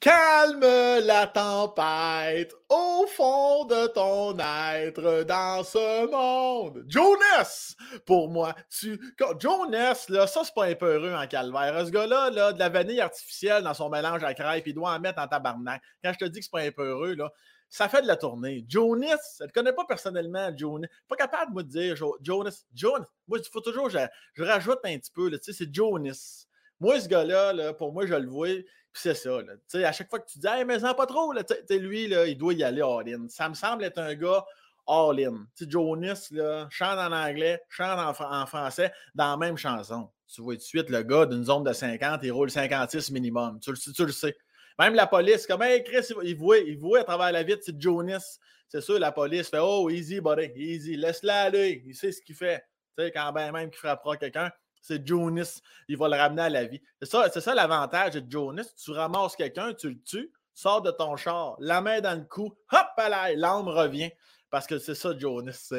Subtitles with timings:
[0.00, 6.84] Calme la tempête au fond de ton être dans ce monde.
[6.86, 7.74] Jonas!
[8.06, 9.00] Pour moi, tu.
[9.40, 11.84] Jonas, là, ça, c'est pas un peu heureux en calvaire.
[11.84, 15.00] Ce gars-là, là, de la vanille artificielle dans son mélange à crêpe, il doit en
[15.00, 15.82] mettre en tabarnak.
[16.04, 17.32] Quand je te dis que c'est pas un peu heureux, là,
[17.68, 18.64] ça fait de la tournée.
[18.68, 20.86] Jonas, elle ne connaît pas personnellement Jonas.
[21.08, 22.66] Pas capable, moi, de dire Jonas.
[22.72, 23.06] Jonas.
[23.26, 23.98] Moi, il faut toujours, je,
[24.34, 26.44] je rajoute un petit peu, tu sais, c'est Jonas.
[26.78, 28.50] Moi, ce gars-là, là, pour moi, je le vois,
[28.98, 29.40] c'est ça.
[29.74, 32.54] À chaque fois que tu dis, mais ça pas trop, là, lui, là, il doit
[32.54, 33.28] y aller all-in.
[33.28, 34.44] Ça me semble être un gars
[34.86, 35.46] all-in.
[35.60, 40.10] Jonas, là, chante en anglais, chante en, français dans la même chanson.
[40.26, 43.60] Tu vois tout de suite le gars d'une zone de 50, il roule 56 minimum.
[43.60, 44.36] Tu, tu, tu le sais.
[44.78, 47.80] Même la police, comme, hey, Chris, il voit, il voit à travers la vitre, c'est
[47.80, 48.38] Jonas.
[48.68, 51.82] C'est sûr, la police fait, oh, easy, buddy, easy, laisse-la aller.
[51.86, 52.62] Il sait ce qu'il fait.
[52.96, 54.50] Tu sais, quand ben même qu'il frappera quelqu'un,
[54.82, 55.60] c'est Jonas.
[55.88, 56.80] Il va le ramener à la vie.
[57.00, 58.72] C'est ça, c'est ça l'avantage de Jonas.
[58.82, 62.54] Tu ramasses quelqu'un, tu le tues, sors de ton char, la main dans le cou,
[62.72, 64.10] hop, l'âme revient.
[64.50, 65.72] Parce que c'est ça, Jonas.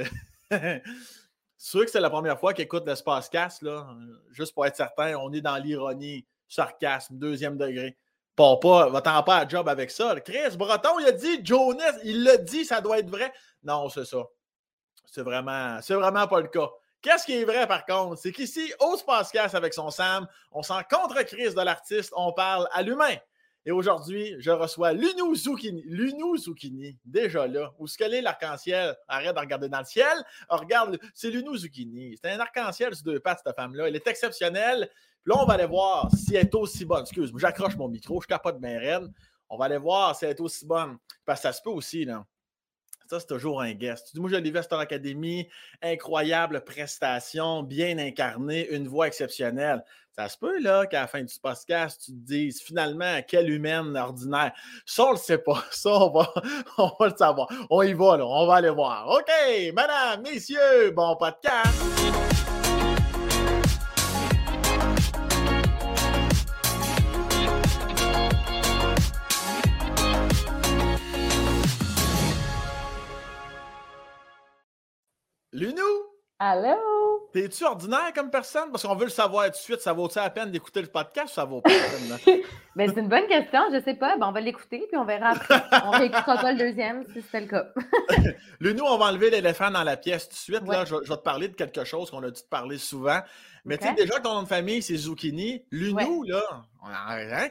[1.57, 3.87] Sûr que c'est la première fois qu'il écoute l'espace casse, là?
[4.31, 7.97] Juste pour être certain, on est dans l'ironie, sarcasme, deuxième degré.
[8.35, 10.17] Pas, pas, va-t'en pas à job avec ça.
[10.21, 13.33] Chris Breton, il a dit Jonas, il l'a dit, ça doit être vrai.
[13.63, 14.23] Non, c'est ça.
[15.05, 16.69] C'est vraiment, c'est vraiment pas le cas.
[17.01, 18.19] Qu'est-ce qui est vrai, par contre?
[18.21, 22.81] C'est qu'ici, au Spacecast avec son Sam, on s'en contre-crise de l'artiste, on parle à
[22.81, 23.15] l'humain.
[23.65, 25.83] Et aujourd'hui, je reçois Lunou Zucchini.
[25.85, 27.71] Lunou Zucchini, déjà là.
[27.77, 28.95] Où ce qu'elle est l'arc-en-ciel?
[29.07, 30.17] Arrête de regarder dans le ciel.
[30.49, 32.17] Oh, regarde, c'est Lunou Zucchini.
[32.21, 33.87] C'est un arc-en-ciel sur deux pattes, cette femme-là.
[33.87, 34.89] Elle est exceptionnelle.
[35.23, 37.01] Puis là, on va aller voir si elle est aussi bonne.
[37.01, 39.13] Excuse-moi, j'accroche mon micro, je capote mes reine.
[39.49, 40.97] On va aller voir si elle est aussi bonne.
[41.25, 42.25] Parce que ça se peut aussi, là.
[43.09, 44.09] Ça, c'est toujours un guest.
[44.11, 45.49] Tu dis, moi, à Star Academy,
[45.81, 49.83] incroyable prestation, bien incarné, une voix exceptionnelle.
[50.11, 53.97] Ça se peut, là, qu'à la fin du podcast, tu te dises, finalement, quelle humaine
[53.97, 54.51] ordinaire.
[54.85, 55.63] Ça, on le sait pas.
[55.71, 56.31] Ça, on va,
[56.77, 57.47] on va le savoir.
[57.71, 58.27] On y va, là.
[58.27, 59.07] On va aller voir.
[59.07, 62.28] OK, madame, messieurs, bon podcast.
[75.51, 75.81] Lunou!
[76.37, 77.29] Allô?
[77.33, 78.69] T'es-tu ordinaire comme personne?
[78.69, 79.81] Parce qu'on veut le savoir tout de suite.
[79.81, 82.39] Ça vaut-il la peine d'écouter le podcast ou ça vaut pas la peine?
[82.75, 83.59] ben, c'est une bonne question.
[83.73, 84.15] Je sais pas.
[84.17, 85.61] Ben, on va l'écouter puis on verra après.
[85.85, 87.65] On réécoutera pas le deuxième si c'était le cas.
[88.59, 90.67] Lunou, on va enlever l'éléphant dans la pièce tout de suite.
[90.67, 93.19] Là, je, vais te parler de quelque chose qu'on a dû te parler souvent.
[93.65, 95.65] Mais tu sais, déjà que ton nom de famille, c'est Zucchini.
[95.71, 96.43] Lunou, là,
[96.83, 97.49] on a hein,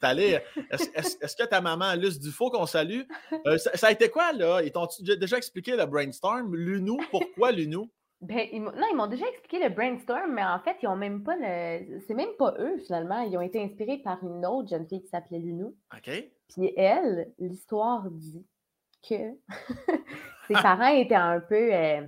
[0.00, 0.36] Chris?
[0.70, 3.02] Est-ce que ta maman, Luce Dufault, qu'on salue,
[3.46, 4.62] euh, ça, a été quoi, là?
[4.62, 6.54] Ils t'ont déjà expliqué le brainstorm?
[6.54, 7.90] Lunou, pourquoi Lunou?
[8.22, 11.36] Ben, non, ils m'ont déjà expliqué le brainstorm, mais en fait, ils ont même pas
[11.36, 12.00] le.
[12.06, 13.20] C'est même pas eux, finalement.
[13.20, 15.76] Ils ont été inspirés par une autre jeune fille qui s'appelait Lunou.
[15.94, 16.10] OK.
[16.48, 18.46] Puis elle, l'histoire dit
[19.06, 19.14] que
[20.48, 22.06] ses parents étaient un peu euh,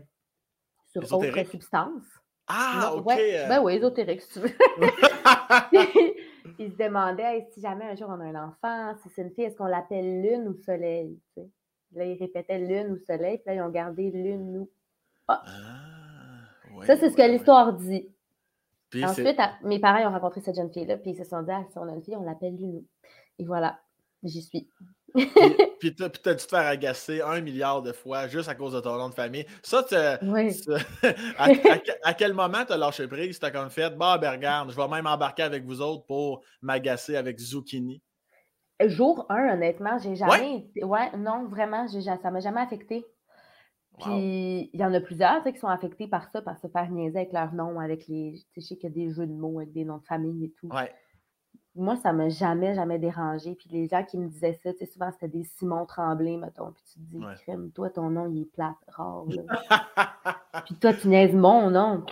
[0.91, 2.05] sur autre substance.
[2.47, 3.13] Ah, OK.
[3.13, 3.47] Euh.
[3.49, 4.51] Ben oui, ésotérique, si tu veux.
[6.59, 9.45] il se demandait si jamais un jour on a un enfant, si c'est une fille,
[9.45, 11.19] est-ce qu'on l'appelle lune ou soleil?
[11.93, 14.71] Là, il répétait lune ou soleil, puis là, ils ont gardé lune ou.
[15.27, 15.43] Ah!
[15.47, 18.09] ah ça, c'est ce que l'histoire dit.
[19.03, 21.79] Ensuite, mes parents ont rencontré cette jeune fille-là, puis ils se sont dit, ah, si
[21.79, 22.85] on a une fille, on l'appelle Lunou.
[23.39, 23.79] Et voilà,
[24.23, 24.69] j'y suis.
[25.15, 28.81] Puis, tu as dû te faire agacer un milliard de fois juste à cause de
[28.81, 29.47] ton nom de famille.
[29.63, 29.85] Ça,
[30.23, 30.61] oui.
[31.39, 33.39] à, quel moment tu as lâché prise?
[33.39, 36.43] Tu as comme fait, bah, ben regarde, je vais même embarquer avec vous autres pour
[36.63, 38.03] m'agacer avec Zucchini?
[38.81, 40.85] Jour 1, honnêtement, j'ai jamais été.
[40.85, 43.05] Ouais, non, vraiment, ça m'a jamais affecté.
[43.99, 47.19] Puis il y en a plusieurs qui sont affectés par ça, par se faire niaiser
[47.19, 48.35] avec leur nom, avec les.
[48.35, 50.05] Tu sais, je sais qu'il y a des jeux de mots avec des noms de
[50.05, 50.69] famille et tout.
[50.69, 50.93] Ouais
[51.79, 53.55] moi, ça m'a jamais, jamais dérangé.
[53.55, 56.73] Puis les gens qui me disaient ça, tu sais, souvent, c'était des Simon Tremblay, mettons.
[56.73, 59.25] Puis tu te dis, crème, toi, ton nom, il est plate, rare.
[60.65, 62.05] puis toi, tu niaises mon nom.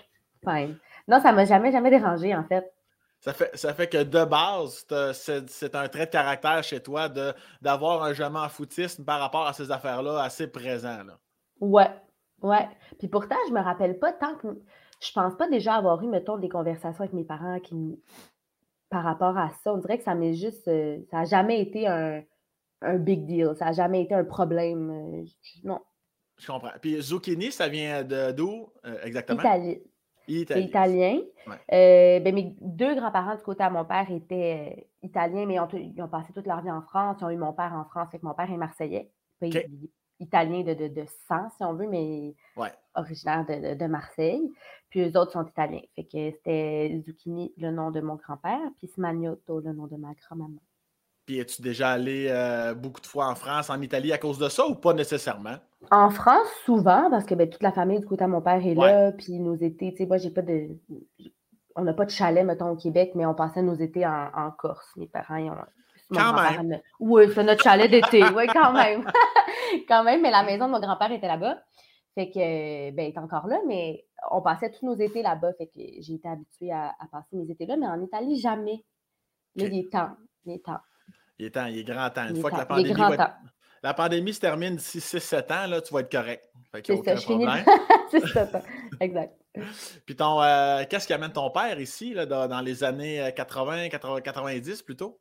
[0.45, 0.69] Enfin,
[1.09, 2.73] non, ça m'a jamais, jamais dérangé, en fait.
[3.21, 7.09] Ça fait, ça fait que de base, c'est un trait de caractère chez toi
[7.61, 11.03] d'avoir un je m'en foutisme par rapport à ces affaires-là assez présent.
[11.03, 11.19] Là.
[11.61, 11.91] Ouais,
[12.43, 12.69] ouais.
[12.99, 14.49] Puis pourtant, je me rappelle pas tant que.
[15.01, 18.01] Je pense pas déjà avoir eu, mettons, des conversations avec mes parents qui,
[18.91, 19.73] par rapport à ça.
[19.73, 20.69] On dirait que ça m'est juste.
[20.69, 22.23] Euh, ça n'a jamais été un,
[22.99, 23.53] big deal.
[23.59, 24.91] Ça n'a jamais été un problème.
[24.91, 25.25] Euh,
[25.65, 25.81] non.
[26.39, 26.71] Je comprends.
[26.81, 29.41] Puis zucchini, ça vient d'où euh, exactement?
[29.41, 29.83] Italie.
[30.29, 31.21] C'est italien.
[31.71, 36.33] ben, mes deux grands-parents du côté à mon père étaient italiens, mais ils ont, passé
[36.33, 37.19] toute leur vie en France.
[37.21, 39.11] Ils ont eu mon père en France, fait que mon père est marseillais
[40.21, 42.35] italien de, de, de, sang, si on veut, mais
[42.95, 44.51] originaire de, de, Marseille.
[44.89, 45.83] Puis eux autres sont italiens.
[45.95, 50.15] Fait que c'était Zucchini, le nom de mon grand-père, puis Smagnoto, le nom de ma
[50.15, 50.61] grand-maman.
[51.27, 54.49] Puis es-tu déjà allé euh, beaucoup de fois en France, en Italie à cause de
[54.49, 55.57] ça ou pas nécessairement?
[55.91, 58.75] En France, souvent, parce que ben, toute la famille du côté de mon père est
[58.75, 60.69] là, puis nos étés, tu sais, moi, j'ai pas de.
[61.75, 64.89] On n'a pas de chalet, mettons, au Québec, mais on passait nos étés en, Corse.
[64.97, 65.57] Mes parents, ils ont.
[66.13, 66.81] Quand même.
[67.01, 69.05] Oui, c'est notre chalet d'été, oui, quand même.
[69.89, 71.59] quand même, mais la maison de mon grand-père était là-bas.
[72.15, 75.53] Fait que, ben, il est encore là, mais on passait tous nos étés là-bas.
[75.55, 78.85] Fait que j'ai été habituée à, passer mes étés là, mais en Italie, jamais.
[79.57, 80.17] Là, il est temps.
[80.45, 80.81] Il est temps.
[81.39, 82.29] Il est temps, il est grand temps.
[82.29, 82.95] Une fois que la pandémie,
[83.83, 86.51] la pandémie se termine d'ici 6-7 ans, là, tu vas être correct.
[86.73, 87.47] C'est ça, je finis.
[88.11, 88.49] c'est ça,
[89.01, 89.35] exact.
[90.07, 94.21] Puis ton, euh, qu'est-ce qui amène ton père ici, là, dans, les années 80, 80
[94.23, 95.21] 90 plutôt?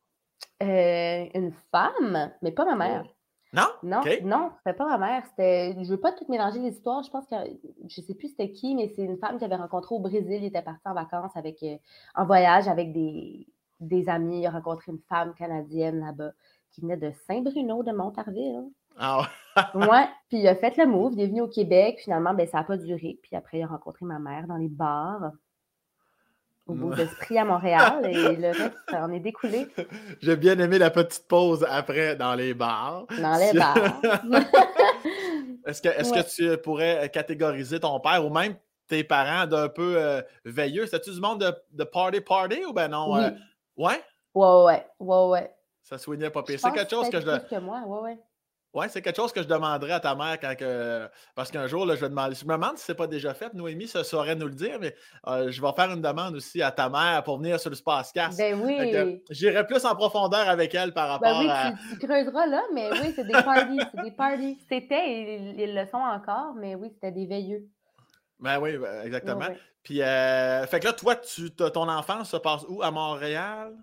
[0.63, 3.05] Euh, une femme, mais pas ma mère.
[3.51, 3.67] Non?
[3.83, 5.23] Non, non, c'était pas ma mère.
[5.29, 7.03] C'était, je veux pas tout mélanger les histoires.
[7.03, 7.35] Je pense que
[7.87, 10.39] je sais plus c'était qui, mais c'est une femme qu'il avait rencontrée au Brésil.
[10.41, 11.77] Il était parti en vacances avec, euh,
[12.15, 13.47] en voyage avec des,
[13.79, 14.41] des amis.
[14.41, 16.31] Il a rencontré une femme canadienne là-bas
[16.71, 18.69] qui venait de Saint-Bruno de Montarville.
[18.97, 19.27] Ah
[19.75, 20.07] ouais.
[20.29, 21.13] Puis il a fait le move.
[21.13, 21.99] Il est venu au Québec.
[22.03, 23.19] Finalement, ben, ça n'a pas duré.
[23.23, 25.31] Puis après, il a rencontré ma mère dans les bars
[26.67, 29.67] au bout d'esprit à Montréal et le reste, ça en est découlé.
[30.21, 33.06] J'ai bien aimé la petite pause après dans les bars.
[33.19, 34.01] Dans les bars.
[35.65, 38.56] est-ce que, est que tu pourrais catégoriser ton père ou même
[38.88, 40.88] tes parents d'un peu euh, veilleux?
[40.88, 43.13] C'est-tu du monde de, de, party party ou ben non?
[43.13, 43.23] Oui.
[43.23, 43.31] Euh,
[43.77, 44.03] ouais?
[44.33, 45.51] Ouais, ouais, ouais, ouais.
[45.83, 46.59] Ça soignait pas pire.
[46.59, 47.38] C'est quelque chose que je.
[47.38, 48.19] Plus que moi, ouais, ouais.
[48.75, 51.07] Oui, c'est quelque chose que je demanderais à ta mère quand que.
[51.33, 52.36] Parce qu'un jour, là, je, vais demander...
[52.36, 53.54] je me demande si ce n'est pas déjà fait.
[53.54, 54.94] Noémie ça saurait nous le dire, mais
[55.27, 58.38] euh, je vais faire une demande aussi à ta mère pour venir sur le Spacecast.
[58.38, 59.22] Ben oui.
[59.30, 61.72] J'irai plus en profondeur avec elle par rapport ben oui, à.
[61.72, 63.80] Tu, tu, creuseras là, mais oui, c'est des parties.
[63.94, 64.60] c'est des parties.
[64.69, 67.66] C'était, ils, le sont encore, mais oui, c'était des veilleux.
[68.42, 69.48] Ben oui, ben, exactement.
[69.83, 72.83] Puis, euh, fait que là, toi, tu, ton enfance se passe où?
[72.83, 73.74] À Montréal?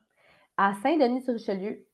[0.58, 1.86] À Saint-Denis-sur-Richelieu.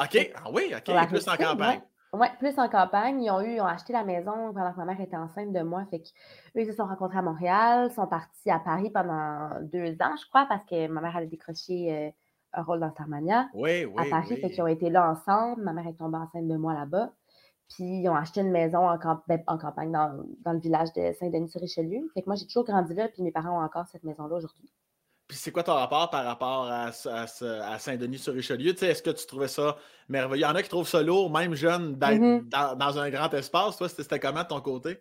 [0.00, 0.32] OK.
[0.34, 1.08] Ah oui, OK.
[1.08, 1.82] Plus en campagne.
[2.18, 3.22] Oui, plus en campagne.
[3.22, 5.60] Ils ont eu, ils ont acheté la maison pendant que ma mère était enceinte de
[5.60, 5.84] moi.
[5.90, 10.16] Fait qu'eux, ils se sont rencontrés à Montréal, sont partis à Paris pendant deux ans,
[10.18, 12.10] je crois, parce que ma mère allait décrocher euh,
[12.54, 13.48] un rôle dans Starmania.
[13.54, 14.06] Oui, oui.
[14.06, 15.62] À Paris, fait qu'ils ont été là ensemble.
[15.62, 17.12] Ma mère est tombée enceinte de moi là-bas.
[17.68, 18.96] Puis ils ont acheté une maison en,
[19.26, 22.08] ben, en campagne dans, dans, le village de Saint-Denis-sur-Richelieu.
[22.14, 24.72] Fait que moi, j'ai toujours grandi là, puis mes parents ont encore cette maison-là aujourd'hui.
[25.28, 28.80] Puis c'est quoi ton rapport par rapport à, à, Saint-Denis-sur-Richelieu?
[28.82, 29.76] Est-ce que tu trouvais ça
[30.08, 30.44] merveilleux?
[30.44, 32.76] Il y en a qui trouvent ça lourd, même jeune, d'être mm-hmm.
[32.76, 33.76] dans, un grand espace.
[33.76, 34.98] Toi, c'était comment de ton côté?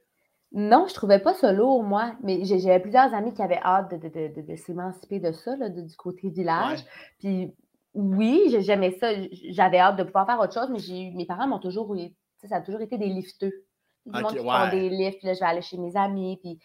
[0.52, 2.16] Non, je trouvais pas ça lourd, moi.
[2.24, 6.80] Mais j'avais plusieurs amis qui avaient hâte de, s'émanciper de ça, du côté village.
[7.20, 7.54] Puis
[7.94, 9.12] oui, j'aimais ça.
[9.50, 11.96] J'avais hâte de pouvoir faire autre chose, mais mes parents m'ont toujours...
[12.44, 13.66] Ça a toujours été des lifteux.
[14.06, 16.60] Du monde qui font des lifts, puis là, je vais aller chez mes amis, puis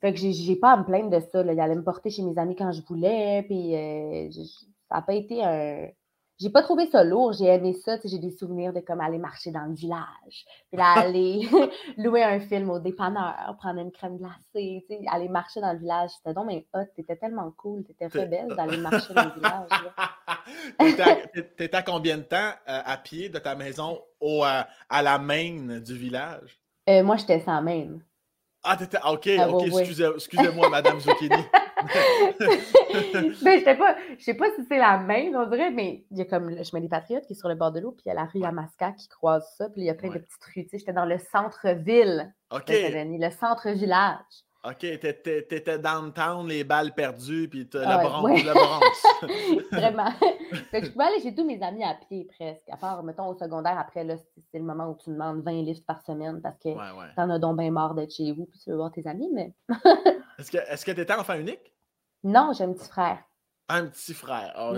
[0.00, 1.42] fait que j'ai pas à me plaindre de ça.
[1.42, 1.52] Là.
[1.52, 3.42] Il allait me porter chez mes amis quand je voulais.
[3.42, 4.30] Puis euh,
[4.88, 5.88] ça n'a pas été un.
[6.38, 7.34] J'ai pas trouvé ça lourd.
[7.34, 7.98] J'ai aimé ça.
[8.02, 10.46] J'ai des souvenirs de comme aller marcher dans le village.
[10.70, 11.46] Puis là, aller
[11.98, 14.86] louer un film au dépanneur, prendre une crème glacée.
[15.10, 16.10] Aller marcher dans le village.
[16.16, 16.86] C'était donc mais hot.
[16.94, 17.82] T'étais tellement cool.
[17.84, 19.68] T'étais rebelle d'aller marcher dans le village.
[21.56, 22.36] T'étais à, à combien de temps
[22.68, 26.58] euh, à pied de ta maison au, à, la main du village?
[26.88, 27.98] Euh, moi, j'étais sans main.
[28.62, 28.98] Ah, t'étais.
[29.02, 29.66] Ah, OK, ah, OK,
[30.16, 31.34] excusez-moi, Madame Zucchini.
[33.42, 36.18] mais je sais pas, je sais pas si c'est la même, on dirait, mais il
[36.18, 38.02] y a comme le chemin des Patriotes qui est sur le bord de l'eau, puis
[38.04, 40.18] il y a la rue Yamaska qui croise ça, puis il y a plein de
[40.18, 40.64] petites rues.
[40.64, 42.34] Tu sais, j'étais dans le centre-ville.
[42.50, 42.68] OK.
[42.68, 44.44] Le centre-village.
[44.62, 48.44] OK, t'étais downtown, les balles perdues, puis la bronze.
[48.44, 49.02] La bronze.
[49.72, 50.10] Vraiment.
[50.70, 52.68] fait que je pouvais aller chez tous mes amis à pied presque.
[52.68, 55.80] À part, mettons, au secondaire, après, là, c'est le moment où tu demandes 20 livres
[55.86, 56.68] par semaine parce que
[57.16, 59.54] t'en as donc bien marre d'être chez vous puis tu veux voir tes amis, mais.
[60.38, 61.74] Est-ce que tu étais enfant unique?
[62.22, 63.18] Non, j'ai un petit frère.
[63.70, 64.52] Un petit frère.
[64.56, 64.72] Ah,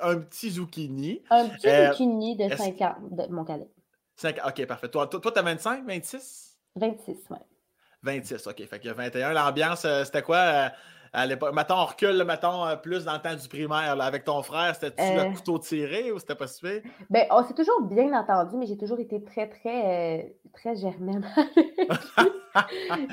[0.00, 1.22] un, petit zucchini.
[1.28, 3.68] Un petit euh, zucchini de 5 ans, de mon cadet.
[4.16, 4.88] 5 OK, parfait.
[4.88, 6.56] Toi, toi, t'as 25, 26?
[6.76, 7.36] 26, oui.
[8.02, 8.66] 26, OK.
[8.66, 9.32] Fait que 21.
[9.32, 10.68] L'ambiance, euh, c'était quoi euh,
[11.12, 11.54] à l'époque?
[11.54, 14.00] Mettons, on recule, mettons, euh, plus dans le temps du primaire.
[14.00, 16.80] avec ton frère, c'était-tu le couteau tiré ou c'était pas suffisant?
[17.10, 21.26] Ben, on s'est toujours bien entendu, mais j'ai toujours été très, très, très germaine.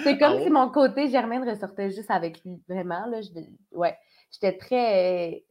[0.03, 2.63] C'est comme ah si mon côté germaine ressortait juste avec lui.
[2.67, 3.21] Vraiment, là.
[3.21, 3.29] Je,
[3.77, 3.95] ouais.
[4.31, 5.45] J'étais très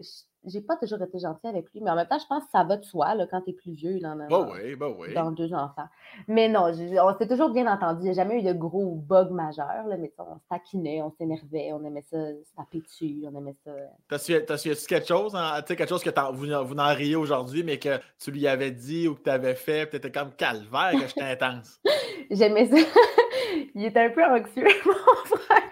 [0.46, 2.64] j'ai pas toujours été gentille avec lui, mais en même temps, je pense que ça
[2.64, 5.14] va de soi là, quand tu es plus vieux dans, bah oui, bah oui.
[5.14, 5.88] dans deux enfants.
[6.28, 8.00] Mais non, on s'est toujours bien entendu.
[8.02, 11.10] Il n'y a jamais eu de gros bugs majeurs, là, mais on se taquinait, on
[11.12, 13.72] s'énervait, on aimait ça se taper dessus, on aimait ça.
[14.08, 15.62] T'as su quelque chose, hein?
[15.66, 19.14] quelque chose que vous, vous en riez aujourd'hui, mais que tu lui avais dit ou
[19.14, 21.80] que tu avais fait, étais comme calvaire, que j'étais intense?
[22.30, 22.76] J'aimais ça.
[23.74, 25.62] il était un peu anxieux, mon frère.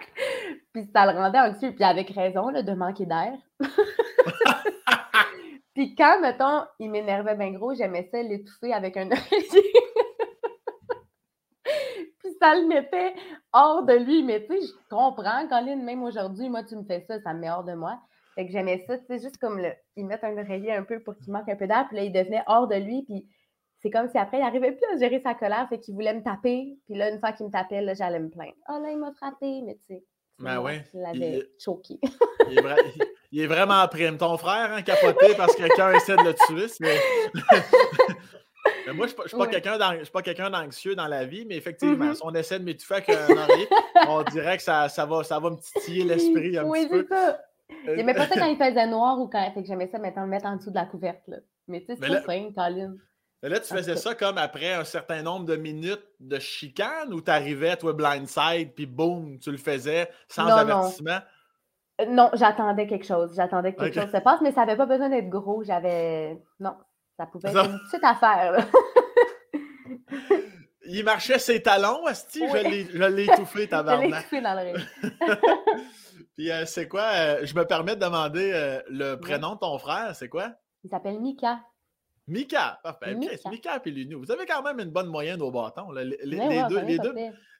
[0.73, 3.33] Puis ça le rendait anxieux, puis avec raison là, de manquer d'air.
[5.73, 9.73] Puis quand, mettons, il m'énervait bien gros, j'aimais ça l'étouffer avec un oreiller.
[12.19, 13.15] puis ça le mettait
[13.51, 14.23] hors de lui.
[14.23, 17.39] Mais tu sais, je comprends, Colin, même aujourd'hui, moi, tu me fais ça, ça me
[17.39, 17.99] met hors de moi.
[18.35, 20.99] Fait que j'aimais ça, tu sais, juste comme le, il met un oreiller un peu
[21.01, 23.27] pour qu'il manque un peu d'air, puis là, il devenait hors de lui, puis
[23.79, 26.23] c'est comme si après, il n'arrivait plus à gérer sa colère, fait qu'il voulait me
[26.23, 28.55] taper, puis là, une fois qu'il me tapait, là, j'allais me plaindre.
[28.69, 30.03] Oh là, il m'a frappé, mais tu sais.
[30.39, 30.73] Ben oui.
[30.93, 31.99] Il l'avait choqué.
[33.31, 34.17] il, est vraiment prime.
[34.17, 36.67] Ton frère, hein, capoté parce que quelqu'un essaie de le tuer.
[38.85, 38.93] Mais...
[38.93, 42.15] moi, je ne suis pas quelqu'un d'anxieux dans la vie, mais effectivement, mm-hmm.
[42.15, 43.67] si on essaie de m'étouffer avec un oreiller,
[44.07, 46.99] on dirait que ça, ça, va, ça va me titiller l'esprit un oui, petit peu.
[46.99, 47.41] Oui, c'est ça.
[47.95, 49.51] J'aimais pas ça quand il faisait noir ou quand.
[49.53, 51.43] Fait que j'aimais ça mettre, le mettre en dessous de la couvercle.
[51.67, 52.95] Mais tu sais, c'est pas fin, Colin.
[53.49, 57.29] Là, tu faisais ça comme après un certain nombre de minutes de chicane ou tu
[57.29, 61.19] arrivais, toi, blindside, puis boum, tu le faisais sans avertissement?
[61.99, 63.33] Non, euh, non j'attendais quelque chose.
[63.35, 65.61] J'attendais que quelque chose se passe, mais ça n'avait pas besoin d'être gros.
[65.61, 66.41] J'avais.
[66.61, 66.73] Non,
[67.17, 68.65] ça pouvait être une petite affaire.
[70.85, 72.43] Il marchait ses talons, Asti?
[72.47, 74.05] Je l'ai étouffé, tabarnak.
[74.05, 74.73] Je l'ai étouffé dans le
[76.35, 77.07] Puis euh, c'est quoi?
[77.13, 80.51] Euh, je me permets de demander le prénom de ton frère, c'est quoi?
[80.85, 81.59] Il s'appelle Mika.
[82.27, 83.15] Mika, parfait.
[83.15, 83.49] Mika.
[83.49, 84.21] Mika et Lunou.
[84.21, 85.91] Vous avez quand même une bonne moyenne au bâton.
[85.91, 87.13] Les, deux, les, deux,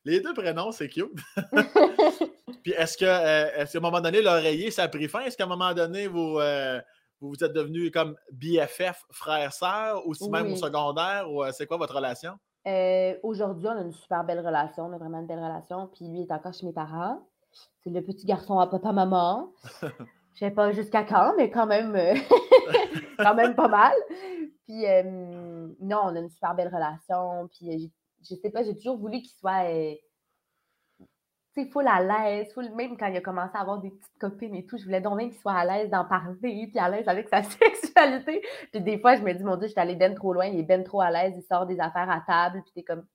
[0.05, 1.12] les, deux, prénoms, c'est cute.
[2.63, 5.22] Puis est-ce que, euh, est qu'à un moment donné, l'oreiller, ça a pris fin?
[5.22, 6.79] Est-ce qu'à un moment donné, vous, euh,
[7.20, 11.77] vous, êtes devenus comme BFF, frère-sœur, ou si même au secondaire, ou euh, c'est quoi
[11.77, 12.34] votre relation?
[13.22, 15.89] Aujourd'hui, on a une super belle relation, on a vraiment une belle relation.
[15.93, 17.27] Puis lui est encore chez mes parents.
[17.84, 19.51] C'est le petit garçon à papa-maman.
[20.36, 21.96] Je sais pas jusqu'à quand, mais quand même,
[23.19, 23.93] quand même pas mal.
[24.65, 24.85] Puis,
[25.79, 27.50] non, on a une super belle relation.
[27.50, 29.63] Puis, je sais pas, j'ai toujours voulu qu'il soit,
[31.55, 32.55] sais, full à l'aise.
[32.75, 35.17] Même quand il a commencé à avoir des petites copines et tout, je voulais donc
[35.17, 38.41] même qu'il soit à l'aise d'en parler, puis à l'aise avec sa sexualité.
[38.71, 40.59] Puis, des fois, je me dis, mon Dieu, je suis allée ben trop loin, il
[40.59, 43.05] est ben trop à l'aise, il sort des affaires à table, puis t'es comme,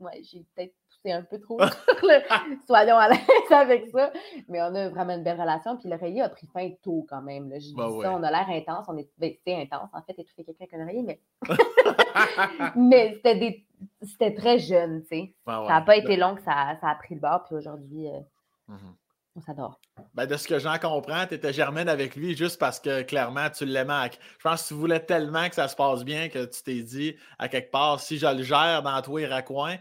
[0.00, 1.58] ouais, j'ai peut-être c'est un peu trop
[2.66, 4.12] soyons à l'aise avec ça.
[4.48, 5.76] Mais on a vraiment une belle relation.
[5.76, 7.48] Puis l'oreiller a pris fin tôt quand même.
[7.50, 7.56] Là.
[7.76, 8.86] Bah ça, on a l'air intense.
[8.88, 11.20] On est ben, intense, en fait, étouffer quelqu'un avec un oreiller, mais.
[12.76, 13.66] mais c'était des...
[14.02, 15.34] c'était très jeune, tu sais.
[15.46, 17.44] ça n'a pas été long que ça, ça, a pris le bord.
[17.44, 18.20] Puis aujourd'hui, euh,
[18.68, 18.94] mm-hmm.
[19.36, 19.80] on s'adore.
[20.14, 23.48] Ben, de ce que j'en comprends, tu étais germaine avec lui juste parce que clairement,
[23.50, 24.10] tu l'aimais.
[24.38, 27.16] Je pense que tu voulais tellement que ça se passe bien que tu t'es dit,
[27.38, 29.76] à quelque part, si je le gère dans toi et raccoins,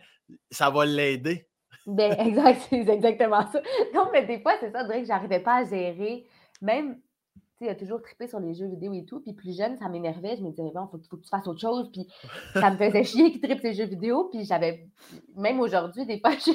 [0.52, 1.50] ça va l'aider.
[1.86, 3.62] Ben, exact, c'est exactement ça.
[3.94, 6.26] Non, mais des fois, c'est ça, je dirais que j'arrivais pas à gérer.
[6.62, 6.96] Même,
[7.36, 9.20] tu sais, il a toujours trippé sur les jeux vidéo et tout.
[9.22, 10.38] Puis plus jeune, ça m'énervait.
[10.38, 11.90] Je me disais, bon, faut, faut que tu fasses autre chose.
[11.92, 12.08] Puis
[12.54, 14.30] ça me faisait chier qu'il trippe ses jeux vidéo.
[14.32, 14.88] Puis j'avais,
[15.36, 16.52] même aujourd'hui, des fois, je,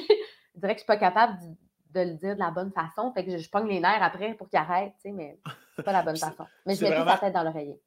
[0.55, 1.37] dirais que je suis pas capable
[1.93, 3.11] de, le dire de la bonne façon.
[3.13, 5.37] Fait que je, je pogne les nerfs après pour qu'il arrête, tu sais, mais
[5.75, 6.45] c'est pas la bonne façon.
[6.65, 7.11] Mais je mets vraiment...
[7.11, 7.81] sa tête dans l'oreiller.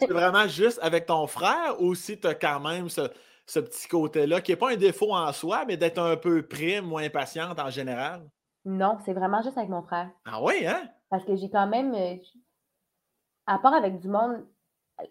[0.00, 3.08] c'est vraiment juste avec ton frère ou si tu as quand même ce
[3.46, 6.92] ce petit côté-là, qui n'est pas un défaut en soi, mais d'être un peu prime
[6.92, 8.28] ou impatiente en général?
[8.64, 10.10] Non, c'est vraiment juste avec mon frère.
[10.24, 10.88] Ah oui, hein?
[11.10, 12.16] Parce que j'ai quand même, euh,
[13.46, 14.46] à part avec du monde,
[15.00, 15.04] euh,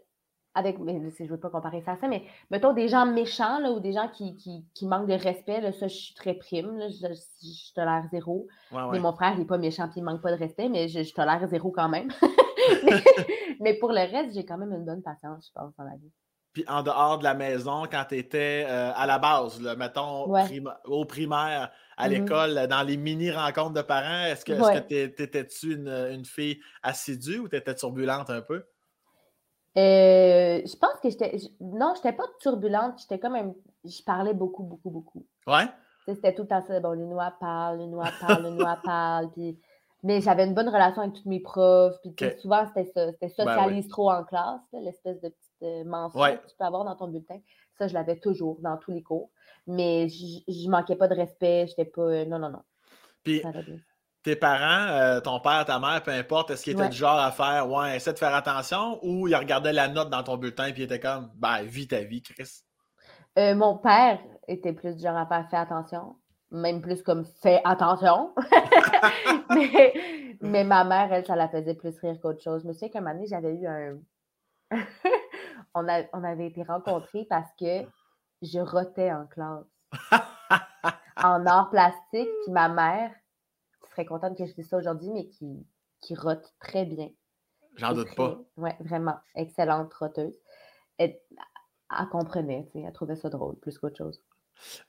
[0.55, 3.71] avec, je ne veux pas comparer ça à ça, mais mettons des gens méchants là,
[3.71, 7.13] ou des gens qui, qui, manquent de respect, là, ça, je suis très prime, je,
[7.13, 8.47] je, tolère zéro.
[8.71, 10.87] Mais mon frère, il n'est pas méchant et il ne manque pas de respect, mais
[10.87, 12.09] je, je tolère zéro quand même.
[13.59, 16.11] mais, pour le reste, j'ai quand même une bonne patience, je pense, dans la vie.
[16.53, 20.31] Puis en dehors de la maison, quand tu étais euh, à la base, mettons
[20.85, 22.09] au primaire, à mm-hmm.
[22.09, 27.73] l'école, dans les mini-rencontres de parents, est-ce que t'étais-tu une, une, fille assidue ou t'étais
[27.73, 28.63] turbulente un peu?
[29.75, 31.35] Euh, je pense que j'étais.
[31.59, 33.53] Non, j'étais pas turbulente, j'étais comme même.
[33.83, 35.25] Je parlais beaucoup, beaucoup, beaucoup.
[35.47, 35.65] Ouais?
[36.07, 36.79] C'était tout le temps ça.
[36.79, 39.31] Bon, le noix parle, le noix parle, le noix parle.
[39.31, 39.59] Puis...
[40.03, 41.95] Mais j'avais une bonne relation avec tous mes profs.
[42.01, 43.11] Puis souvent, c'était ça.
[43.13, 47.07] C'était ben socialise trop en classe, l'espèce de mention que tu peux avoir dans ton
[47.07, 47.39] bulletin.
[47.77, 49.31] Ça, je l'avais toujours dans tous les cours.
[49.67, 51.67] Mais je manquais pas de respect.
[51.67, 52.01] J'étais pas.
[52.01, 52.61] Euh, non, non, non.
[53.23, 53.41] Puis,
[54.23, 57.31] tes parents, euh, ton père, ta mère, peu importe, est-ce qu'ils étaient du genre à
[57.31, 60.73] faire, ouais, essaie de faire attention ou ils regardaient la note dans ton bulletin et
[60.75, 62.63] ils étaient comme, ben, vis ta vie, Chris?
[63.37, 66.15] Euh, mon père était plus du genre à faire, fais attention.
[66.51, 68.33] Même plus comme fais attention.
[69.49, 69.93] mais,
[70.41, 72.61] mais, ma mère, elle, ça la faisait plus rire qu'autre chose.
[72.63, 73.97] Je me souviens qu'un moment donné, j'avais eu un,
[75.73, 77.85] on, on avait été rencontrés parce que
[78.41, 79.65] je rotais en classe.
[81.23, 83.11] en art plastique, puis ma mère,
[83.83, 85.65] qui serait contente que je dise ça aujourd'hui, mais qui,
[86.01, 87.09] qui rote très bien.
[87.75, 88.39] J'en doute pas.
[88.57, 89.17] Oui, vraiment.
[89.35, 90.35] Excellente roteuse.
[90.97, 91.17] Elle,
[92.11, 94.21] comprenait, elle trouvait ça drôle plus qu'autre chose.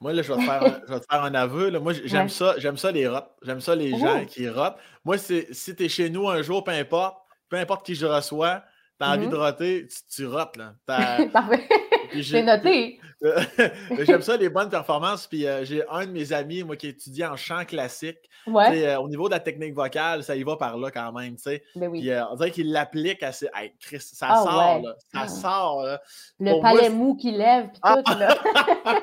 [0.00, 1.78] Moi, là, je vais te faire, un, je faire un aveu.
[1.78, 3.30] Moi, j'aime ça, j'aime ça les rotes.
[3.42, 4.76] J'aime ça les gens qui rotent.
[5.04, 7.16] Moi, si tu es chez nous un jour, peu importe,
[7.48, 8.62] peu importe qui je reçois,
[9.04, 9.38] t'as envie de mm-hmm.
[9.38, 10.75] roter, tu, tu rotes, là.
[11.32, 11.68] Parfait.
[12.14, 13.00] J'ai noté.
[14.00, 15.26] J'aime ça, les bonnes performances.
[15.26, 18.18] Puis euh, j'ai un de mes amis, moi, qui étudie en chant classique.
[18.46, 18.87] Ouais.
[18.87, 21.38] Euh, au niveau de la technique vocale, ça y va par là quand même.
[21.38, 21.62] sais.
[21.75, 22.00] Ben oui.
[22.00, 23.49] Puis, euh, on dirait qu'il l'applique assez.
[23.54, 24.94] Hey, Chris, ça ah sort, là.
[25.12, 25.28] Ça ah.
[25.28, 25.82] sort.
[25.82, 26.00] Là.
[26.38, 29.00] Le palais mou qui lève, puis tout, là.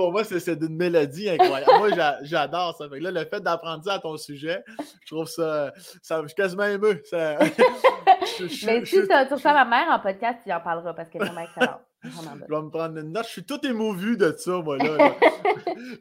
[0.00, 1.72] Pour moi, c'est d'une mélodie incroyable.
[1.76, 1.90] Moi,
[2.22, 2.86] j'adore ça.
[2.90, 4.64] là, le fait d'apprendre ça à ton sujet,
[5.04, 5.74] je trouve ça.
[6.00, 7.02] ça je suis quasiment ému.
[7.04, 7.38] Ça...
[8.64, 11.42] Mais si tu reçois ma mère en podcast, tu en parleras parce qu'elle est vraiment
[11.42, 11.82] excellente.
[12.02, 13.26] Je vais me prendre une note.
[13.26, 15.14] Je suis tout émouvu de ça, moi, là.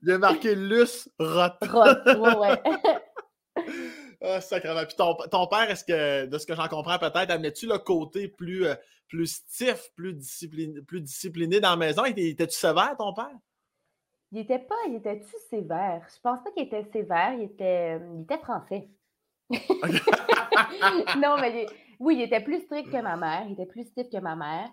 [0.02, 1.50] Il y a marqué Luce Rot.
[1.62, 2.62] Rot, ouais,
[4.22, 4.86] Ah, sacrément.
[4.86, 8.30] Puis ton, ton père, est-ce que, de ce que j'en comprends peut-être, amenais-tu le côté
[8.30, 8.76] plus, euh,
[9.10, 12.06] plus stiff, plus discipliné, plus discipliné dans la maison?
[12.06, 13.36] Était-tu sévère, ton père?
[14.32, 16.06] Il était pas, il était-tu sévère?
[16.16, 18.88] Je pense pas qu'il était sévère, il était, il était français.
[21.18, 21.66] non, mais
[22.00, 24.70] oui, il était plus strict que ma mère, il était plus stiff que ma mère.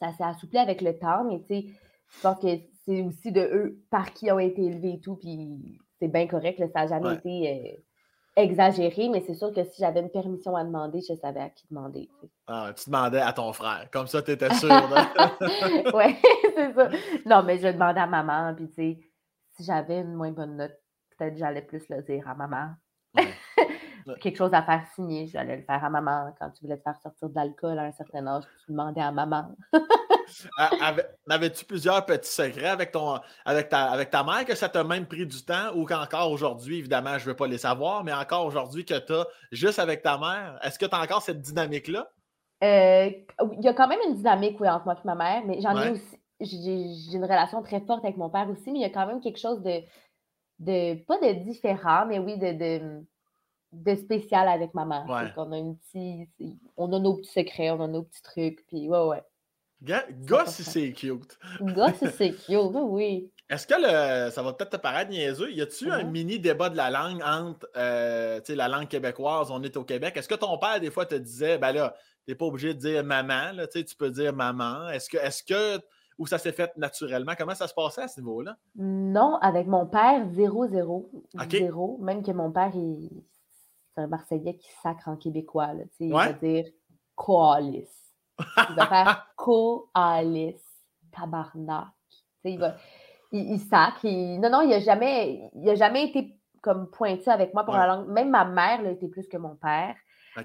[0.00, 1.66] Ça s'est assoupli avec le temps, mais tu sais,
[2.08, 2.48] je pense que
[2.84, 6.58] c'est aussi de eux par qui ont été élevés et tout, puis c'est bien correct,
[6.58, 7.82] ça n'a jamais été euh,
[8.36, 11.66] exagéré, mais c'est sûr que si j'avais une permission à demander, je savais à qui
[11.70, 12.08] demander.
[12.46, 14.68] Ah, tu demandais à ton frère, comme ça, tu étais sûr.
[15.94, 16.16] oui,
[16.56, 16.88] c'est ça.
[17.26, 18.98] Non, mais je demandais à maman, puis tu sais,
[19.56, 20.76] si j'avais une moins bonne note,
[21.16, 22.70] peut-être j'allais plus le dire à maman.
[24.20, 26.34] Quelque chose à faire signer, j'allais le faire à maman.
[26.38, 29.10] Quand tu voulais te faire sortir de l'alcool à un certain âge, tu demandais à
[29.12, 29.54] maman.
[31.28, 35.06] Avais-tu plusieurs petits secrets avec, ton, avec, ta, avec ta mère que ça t'a même
[35.06, 38.46] pris du temps ou qu'encore aujourd'hui, évidemment, je ne veux pas les savoir, mais encore
[38.46, 42.08] aujourd'hui que tu as juste avec ta mère, est-ce que tu as encore cette dynamique-là?
[42.62, 43.10] Euh,
[43.52, 45.80] il y a quand même une dynamique, oui, entre moi et ma mère, mais j'en
[45.80, 46.20] ai aussi.
[46.40, 49.20] J'ai une relation très forte avec mon père aussi, mais il y a quand même
[49.20, 49.82] quelque chose de,
[50.58, 53.04] de pas de différent, mais oui, de, de,
[53.72, 55.04] de spécial avec ma mère.
[55.36, 56.28] On a un petit,
[56.76, 59.22] on a nos petits secrets, on a nos petits trucs, puis ouais, ouais.
[59.84, 61.38] Gosse, c'est cute.
[61.60, 63.30] Gosse, c'est cute, oui.
[63.50, 66.10] Est-ce que le, ça va peut-être te paraître niaiseux, y a-tu un uh-huh.
[66.10, 70.16] mini débat de la langue entre euh, la langue québécoise, on est au Québec?
[70.16, 71.94] Est-ce que ton père, des fois, te disait, ben là,
[72.26, 74.88] t'es pas obligé de dire maman, là, tu peux dire maman?
[74.88, 75.82] Est-ce que, est-ce que,
[76.18, 77.32] ou ça s'est fait naturellement?
[77.36, 78.56] Comment ça se passait à ce niveau-là?
[78.76, 81.10] Non, avec mon père, zéro, zéro.
[81.50, 81.98] Zéro.
[82.00, 86.64] Même que mon père, c'est un Marseillais qui sacre en québécois, là, il va dire
[87.14, 88.03] coalis.
[88.38, 90.60] Il va faire coalis,
[91.12, 91.88] tabarnak.
[92.44, 92.76] Il, va,
[93.32, 94.06] il, sacre.
[94.06, 98.08] Non, non, il n'a jamais, a jamais été comme pointu avec moi pour la langue.
[98.08, 99.94] Même ma mère l'a été plus que mon père.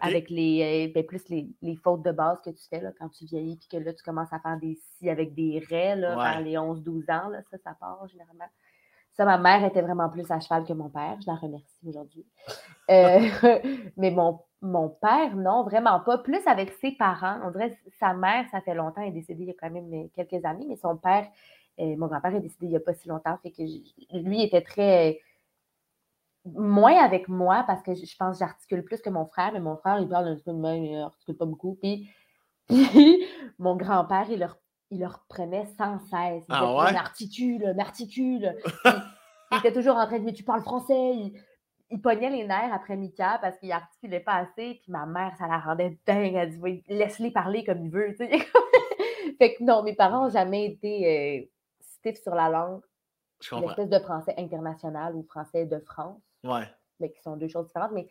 [0.01, 3.09] Avec les, euh, ben, plus les, les, fautes de base que tu fais là, quand
[3.09, 6.15] tu vieillis, puis que là, tu commences à faire des si avec des raies là,
[6.15, 7.29] vers les 11-12 ans.
[7.29, 8.45] Là, ça, ça part généralement.
[9.13, 11.17] Ça, ma mère était vraiment plus à cheval que mon père.
[11.21, 12.23] Je la remercie aujourd'hui.
[12.91, 13.19] Euh,
[13.97, 16.17] mais mon, mon père, non, vraiment pas.
[16.17, 17.39] Plus avec ses parents.
[17.45, 20.09] On dirait sa mère, ça fait longtemps, elle est décédée il y a quand même
[20.09, 21.27] quelques années, mais son père,
[21.79, 23.37] euh, mon grand-père est décédé il n'y a pas si longtemps.
[23.41, 23.63] Fait que
[24.17, 25.19] lui était très
[26.45, 29.77] moins avec moi parce que je pense que j'articule plus que mon frère, mais mon
[29.77, 31.75] frère, il parle un peu de même, il n'articule pas beaucoup.
[31.81, 32.09] Puis,
[33.57, 34.57] mon grand-père, il leur,
[34.91, 36.43] il leur prenait sans cesse.
[36.49, 38.55] Il ah disait, articule, m'articule.
[39.51, 41.15] il était toujours en train de dire, tu parles français.
[41.15, 41.33] Il,
[41.97, 44.79] pognait les nerfs après Mika parce qu'il articulait pas assez.
[44.81, 46.35] Puis ma mère, ça la rendait dingue.
[46.35, 48.13] Elle dit, laisse-les parler comme il veut.
[49.37, 51.45] fait que non, mes parents n'ont jamais été euh,
[51.81, 52.81] stiff sur la langue.
[53.51, 56.21] L'espèce de français international ou français de France.
[56.43, 56.67] Ouais.
[56.99, 58.07] Mais qui sont deux choses différentes, mais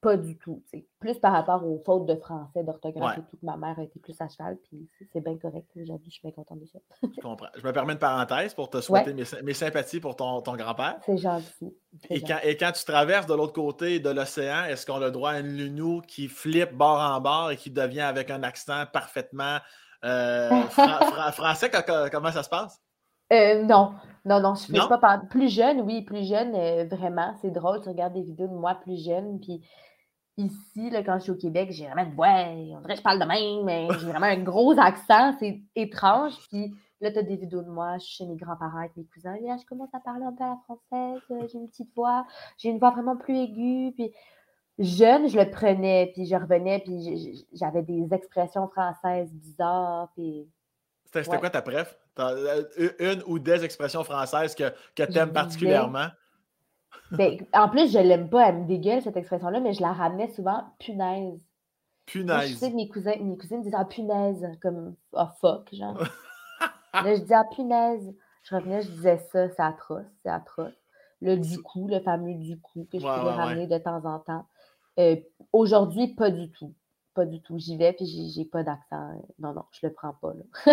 [0.00, 0.62] pas du tout.
[0.98, 3.98] Plus par rapport aux fautes de français, d'orthographe et tout, que ma mère a été
[4.00, 5.66] plus à cheval, puis c'est bien correct.
[5.76, 6.78] J'avoue, je suis bien contente de ça.
[7.02, 7.48] je comprends.
[7.56, 10.98] Je me permets une parenthèse pour te souhaiter mes, sympathies pour ton, ton grand-père.
[11.04, 11.74] C'est gentil.
[12.10, 15.10] Et quand, et quand, tu traverses de l'autre côté de l'océan, est-ce qu'on a le
[15.10, 18.84] droit à une lunou qui flippe bord en bord et qui devient avec un accent
[18.92, 19.58] parfaitement
[20.04, 20.62] euh,
[21.32, 21.70] français?
[22.10, 22.80] comment ça se passe?
[23.32, 27.34] Euh, non, non, non, je ne fais pas Plus jeune, oui, plus jeune, euh, vraiment,
[27.40, 27.80] c'est drôle.
[27.82, 29.62] Tu regardes des vidéos de moi plus jeune, puis
[30.36, 33.02] ici, là, quand je suis au Québec, j'ai vraiment une voix, on dirait que je
[33.02, 36.34] parle de même, mais j'ai vraiment un gros accent, c'est étrange.
[36.48, 39.04] Puis là, tu as des vidéos de moi, je suis chez mes grands-parents avec mes
[39.04, 41.94] cousins, là, je commence à parler un peu à la française, euh, j'ai une petite
[41.94, 42.26] voix,
[42.58, 44.12] j'ai une voix vraiment plus aiguë, puis
[44.78, 50.48] jeune, je le prenais, puis je revenais, puis j'avais des expressions françaises bizarres, puis
[51.12, 51.94] c'était quoi ta préf?
[52.18, 52.64] Euh,
[52.98, 56.08] une ou des expressions françaises que, que tu aimes particulièrement?
[57.10, 60.28] Ben, en plus, je l'aime pas, elle me dégueule cette expression-là, mais je la ramenais
[60.28, 61.40] souvent punaise.
[62.06, 62.50] Punaise.
[62.50, 65.98] je sais que mes, cousins, mes cousines disaient ah, punaise, comme oh fuck, genre.
[66.94, 68.14] là, je disais ah, punaise.
[68.42, 70.74] Je revenais, je disais ça, c'est atroce, c'est atroce.
[71.20, 74.46] Le du coup, le fameux du coup que je pouvais ramener de temps en temps.
[74.98, 75.16] Euh,
[75.52, 76.74] aujourd'hui, pas du tout.
[77.14, 77.58] Pas du tout.
[77.58, 79.22] J'y vais, puis j'ai pas d'accent.
[79.38, 80.32] Non, non, je le prends pas.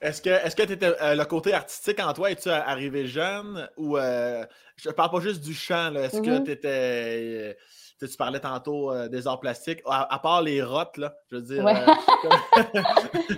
[0.00, 4.44] Est-ce que, est-ce que euh, le côté artistique en toi, es-tu arrivé jeune ou euh,
[4.74, 6.44] je parle pas juste du chant, est-ce que mm-hmm.
[6.44, 7.56] tu étais.
[8.00, 11.64] Tu parlais tantôt des arts plastiques, à, part les rottes, là, je veux dire.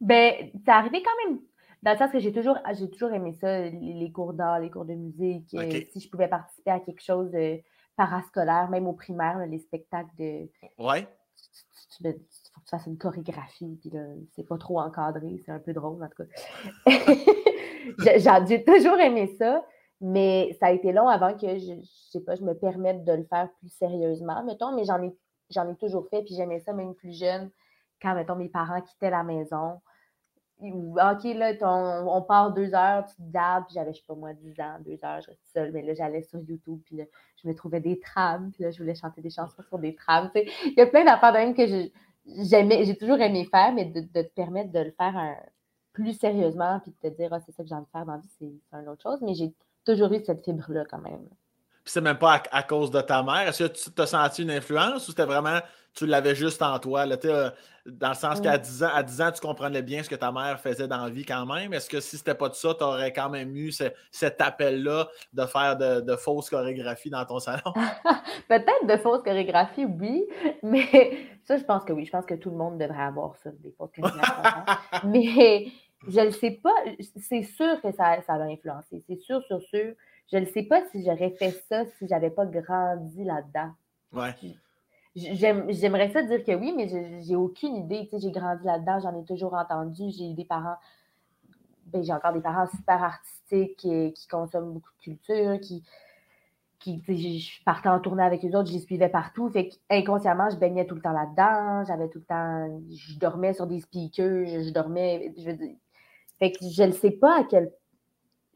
[0.00, 1.38] ben, c'est arrivé quand même
[1.82, 4.84] dans le sens que j'ai toujours, j'ai toujours aimé ça, les, cours d'art, les cours
[4.84, 5.48] de musique.
[5.92, 7.30] si je pouvais participer à quelque chose
[7.96, 10.48] parascolaire, même au primaire, les spectacles de.
[10.78, 11.06] Ouais.
[12.00, 14.00] Il faut que tu fasses une chorégraphie, puis là,
[14.34, 16.30] c'est pas trop encadré, c'est un peu drôle en tout cas.
[18.48, 19.64] j'ai toujours aimé ça,
[20.00, 23.12] mais ça a été long avant que je, je sais pas, je me permette de
[23.12, 25.14] le faire plus sérieusement, mettons, mais j'en ai,
[25.50, 27.50] j'en ai toujours fait, puis j'aimais ça même plus jeune,
[28.00, 29.80] quand, mettons, mes parents quittaient la maison.
[30.62, 31.52] OK, là,
[32.06, 34.76] on part deux heures, tu te dabs, puis j'avais, je sais pas moi, 10 ans,
[34.84, 37.04] deux heures, je restais seule, mais là, j'allais sur YouTube, puis là,
[37.42, 40.30] je me trouvais des trams, puis là, je voulais chanter des chansons sur des trams.
[40.34, 41.90] Il y a plein d'affaires de même que
[42.26, 45.36] j'aimais, j'ai toujours aimé faire, mais de, te permettre de le faire
[45.92, 48.12] plus sérieusement, puis de te dire, ah, c'est ça que j'ai envie de faire dans
[48.12, 51.26] la vie, c'est une autre chose, mais j'ai toujours eu cette fibre-là quand même.
[51.84, 53.48] Puis c'est même pas à, cause de ta mère.
[53.48, 55.60] Est-ce que tu t'as senti une influence ou c'était vraiment
[55.94, 57.06] tu l'avais juste en toi?
[57.06, 57.50] Là, euh,
[57.86, 60.30] dans le sens qu'à 10 ans, à 10 ans, tu comprenais bien ce que ta
[60.30, 61.72] mère faisait dans la vie quand même.
[61.72, 65.46] Est-ce que si c'était pas de ça, tu aurais quand même eu cet appel-là de
[65.46, 67.72] faire de, fausses chorégraphies dans ton salon?
[68.48, 70.26] Peut-être de fausses chorégraphies, oui,
[70.62, 72.04] mais ça, je pense que oui.
[72.04, 74.78] Je pense que tout le monde devrait avoir ça, des fausses chorégraphies.
[75.06, 75.66] mais
[76.08, 76.74] je ne sais pas.
[77.16, 79.02] C'est sûr que ça, ça l'a influencé.
[79.06, 79.94] C'est sûr, sûr, sûr.
[80.32, 83.72] Je ne sais pas si j'aurais fait ça si je n'avais pas grandi là-dedans.
[84.12, 84.34] Ouais.
[85.16, 86.88] J'aimerais ça dire que oui, mais
[87.22, 88.08] j'ai aucune idée.
[88.12, 90.10] j'ai grandi là-dedans, j'en ai toujours entendu.
[90.10, 90.76] J'ai des parents,
[91.86, 95.82] ben, j'ai encore des parents super artistiques qui, consomment beaucoup de culture, qui,
[96.78, 99.50] qui je partais en tournée avec eux autres, je les suivais partout.
[99.50, 101.84] Fait inconsciemment, je baignais tout le temps là-dedans.
[101.86, 105.50] J'avais tout le temps, je dormais sur des speakers, je, dormais, je
[106.38, 107.72] fait que je ne sais pas à quel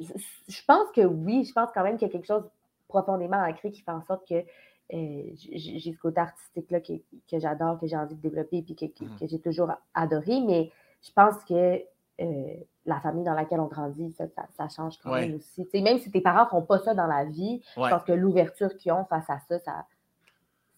[0.01, 2.49] je pense que oui, je pense quand même qu'il y a quelque chose
[2.89, 4.45] profondément ancré qui fait en sorte que
[4.93, 6.93] euh, j'ai ce côté artistique-là que,
[7.39, 9.19] j'adore, que j'ai envie de développer et mmh.
[9.19, 10.41] que, j'ai toujours adoré.
[10.41, 10.71] Mais
[11.03, 11.83] je pense que
[12.21, 12.55] euh,
[12.87, 15.67] la famille dans laquelle on grandit, ça, change quand même aussi.
[15.83, 18.77] même si tes parents ne font pas ça dans la vie, je pense que l'ouverture
[18.77, 19.87] qu'ils ont face à ça, ça,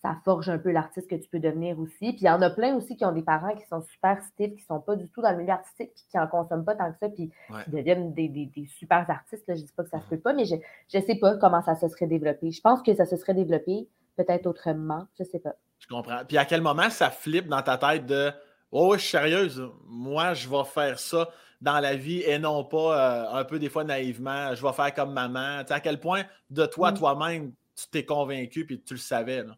[0.07, 2.13] ça forge un peu l'artiste que tu peux devenir aussi.
[2.13, 4.55] Puis il y en a plein aussi qui ont des parents qui sont super stiffs,
[4.55, 6.77] qui ne sont pas du tout dans le milieu artistique, puis qui n'en consomment pas
[6.77, 7.33] tant que ça, puis
[7.65, 9.45] qui deviennent des, des, super artistes.
[9.49, 11.37] Je ne dis pas que ça ne se peut pas, mais je ne sais pas
[11.39, 12.53] comment ça se serait développé.
[12.53, 15.09] Je pense que ça se serait développé peut-être autrement.
[15.19, 15.55] Je ne sais pas.
[15.81, 16.25] Je comprends.
[16.27, 18.31] Puis à quel moment ça flippe dans ta tête de
[18.71, 21.29] Oh, je suis sérieuse, moi, je vais faire ça
[21.61, 24.93] dans la vie et non pas euh, un peu des fois naïvement, je vais faire
[24.95, 25.61] comme maman.
[25.63, 26.99] Tu sais, à quel point de toi, mm.
[26.99, 29.43] toi-même, tu t'es convaincu puis tu le savais.
[29.43, 29.57] Là?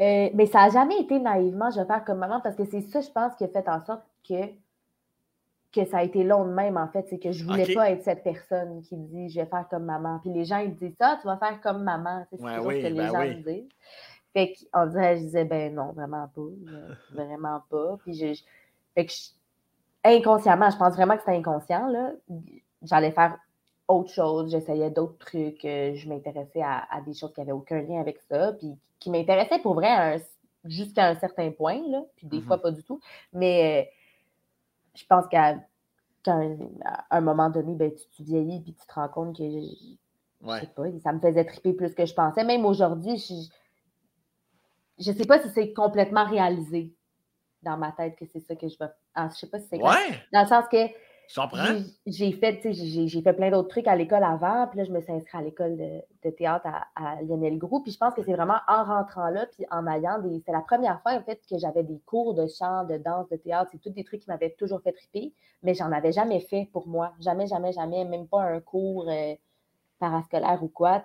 [0.00, 2.80] Euh, mais ça n'a jamais été naïvement, je vais faire comme maman, parce que c'est
[2.82, 4.46] ça, je pense, qui a fait en sorte que,
[5.72, 7.06] que ça a été long de même, en fait.
[7.08, 9.84] C'est que je ne voulais pas être cette personne qui dit je vais faire comme
[9.84, 10.18] maman.
[10.20, 12.26] Puis les gens, ils disent ça, tu vas faire comme maman.
[12.30, 13.68] C'est ce que les ben gens disent.
[14.32, 16.42] Fait qu'on dirait, je disais, ben non, vraiment pas.
[17.12, 17.96] vraiment pas.
[18.02, 18.42] Puis je,
[18.94, 19.12] fait que
[20.02, 22.10] inconsciemment, je pense vraiment que c'était inconscient, là.
[22.82, 23.38] J'allais faire
[23.88, 28.00] autre chose, j'essayais d'autres trucs, euh, je m'intéressais à, des choses qui n'avaient aucun lien
[28.00, 30.20] avec ça, puis qui m'intéressaient pour vrai
[30.64, 32.62] jusqu'à un certain point, là, puis des fois mm-hmm.
[32.62, 33.00] pas du tout.
[33.32, 33.90] Mais euh,
[34.94, 35.56] je pense qu'à
[36.26, 40.84] un, moment donné, ben, tu, vieillis puis tu te rends compte que je, sais pas,
[41.02, 42.44] ça me faisait triper plus que je pensais.
[42.44, 43.18] Même aujourd'hui,
[44.98, 46.94] je ne sais pas si c'est complètement réalisé
[47.62, 48.90] dans ma tête que c'est ça que je veux.
[49.14, 50.22] Ah, je sais pas si c'est ouais.
[50.32, 50.86] Dans le sens que
[52.06, 55.12] j'ai fait, j'ai fait plein d'autres trucs à l'école avant, puis là, je me suis
[55.12, 57.80] inscrite à l'école de, théâtre à, Lionel Groux.
[57.80, 60.42] Puis je pense que c'est vraiment en rentrant là, puis en ayant des.
[60.44, 63.36] C'est la première fois, en fait, que j'avais des cours de chant, de danse, de
[63.36, 63.70] théâtre.
[63.72, 65.32] C'est tous des trucs qui m'avaient toujours fait triper,
[65.62, 67.12] mais j'en avais jamais fait pour moi.
[67.20, 69.34] Jamais, jamais, jamais, même pas un cours euh,
[69.98, 71.02] parascolaire ou quoi.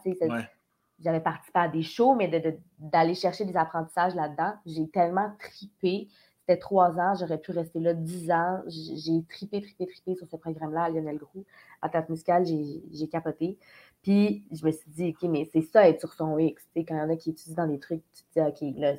[1.02, 2.30] J'avais participé à des shows, mais
[2.78, 6.10] d'aller chercher des apprentissages là-dedans, j'ai tellement tripé
[6.58, 8.62] trois ans, j'aurais pu rester là dix ans.
[8.68, 11.46] J'ai tripé, tripé, tripé sur ce programme-là à Lionel Groux.
[11.82, 13.58] À Tête Musicale, j'ai capoté.
[14.02, 16.64] Puis je me suis dit, OK, mais c'est ça être sur son X.
[16.76, 18.94] quand il y en a qui étudient dans des trucs, tu te dis, OK, là,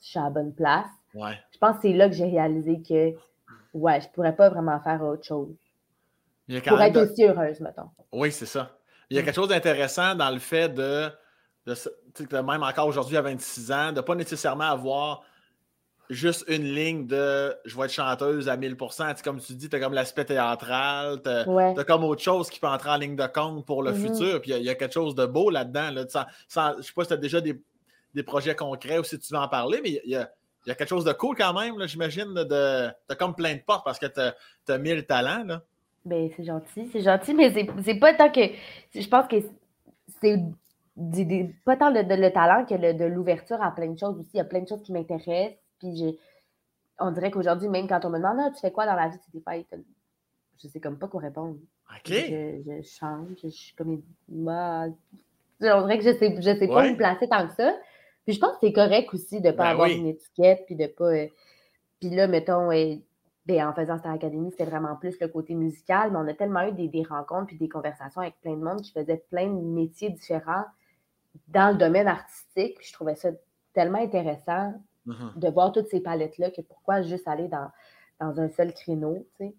[0.00, 0.88] je suis à la bonne place.
[1.14, 3.14] Je pense que c'est là que j'ai réalisé que,
[3.74, 5.54] ouais, je pourrais pas vraiment faire autre chose.
[6.66, 7.90] pour être aussi heureuse, mettons.
[8.12, 8.76] Oui, c'est ça.
[9.10, 11.10] Il y a quelque chose d'intéressant dans le fait de,
[11.66, 15.22] de, même encore aujourd'hui à 26 ans, de ne pas nécessairement avoir
[16.10, 19.80] juste une ligne de je vais être chanteuse à 1000% Comme tu dis, tu as
[19.80, 23.64] comme l'aspect théâtral, tu as, comme autre chose qui peut entrer en ligne de compte
[23.64, 24.14] pour le mm-hmm.
[24.14, 24.40] futur.
[24.40, 25.90] Puis il y, a quelque chose de beau là-dedans.
[25.90, 29.32] Là, je ne sais pas si tu as déjà des, projets concrets ou si tu
[29.32, 30.28] veux en parler, mais il y a,
[30.64, 32.34] quelque chose de cool quand même, j'imagine.
[32.34, 34.34] Tu as comme plein de portes parce que tu as,
[34.68, 35.44] as, mille talents.
[35.44, 35.62] Là.
[36.04, 37.52] Ben, c'est gentil, c'est gentil, mais
[37.84, 38.40] c'est pas tant que.
[38.94, 39.36] Je pense que
[40.20, 40.36] c'est
[41.64, 44.30] pas tant de, le talent que de l'ouverture à plein de choses aussi.
[44.34, 45.56] Il y a plein de choses qui m'intéressent.
[45.82, 46.18] Puis
[46.98, 49.18] on dirait qu'aujourd'hui, même quand on me demande ah, tu fais quoi dans la vie,
[49.18, 49.54] tu pas
[50.62, 51.56] je sais comme pas quoi répondre.
[51.90, 52.08] OK.
[52.08, 54.86] Je, change, je suis comme bah,
[55.60, 57.76] on dirait que je sais, je sais pas me placer tant que ça.
[58.24, 60.76] Puis je pense que c'est correct aussi de ne pas ben avoir une étiquette, puis
[60.76, 61.12] de pas.
[61.12, 61.26] Euh,
[61.98, 66.18] puis là, mettons, ben, en faisant Star Academy, c'était vraiment plus le côté musical, mais
[66.18, 68.92] on a tellement eu des, des rencontres puis des conversations avec plein de monde qui
[68.92, 70.64] faisaient plein de métiers différents
[71.48, 72.78] dans le domaine artistique.
[72.80, 73.30] je trouvais ça
[73.72, 74.74] tellement intéressant
[75.06, 75.38] mm-hmm.
[75.38, 77.70] de voir toutes ces palettes-là que pourquoi juste aller dans,
[78.20, 79.54] dans un seul créneau, tu sais.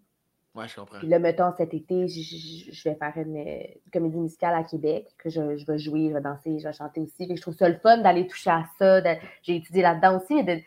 [0.56, 0.99] Ouais, je comprends.
[0.99, 3.43] Puis là, mettons, cet été, je, vais faire une,
[3.91, 7.36] comédie musicale à Québec, que je, vais jouer, je vais danser, je vais chanter aussi.
[7.36, 9.01] je trouve ça le fun d'aller toucher à ça.
[9.41, 10.60] J'ai étudié là-dedans aussi, de,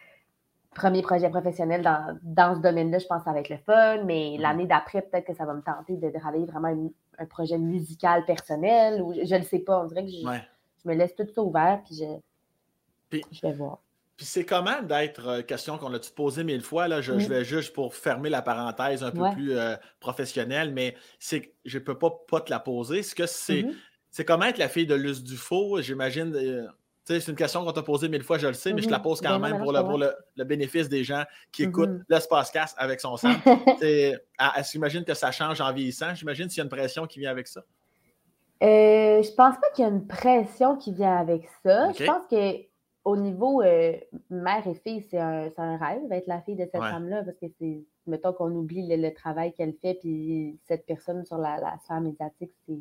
[0.77, 4.05] premier projet professionnel dans, dans ce domaine-là, je pense que ça va être le fun,
[4.05, 4.41] mais mm-hmm.
[4.41, 9.03] l'année d'après, peut-être que ça va me tenter de travailler vraiment un projet musical personnel,
[9.03, 11.97] ou je ne sais pas, on dirait que je, me laisse tout ça ouvert, puis
[11.97, 13.81] je, je vais voir.
[14.17, 17.45] Puis c'est comment d'être, euh, question qu'on a tu posé mille fois, là, je, vais
[17.45, 21.99] juste pour fermer la parenthèse un peu plus euh, professionnelle, mais c'est je ne peux
[21.99, 23.03] pas, pas te la poser.
[23.03, 23.75] Ce que c'est, mm-hmm.
[24.11, 26.35] c'est comment être la fille de Luce Dufault, j'imagine.
[26.35, 26.67] Euh,
[27.05, 28.99] c'est une question qu'on t'a posée mille fois, je le sais, mais je te la
[28.99, 29.03] mm-hmm.
[29.03, 32.05] pose quand même pour, le, le, bénéfice des gens qui écoutent mm-hmm.
[32.09, 33.31] l'espace casse avec son sang.
[33.83, 36.15] Est-ce que que ça change en vieillissant?
[36.15, 37.61] J'imagine s'il y a une pression qui vient avec ça.
[38.63, 41.93] Je pense pas qu'il y a une pression qui vient avec ça.
[41.93, 42.67] Je pense que
[43.07, 43.93] au niveau euh,
[44.31, 47.47] mère et fille, c'est un, un, rêve d'être la fille de cette femme-là, parce que
[47.57, 52.01] c'est, mettons qu'on oublie le, travail qu'elle fait, puis cette personne sur la, la sphère
[52.01, 52.75] médiatique, c'est.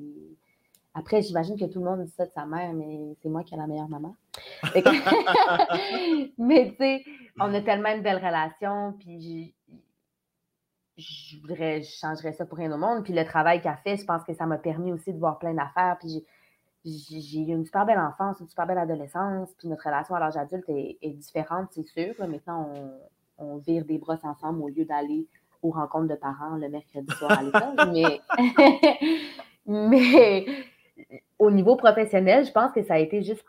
[0.95, 3.53] Après, j'imagine que tout le monde dit ça de sa mère, mais c'est moi qui
[3.53, 4.15] ai la meilleure maman.
[6.39, 7.03] mais tu sais,
[7.39, 9.53] on a tellement une belle relation, puis
[10.97, 13.03] je voudrais, je changerais ça pour rien au monde.
[13.03, 15.53] Puis le travail qu'elle fait, je pense que ça m'a permis aussi de voir plein
[15.53, 15.97] d'affaires.
[15.99, 16.25] Puis
[16.85, 19.49] j'ai eu une super belle enfance, une super belle adolescence.
[19.57, 22.13] Puis notre relation à l'âge adulte est, différente, c'est sûr.
[22.27, 22.71] maintenant,
[23.37, 25.27] on, vire des brosses ensemble au lieu d'aller
[25.61, 27.91] aux rencontres de parents le mercredi soir à l'école.
[27.93, 28.21] mais,
[29.65, 30.45] mais
[31.39, 33.43] au niveau professionnel, je pense que ça a été juste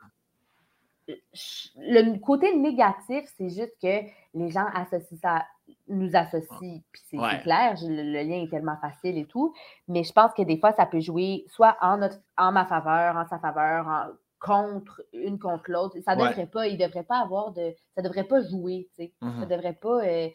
[1.77, 4.01] le côté négatif, c'est juste que
[4.35, 5.47] les gens associent ça,
[5.89, 9.55] nous associent, puis c'est clair, le, lien est tellement facile et tout,
[9.89, 13.17] mais je pense que des fois, ça peut jouer soit en, notre, en ma faveur,
[13.17, 15.97] en sa faveur, contre une contre l'autre.
[16.05, 19.13] Ça devrait pas, il devrait pas avoir de, ça devrait pas jouer, tu sais.
[19.21, 20.29] Ça mmh devrait pas, euh,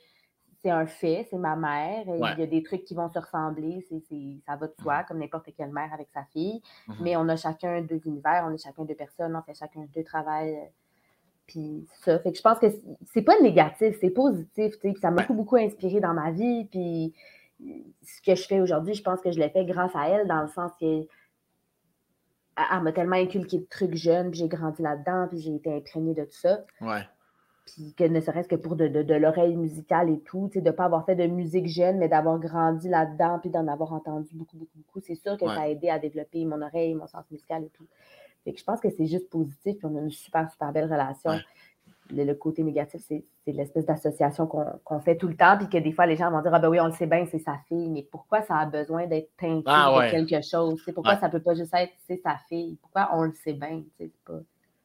[0.63, 3.85] c'est un fait, c'est ma mère, il y a des trucs qui vont se ressembler,
[3.89, 4.01] c'est,
[4.45, 7.27] ça va de soi, mmh comme n'importe quelle mère avec sa fille, mmh mais on
[7.29, 10.65] a chacun deux univers, on est chacun deux personnes, on fait chacun deux travails euh,
[11.51, 12.67] puis ça, fait que je pense que
[13.11, 16.63] c'est pas négatif, c'est positif, tu sais, ça m'a beaucoup, beaucoup inspiré dans ma vie,
[16.71, 17.13] puis
[18.01, 20.41] ce que je fais aujourd'hui, je pense que je l'ai fait grâce à elle, dans
[20.41, 21.05] le sens que
[22.55, 26.13] elle m'a tellement inculqué de trucs jeunes, puis j'ai grandi là-dedans, puis j'ai été imprégnée
[26.13, 26.63] de tout ça.
[26.79, 27.01] Ouais.
[27.65, 30.69] Puis que ne serait-ce que pour de, de, l'oreille musicale et tout, tu sais, de
[30.69, 34.35] ne pas avoir fait de musique jeune, mais d'avoir grandi là-dedans, puis d'en avoir entendu
[34.35, 37.25] beaucoup, beaucoup, beaucoup, c'est sûr que ça a aidé à développer mon oreille, mon sens
[37.29, 37.87] musical et tout
[38.45, 41.31] je pense que c'est juste positif, puis on a une super, super belle relation.
[42.13, 46.05] Le, côté négatif, c'est l'espèce d'association qu'on fait tout le temps, puis que des fois,
[46.05, 48.05] les gens vont dire Ah ben oui, on le sait bien, c'est sa fille, mais
[48.11, 50.81] pourquoi ça a besoin d'être teinté ah de quelque chose?
[50.93, 52.77] Pourquoi ça ne peut pas juste être c'est sa fille?
[52.81, 53.83] Pourquoi on le sait bien?
[54.25, 54.33] Pas...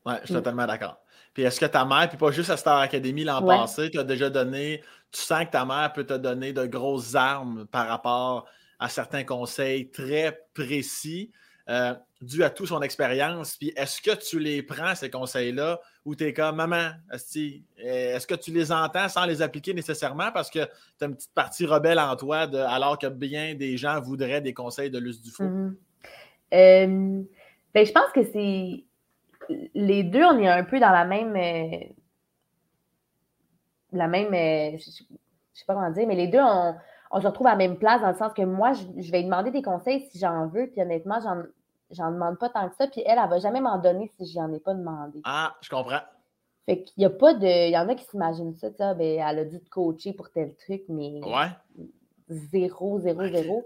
[0.06, 0.38] Oui, je suis mm.
[0.38, 1.00] totalement d'accord.
[1.34, 4.04] Puis est-ce que ta mère, puis pas juste à Star Academy l'an passé, tu as
[4.04, 8.46] déjà donné, tu sens que ta mère peut te donner de grosses armes par rapport
[8.78, 11.32] à certains conseils très précis?
[11.68, 13.56] Euh, dû à toute son expérience.
[13.56, 18.34] Puis est-ce que tu les prends, ces conseils-là, ou tu es comme maman, est-ce que
[18.34, 20.64] tu les entends sans les appliquer nécessairement parce que
[20.98, 24.54] tu as une petite partie rebelle en toi, alors que bien des gens voudraient des
[24.54, 25.30] conseils de Luce du?
[25.30, 25.74] Mm-hmm.
[26.54, 27.22] Euh,
[27.74, 28.84] ben, je pense que c'est.
[29.74, 31.36] Les deux, on est un peu dans la même.
[31.36, 31.84] Euh,
[33.92, 34.32] la même.
[34.32, 34.78] je, ne
[35.52, 36.74] sais pas comment dire, mais les deux, on,
[37.10, 39.22] on se retrouve à la même place dans le sens que moi, je, je vais
[39.22, 41.20] demander des conseils si j'en veux, puis honnêtement,
[41.90, 42.86] j'en j'en demande pas tant que ça.
[42.86, 45.20] Puis elle, elle va jamais m'en donner si je n'en ai pas demandé.
[45.24, 46.00] Ah, je comprends.
[46.66, 47.68] Fait qu'il y a pas de.
[47.68, 50.12] Il y en a qui s'imaginent ça, tu sais, ben, elle a dû te coacher
[50.12, 51.20] pour tel truc, mais.
[51.24, 51.48] Ouais.
[52.28, 53.64] Zéro, zéro, zéro.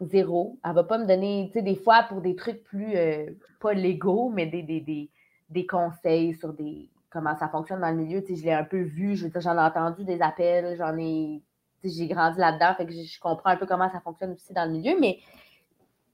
[0.00, 0.58] Zéro.
[0.64, 3.30] Elle va pas me donner, tu sais, des fois pour des trucs plus, euh,
[3.60, 5.10] pas légaux, mais des, des, des,
[5.50, 8.24] des, conseils sur des comment ça fonctionne dans le milieu.
[8.26, 11.42] je l'ai un peu vu, je veux dire, j'en ai entendu des appels, j'en ai.
[11.84, 14.70] J'ai grandi là-dedans, fait que je comprends un peu comment ça fonctionne aussi dans le
[14.70, 15.18] milieu, mais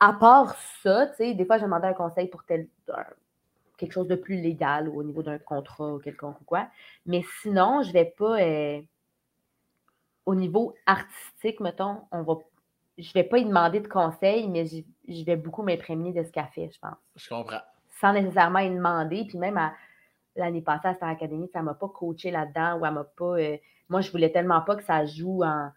[0.01, 2.67] à part ça, des fois, je demandais un conseil pour tel,
[3.77, 6.69] quelque chose de plus légal ou au niveau d'un contrat ou quelconque ou quoi.
[7.07, 8.41] Mais sinon, je vais pas.
[8.41, 8.81] Euh,
[10.27, 12.35] au niveau artistique, mettons, on va.
[12.99, 16.49] Je vais pas y demander de conseils, mais je vais beaucoup m'imprégner de ce qu'elle
[16.55, 16.97] fait, je pense.
[17.17, 17.61] Je comprends.
[18.01, 19.25] Sans nécessairement y demander.
[19.27, 19.59] Puis même
[20.37, 23.39] l'année passée à Star Academy, ça m'a pas coaché là-dedans ou elle m'a pas.
[23.39, 23.57] Euh,
[23.89, 25.71] moi, je voulais tellement pas que ça joue en,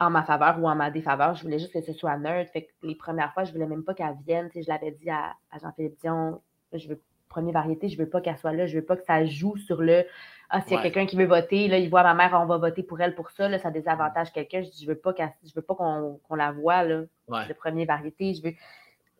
[0.00, 1.34] en ma faveur ou en ma défaveur.
[1.34, 2.50] Je voulais juste que ce soit neutre.
[2.50, 4.50] Fait que les premières fois, je voulais même pas qu'elle vienne.
[4.54, 6.40] je l'avais dit à, Jean-Philippe Dion,
[6.72, 9.24] je veux premier variété, je veux pas qu'elle soit là, je veux pas que ça
[9.24, 10.06] joue sur le
[10.50, 12.58] Ah, s'il y a quelqu'un qui veut voter, là, il voit ma mère, on va
[12.58, 14.62] voter pour elle pour ça, là, ça désavantage quelqu'un.
[14.62, 18.34] Je dis, je veux pas je veux pas qu'on la voit, là, le premier variété.
[18.34, 18.54] Je veux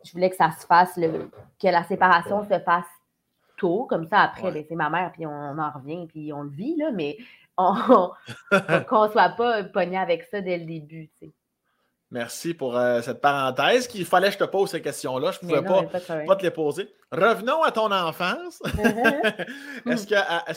[0.05, 2.85] je voulais que ça se fasse, le, que la séparation se fasse
[3.57, 6.51] tôt, comme ça, après, ben, c'est ma mère, puis on, en revient, puis on le
[6.51, 7.17] vit, là, mais
[7.57, 8.11] on
[8.89, 11.11] qu'on soit pas pogné avec ça dès le début.
[12.15, 13.89] Merci pour euh, cette parenthèse.
[13.89, 15.33] Qu'il fallait que je te pose ces questions-là.
[15.33, 15.83] Je ne pouvais pas,
[16.27, 16.89] pas, te les poser.
[17.11, 18.63] Revenons à ton enfance.
[19.87, 20.07] est-ce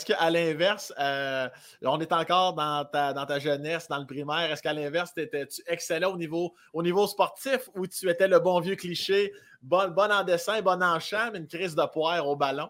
[0.06, 1.48] qu'à est l'inverse, euh,
[1.82, 5.28] on est encore dans ta, dans ta jeunesse, dans le primaire, est-ce qu'à l'inverse, tu
[5.66, 10.12] excellais au niveau, au niveau sportif ou tu étais le bon vieux cliché, bon, bon
[10.12, 12.68] en dessin, bon en chant, mais une crise de poire au ballon?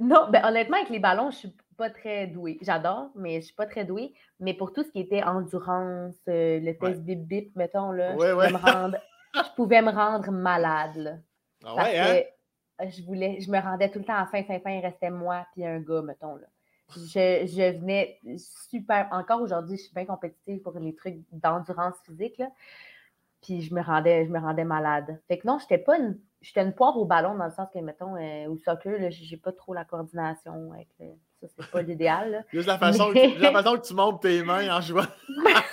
[0.00, 2.58] non, ben, honnêtement, avec les ballons, je suis pas très douée.
[2.60, 4.12] J'adore, mais je suis pas très douée.
[4.40, 9.54] Mais pour tout ce qui était endurance, euh, le test bip bip, mettons, là, je,
[9.56, 11.22] pouvais me rendre malade.
[11.64, 11.88] Ah
[12.76, 14.80] parce que je voulais, je me rendais tout le temps à fin, fin, fin, il
[14.80, 16.36] restait moi puis un gars, mettons.
[16.36, 16.46] Là.
[16.96, 19.08] Je, je venais super.
[19.10, 22.38] Encore aujourd'hui, je suis bien compétitive pour les trucs d'endurance physique.
[22.38, 22.50] Là.
[23.42, 25.20] Puis je me rendais, je me rendais malade.
[25.26, 26.18] Fait que non, j'étais pas une.
[26.40, 29.50] J'étais une poire au ballon dans le sens que, mettons, euh, au soccer, j'ai pas
[29.50, 31.08] trop la coordination avec le,
[31.40, 32.44] ça, c'est pas l'idéal.
[32.52, 35.06] Juste la façon, que, la façon que tu montes tes mains en jouant.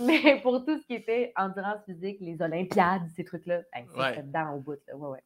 [0.00, 4.60] mais pour tout ce qui était endurance physique, les Olympiades, ces trucs-là, c'était dedans au
[4.60, 4.78] bout.
[4.86, 4.96] Là.
[4.96, 5.22] Ouais, ouais.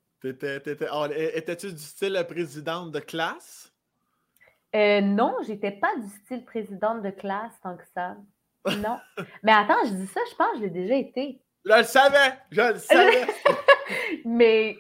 [0.93, 3.73] Oh, étais-tu du style présidente de classe?
[4.75, 8.17] Euh, non, j'étais pas du style présidente de classe tant que ça.
[8.83, 8.99] Non.
[9.45, 11.41] mais attends, je dis ça, je pense que je l'ai déjà été.
[11.65, 12.37] Je le savais!
[12.51, 13.27] Je le savais!
[14.25, 14.77] mais,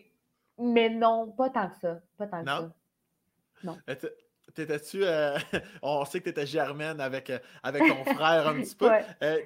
[0.58, 2.00] mais non, pas tant que ça.
[2.18, 2.72] Pas tant que ça.
[3.64, 3.78] Non.
[4.54, 5.04] T'étais-tu.
[5.04, 5.36] Euh,
[5.82, 8.90] on sait que tu étais germaine avec, euh, avec ton frère un petit peu.
[9.22, 9.40] Euh,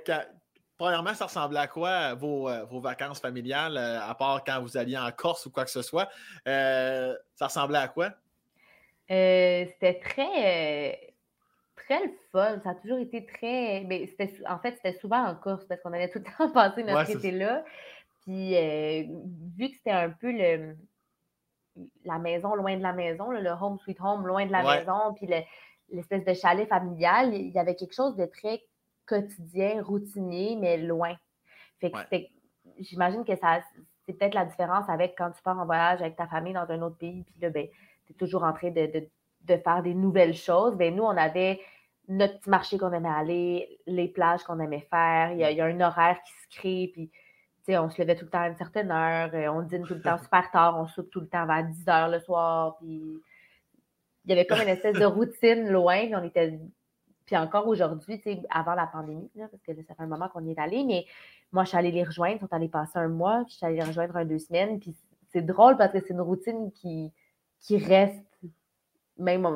[0.76, 5.10] premièrement, ça ressemblait à quoi vos, vos vacances familiales, à part quand vous alliez en
[5.12, 6.08] Corse ou quoi que ce soit?
[6.44, 8.10] ça ressemblait à quoi?
[9.08, 11.14] c'était très,
[11.74, 12.60] très le fun.
[12.60, 13.84] Ça a toujours été très.
[13.86, 14.08] Mais
[14.48, 17.30] en fait, c'était souvent en Corse parce qu'on allait tout le temps passer notre été
[17.32, 17.64] là.
[18.22, 18.54] Puis,
[19.56, 20.76] vu que c'était un peu le
[22.04, 25.28] la maison loin de la maison, le home sweet home loin de la maison, puis
[25.88, 28.62] l'espèce de chalet familial, il y avait quelque chose de très
[29.06, 31.14] quotidien, routinier, mais loin.
[31.80, 32.16] Fait que
[32.78, 33.60] j'imagine que ça,
[34.06, 36.82] c'est peut-être la différence avec quand tu pars en voyage avec ta famille dans un
[36.82, 37.66] autre pays, puis là, ben,
[38.06, 39.08] tu es toujours en train de,
[39.46, 40.76] faire des nouvelles choses.
[40.76, 41.60] Ben, nous, on avait
[42.08, 45.56] notre petit marché qu'on aimait aller, les plages qu'on aimait faire, il y, a, il
[45.56, 47.10] y, a, un horaire qui se crée, puis
[47.78, 50.02] on se levait tout le temps à une certaine heure, euh, on dîne tout le
[50.02, 53.20] temps super tard, on soupe tout le temps vers 10 heures le soir, puis
[54.24, 56.58] il y avait comme une espèce de routine loin, puis on était
[57.30, 60.58] puis encore aujourd'hui, avant la pandémie, parce que ça fait un moment qu'on y est
[60.58, 61.04] allé, mais
[61.52, 63.66] moi, je suis allée les rejoindre, ils sont allés passer un mois, puis je suis
[63.66, 64.96] allée les rejoindre un deux semaines, puis
[65.32, 67.12] c'est drôle parce que c'est une routine qui,
[67.60, 68.26] qui reste,
[69.16, 69.46] même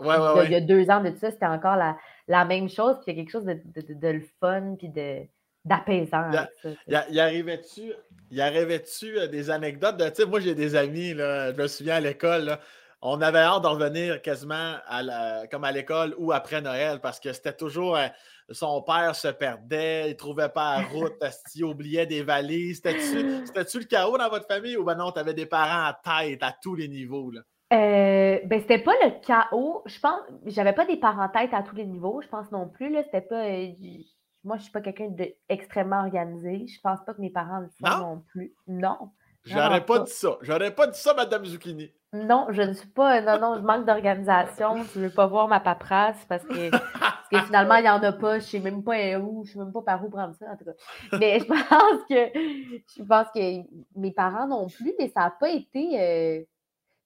[0.00, 3.12] il, y a, deux ans de tout ça, c'était encore la, la, même chose, puis
[3.12, 5.26] il y a quelque chose de, de, de le fun, puis de,
[5.68, 6.30] d'apaisant.
[7.10, 7.92] Il arrivait-tu
[8.30, 11.66] y arrivait-tu euh, des anecdotes de, tu sais, moi j'ai des amis, là, je me
[11.66, 12.58] souviens à l'école,
[13.00, 17.32] on avait hâte de revenir quasiment à comme à l'école ou après Noël parce que
[17.32, 18.08] c'était toujours euh,
[18.50, 21.14] son père se perdait, il ne trouvait pas la route,
[21.54, 22.82] il oubliait des valises.
[22.84, 26.42] C'était-tu le chaos dans votre famille ou ben non, tu avais des parents à tête
[26.42, 27.30] à tous les niveaux?
[27.30, 27.40] Là?
[27.70, 29.82] Euh, ben, c'était pas le chaos.
[29.86, 32.68] Je pense, j'avais pas des parents à tête à tous les niveaux, je pense non
[32.68, 32.90] plus.
[32.90, 33.44] Là, c'était pas.
[34.48, 36.66] Moi, je suis pas quelqu'un d'extrêmement organisé.
[36.68, 38.54] Je pense pas que mes parents le font non, plus.
[38.66, 39.10] Non.
[39.44, 40.38] J'aurais pas, dit ça.
[40.40, 41.92] J'aurais pas dit ça, Madame Zucchini.
[42.14, 43.20] Non, je ne suis pas.
[43.20, 44.76] Non, non, je manque d'organisation.
[44.94, 46.70] Je veux pas voir ma paperasse parce que,
[47.44, 48.38] finalement, il n'y en a pas.
[48.38, 49.44] Je sais même pas où.
[49.44, 51.18] Je sais même pas par où prendre ça, en tout cas.
[51.18, 52.38] Mais je pense que
[52.96, 56.00] je pense que mes parents non plus, mais ça n'a pas été.
[56.00, 56.42] Euh,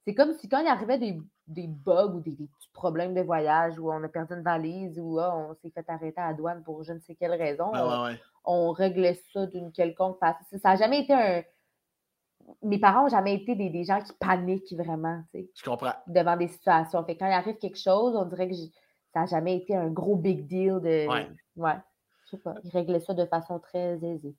[0.06, 3.78] c'est comme si quand il arrivait des des bugs ou des, petits problèmes de voyage
[3.78, 6.62] où on a perdu une valise ou ah, on s'est fait arrêter à la douane
[6.62, 7.70] pour je ne sais quelle raison,
[8.44, 10.38] on, réglait ça d'une quelconque façon.
[10.58, 11.42] Ça n'a jamais été un.
[12.62, 15.50] mes parents n'ont jamais été des, gens qui paniquent vraiment, tu sais.
[15.54, 15.92] Je comprends.
[16.06, 17.04] Devant des situations.
[17.04, 18.54] Fait quand il arrive quelque chose, on dirait que
[19.12, 21.08] ça n'a jamais été un gros big deal de.
[21.08, 21.28] Ouais.
[21.56, 21.76] Ouais.
[22.24, 22.54] Je sais pas.
[22.64, 24.34] Ils réglaient ça de façon très aisée.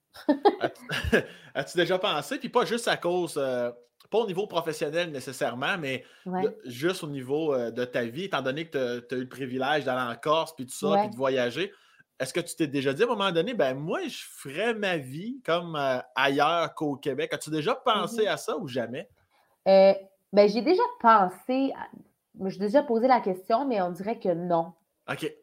[1.53, 3.71] As-tu déjà pensé, puis pas juste à cause, euh,
[4.13, 6.03] pas au niveau professionnel nécessairement, mais
[6.65, 9.85] juste au niveau euh, de ta vie, étant donné que tu as, eu le privilège
[9.85, 11.73] d'aller en Corse, puis tout ça, puis de voyager.
[12.19, 14.97] Est-ce que tu t'es déjà dit à un moment donné, ben moi, je ferais ma
[14.97, 17.33] vie comme euh, ailleurs qu'au Québec?
[17.33, 18.33] As-tu déjà pensé mm-hmm.
[18.33, 19.09] à ça ou jamais?
[19.65, 21.73] ben, j'ai déjà pensé,
[22.45, 24.73] j'ai déjà posé la question, mais on dirait que non.
[25.09, 25.33] OK.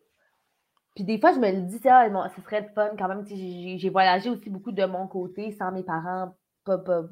[0.95, 2.07] Puis des fois, je me le dis, ah,
[2.37, 3.27] ce serait fun quand même.
[3.27, 7.03] J'ai voyagé aussi beaucoup de mon côté, sans mes parents, pas, pas,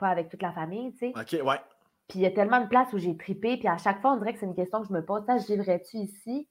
[0.00, 1.12] avec toute la famille, tu sais.
[1.14, 1.60] OK, ouais.
[2.08, 4.16] Puis il y a tellement de places où j'ai tripé, puis à chaque fois, on
[4.18, 5.24] dirait que c'est une question que je me pose.
[5.26, 6.48] Ça, je vivrais-tu ici?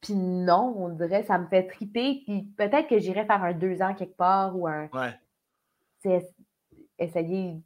[0.00, 2.22] Puis non, on dirait, ça me fait triper.
[2.24, 4.88] Puis peut-être que j'irais faire un deux ans quelque part ou un.
[4.92, 5.14] Ouais.
[6.02, 6.26] sais,
[6.98, 7.60] essayer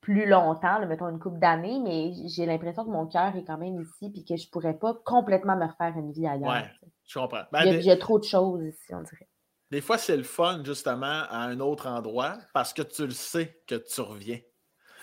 [0.00, 3.80] plus longtemps, mettons une couple d'années, mais j'ai l'impression que mon cœur est quand même
[3.80, 6.50] ici, puis que je pourrais pas complètement me refaire une vie ailleurs.
[6.50, 6.70] Ouais,
[7.06, 7.44] je comprends.
[7.52, 9.28] Ben, il, y a, trop de choses ici, on dirait.
[9.72, 13.60] Des fois, c'est le fun, justement, à un autre endroit, parce que tu le sais
[13.66, 14.38] que tu reviens.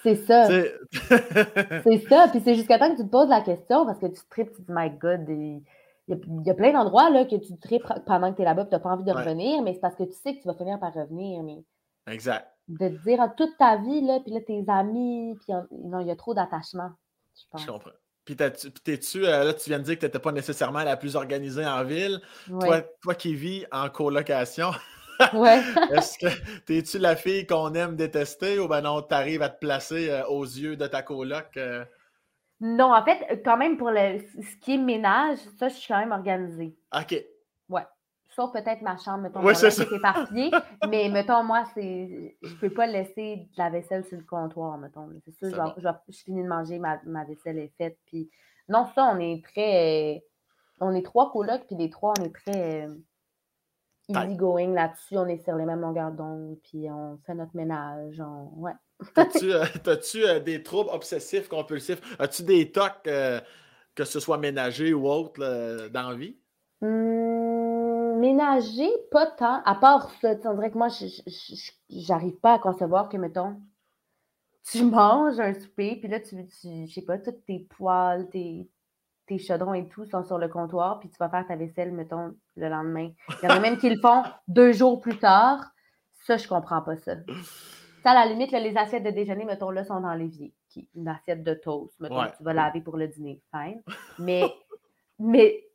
[0.03, 0.47] C'est ça.
[0.91, 2.27] c'est ça.
[2.29, 4.61] Puis c'est jusqu'à temps que tu te poses la question, parce que tu tripes, tu
[4.63, 5.61] te dis, my God, il
[6.07, 8.91] y, a, plein d'endroits que tu tripes pendant que tu es là-bas, tu n'as pas
[8.91, 11.43] envie de revenir, mais c'est parce que tu sais que tu vas finir par revenir.
[11.43, 11.63] Mais...
[12.07, 15.99] Exact de te dire ah, toute ta vie, là, puis là, tes amis, puis non,
[15.99, 16.91] il y a trop d'attachement.
[17.35, 17.91] Je comprends.
[18.29, 18.35] Puis
[18.83, 21.65] t'es-tu, euh, là, tu viens de dire que tu n'étais pas nécessairement la plus organisée
[21.65, 22.21] en ville.
[22.47, 24.69] Toi, toi qui vis en colocation,
[25.33, 25.63] ouais.
[25.91, 29.57] est-ce que t'es-tu la fille qu'on aime détester ou ben non, tu arrives à te
[29.57, 31.57] placer euh, aux yeux de ta coloc?
[31.57, 31.83] Euh?
[32.59, 35.99] Non, en fait, quand même, pour le, ce qui est ménage, ça, je suis quand
[35.99, 36.77] même organisée.
[36.95, 37.25] OK.
[37.69, 37.85] Ouais
[38.47, 40.51] peut-être ma chambre, mettons, ouais, c'est éparpillé.
[40.89, 45.09] mais mettons, moi, c'est je peux pas laisser de la vaisselle sur le comptoir, mettons.
[45.25, 47.97] C'est sûr, je, je, finis de manger, ma, ma, vaisselle est faite.
[48.05, 48.29] Puis
[48.69, 50.23] non, ça, on est très.
[50.79, 52.95] on est trois colocs, puis les trois, on est très euh,
[54.07, 55.17] easy going là-dessus.
[55.17, 58.21] On est sur les mêmes longueurs d'onde, puis on fait notre ménage.
[58.21, 58.49] On...
[58.55, 58.73] Ouais.
[59.15, 59.65] As-tu euh,
[60.27, 62.01] euh, des troubles obsessifs, compulsifs?
[62.19, 65.39] As-tu des tocs, que ce soit ménager ou autre,
[65.89, 66.37] dans la vie?
[66.81, 67.58] Hum,
[68.19, 69.61] ménager, pas tant.
[69.63, 70.89] À part ça, on dirait que moi,
[71.89, 73.61] j'arrive pas à concevoir que, mettons,
[74.63, 78.69] tu manges un souper, puis là, tu, tu je sais pas, toutes tes poils, tes,
[79.27, 82.35] tes chaudrons et tout sont sur le comptoir, puis tu vas faire ta vaisselle, mettons,
[82.55, 83.11] le lendemain.
[83.41, 85.63] Il y en a même qui le font deux jours plus tard.
[86.25, 87.15] Ça, je comprends pas ça.
[88.03, 90.53] Ça, à la limite, les assiettes de déjeuner, mettons, là, sont dans l'évier.
[90.95, 93.41] Une assiette de toast, mettons, tu vas laver pour le dîner.
[93.53, 93.81] Fine.
[94.19, 94.43] Mais,
[95.19, 95.68] mais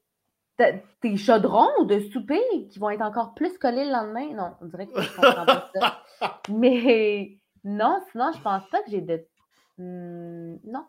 [0.57, 2.41] tes chaudrons de souper
[2.71, 4.35] qui vont être encore plus collés le lendemain?
[4.35, 6.03] Non, on dirait que je comprends pas ça.
[6.49, 9.27] Mais non, sinon, je pense pas que j'ai de.
[9.79, 10.85] Hmm, non.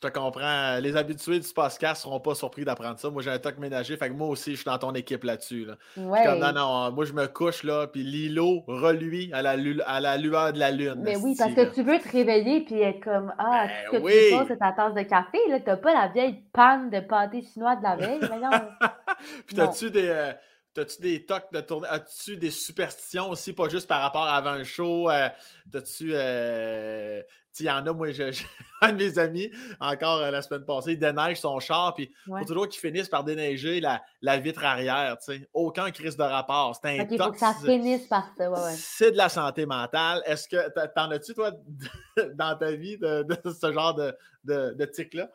[0.00, 0.78] Je te comprends.
[0.80, 3.10] Les habitués du podcast ne seront pas surpris d'apprendre ça.
[3.10, 3.96] Moi, j'ai un toc ménager.
[3.96, 5.64] Fait que moi aussi, je suis dans ton équipe là-dessus.
[5.64, 5.74] Là.
[5.96, 6.38] Ouais.
[6.38, 10.52] non, non, moi, je me couche là, puis l'îlot reluit à la, à la lueur
[10.52, 11.00] de la lune.
[11.02, 14.06] Mais oui, parce que tu veux te réveiller puis être comme Ah, ce ben que
[14.06, 15.38] tu fais, c'est ta tasse de café.
[15.46, 18.20] Tu n'as pas la vieille panne de pâté chinois de la veille.
[19.46, 20.08] puis, as-tu des.
[20.08, 20.32] Euh,
[20.78, 21.88] As-tu des tocs de tournée?
[21.88, 25.10] As-tu des superstitions aussi, pas juste par rapport à avant un show?
[25.10, 25.28] Euh,
[25.74, 26.10] As-tu.
[26.14, 27.22] Euh,
[27.60, 28.08] il y en a, moi,
[28.82, 29.50] un de mes amis,
[29.80, 33.08] encore euh, la semaine passée, il déneige son char, puis il faut toujours qu'il finisse
[33.08, 35.16] par déneiger la, la vitre arrière.
[35.20, 35.48] sais.
[35.52, 36.78] Aucun crise de rapport.
[36.80, 38.50] C'est un Il faut que ça finisse par ça.
[38.50, 40.22] Ouais, C'est de la santé mentale.
[40.26, 41.50] Est-ce que t'en as-tu, toi,
[42.34, 44.14] dans ta vie, de, ce genre de,
[44.44, 45.30] de, de tic-là?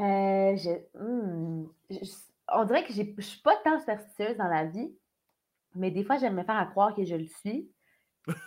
[0.00, 0.56] Euh,
[0.94, 1.66] hmm,
[2.58, 4.92] on dirait que je ne suis pas tant superstitieuse dans la vie,
[5.74, 7.70] mais des fois, j'aime me faire croire que je le suis.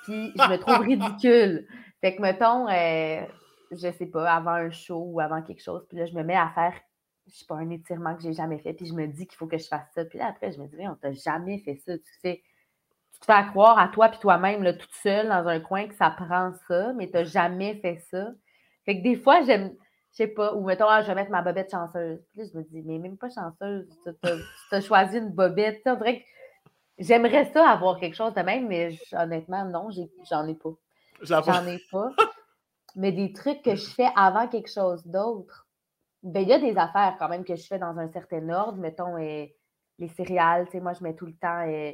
[0.03, 1.68] Puis je me trouve ridicule.
[2.01, 3.26] Fait que, mettons, euh,
[3.72, 6.36] je sais pas, avant un show ou avant quelque chose, puis là, je me mets
[6.36, 6.74] à faire,
[7.28, 9.47] je sais pas, un étirement que j'ai jamais fait, puis je me dis qu'il faut
[9.47, 10.05] que je fasse ça.
[10.05, 11.97] Puis là, après, je me dis, on t'a jamais fait ça.
[11.97, 12.43] Tu sais,
[13.14, 15.95] tu te fais croire à toi puis toi-même, là, toute seule, dans un coin, que
[15.95, 18.32] ça prend ça, mais t'as jamais fait ça.
[18.86, 19.76] Fait que des fois, j'aime,
[20.12, 22.20] je sais pas, ou mettons, ah, je vais mettre ma bobette chanceuse.
[22.32, 25.82] Puis là, je me dis, mais même pas chanceuse, tu as, choisi une bobette.
[25.86, 26.26] On dirait que
[26.99, 29.89] j'aimerais ça avoir quelque chose de même, mais honnêtement, non,
[30.30, 30.72] j'en ai, pas.
[31.22, 32.09] J'en ai pas.
[32.97, 35.68] Mais des trucs que je fais avant quelque chose d'autre,
[36.24, 38.80] ben, il y a des affaires quand même que je fais dans un certain ordre.
[38.80, 39.45] Mettons, euh,
[39.97, 41.93] les céréales, tu sais, moi, je mets tout le temps, euh,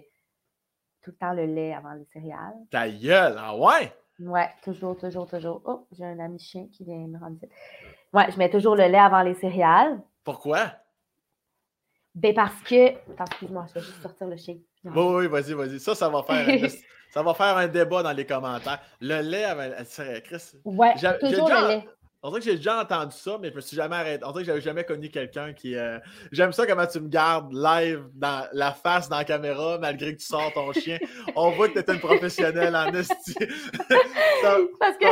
[1.04, 2.58] tout le temps le lait avant les céréales.
[2.72, 3.94] Ta gueule, ah ouais?
[4.20, 5.62] Ouais, toujours, toujours, toujours.
[5.66, 7.38] Oh, j'ai un ami chien qui vient me rendre
[8.14, 10.00] Ouais, je mets toujours le lait avant les céréales.
[10.24, 10.72] Pourquoi?
[12.16, 12.90] Ben parce que.
[13.12, 14.56] Attends, excuse-moi, je vais juste sortir le chien.
[14.84, 15.80] Oui, oui, vas-y, vas-y.
[15.80, 16.70] Ça, ça va faire.
[17.10, 18.80] Ça va faire un débat dans les commentaires.
[19.00, 19.74] Le lait avec.
[20.26, 20.52] Chris.
[20.66, 21.88] Ouais, toujours le lait.
[22.24, 24.26] On dirait que j'ai déjà entendu ça, mais je me suis jamais arrêté.
[24.26, 25.76] On dirait que j'avais jamais connu quelqu'un qui.
[25.76, 26.00] Euh,
[26.32, 30.20] j'aime ça comment tu me gardes live dans la face dans la caméra, malgré que
[30.20, 30.98] tu sors ton chien.
[31.36, 33.36] On voit que tu es une professionnelle en esti.
[34.80, 35.06] Parce que.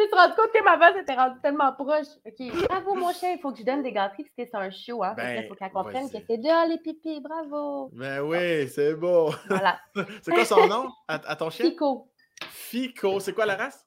[0.00, 2.06] Me suis rendu compte que ma face était rendue tellement proche.
[2.26, 4.70] OK, bravo mon chien, il faut que je donne des gâteries parce que c'est un
[4.70, 5.02] show.
[5.02, 5.14] Hein?
[5.18, 7.90] il faut ben, qu'elle comprenne que c'est déjà les pipis, bravo.
[7.92, 9.30] Ben oui, c'est beau.
[9.48, 9.78] Voilà.
[10.22, 10.88] c'est quoi son nom?
[11.08, 11.66] À, ton chien?
[11.66, 12.10] Fico.
[12.50, 13.86] Fico, c'est quoi la race?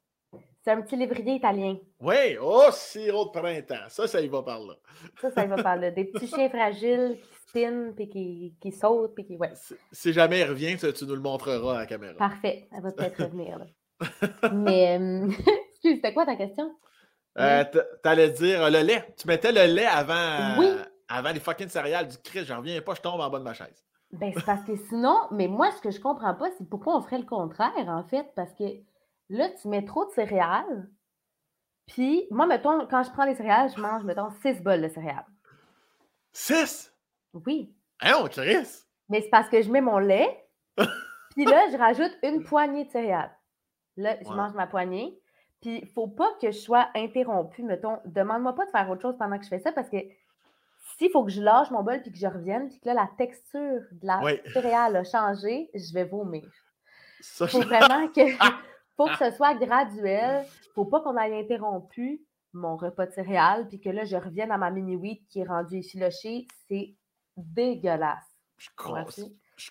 [0.62, 1.78] C'est un petit lévrier italien.
[2.02, 3.88] Oui, oh, sirop de printemps.
[3.88, 4.76] Ça, ça y va par là.
[5.22, 5.90] Ça, ça y va par là.
[5.92, 9.38] Des petits chiens fragiles qui spinent, puis qui, qui sautent, puis qui.
[9.38, 9.52] Ouais.
[9.92, 12.16] Si, jamais il revient, tu, nous le montreras à la caméra.
[12.16, 12.68] Parfait.
[12.76, 13.58] Elle va peut-être revenir.
[13.58, 14.52] Là.
[14.54, 15.30] Mais, euh...
[15.80, 16.76] excuse, c'était quoi ta question?
[17.38, 17.64] Euh,
[18.04, 19.14] T'allais dire euh, le lait.
[19.18, 20.70] Tu mettais le lait avant, oui.
[21.08, 22.46] avant les fucking céréales du Christ.
[22.46, 23.86] J'en reviens pas, je tombe en bas de ma chaise.
[24.12, 27.02] Ben, c'est parce que sinon, mais moi, ce que je comprends pas, c'est pourquoi on
[27.02, 28.64] ferait le contraire, en fait, parce que
[29.30, 30.90] Là, tu mets trop de céréales.
[31.86, 35.26] Puis, moi, mettons, quand je prends les céréales, je mange, mettons, six bols de céréales.
[36.32, 36.94] Six?
[37.34, 37.76] Oui.
[38.02, 38.86] Hein, on Chris?
[39.08, 40.48] Mais c'est parce que je mets mon lait.
[41.36, 43.36] puis là, je rajoute une poignée de céréales.
[43.98, 45.19] Là, je mange ma poignée.
[45.62, 47.64] Puis, il ne faut pas que je sois interrompue.
[47.64, 49.98] Mettons, demande-moi pas de faire autre chose pendant que je fais ça parce que
[50.98, 53.10] s'il faut que je lâche mon bol puis que je revienne, puis que là, la
[53.18, 54.22] texture de la
[54.54, 56.50] céréale a changé, je vais vomir.
[57.20, 58.22] Il faut vraiment que.
[58.98, 60.46] faut que ce soit graduel.
[60.76, 62.22] faut pas qu'on aille interrompu
[62.54, 65.78] mon repas de céréales, puis que là, je revienne à ma mini-wheat qui est rendue
[65.78, 66.48] effilochée.
[66.68, 66.96] C'est
[67.38, 68.26] dégueulasse.
[68.58, 68.70] Je,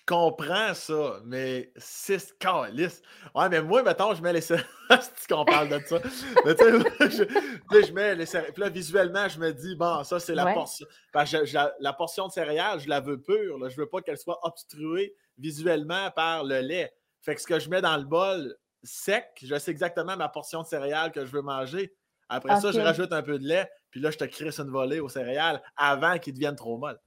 [0.05, 3.01] comprends ça, mais c'est calice.
[3.33, 4.67] Ouais, mais moi, mettons, je mets les céréales.
[5.29, 5.99] qu'on parle de ça?
[6.45, 8.53] mais tu sais, je, mets les céréales.
[8.53, 10.85] Puis là, visuellement, je me dis, bon, ça, c'est la portion.
[11.11, 11.37] Parce que
[11.79, 13.57] la portion de céréales, je la veux pure.
[13.57, 13.69] Là.
[13.69, 16.93] Je veux pas qu'elle soit obstruée visuellement par le lait.
[17.21, 20.61] Fait que ce que je mets dans le bol, sec, je sais exactement ma portion
[20.61, 21.93] de céréales que je veux manger.
[22.29, 24.99] Après ça, je rajoute un peu de lait, puis là, je te crisse une volée
[24.99, 26.99] aux céréales avant qu'ils deviennent trop molles.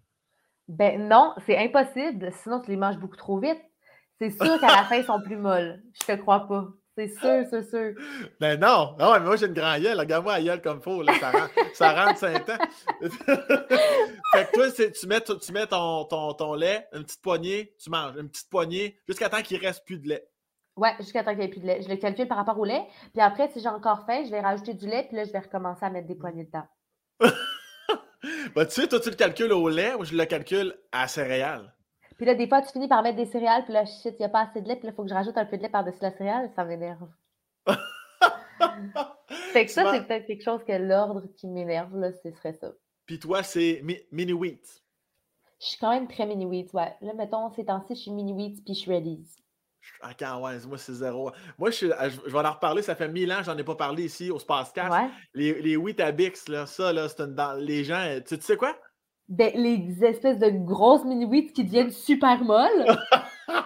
[0.68, 3.60] Ben non, c'est impossible, sinon tu les manges beaucoup trop vite.
[4.18, 5.82] C'est sûr qu'à la fin, ils sont plus molles.
[6.00, 6.68] Je te crois pas.
[6.96, 7.94] C'est sûr, c'est sûr.
[8.38, 9.98] Ben non, non, mais moi j'ai une grande gueule.
[9.98, 11.02] Regarde-moi la gueule comme faut.
[11.02, 12.58] Là, ça, rentre, ça rentre 5 ans.
[13.00, 17.88] fait que toi, tu mets, tu mets ton, ton, ton, lait, une petite poignée, tu
[17.88, 20.28] manges une petite poignée jusqu'à temps qu'il ne reste plus de lait.
[20.76, 21.80] Ouais, jusqu'à temps qu'il n'y ait plus de lait.
[21.82, 22.86] Je le calcule par rapport au lait.
[23.14, 25.04] Puis après, si j'ai encore faim, je vais rajouter du lait.
[25.08, 26.66] Puis là, je vais recommencer à mettre des poignées dedans.
[28.54, 31.74] bah, tu sais, toi, tu le calcules au lait ou je le calcule à céréales?
[32.16, 33.64] Puis là, des fois, tu finis par mettre des céréales.
[33.64, 34.76] Puis là, shit, il n'y a pas assez de lait.
[34.76, 36.50] Puis là, il faut que je rajoute un peu de lait par-dessus la céréale.
[36.54, 37.08] Ça m'énerve.
[39.52, 42.72] fait que ça, c'est peut-être quelque chose que l'ordre qui m'énerve, là, ce serait ça.
[43.06, 44.82] Puis toi, c'est mini-wheat?
[45.60, 46.94] Je suis quand même très mini-wheat, ouais.
[47.00, 49.41] Là, mettons, ces temps-ci, je suis mini-wheat puis shreddies.
[50.02, 51.30] Ah, ouais, moi, c'est zéro.
[51.58, 52.82] Moi, je, euh, je, vais en reparler.
[52.82, 54.92] Ça fait mille ans, j'en ai pas parlé ici au Spacecast.
[55.34, 57.34] Les, les Weetabix, là, ça, là, c'est une.
[57.34, 58.00] Dans, les gens.
[58.00, 58.76] Euh, tu, sais quoi?
[59.28, 62.86] Ben, les espèces de grosses mini-wheats qui deviennent super molles.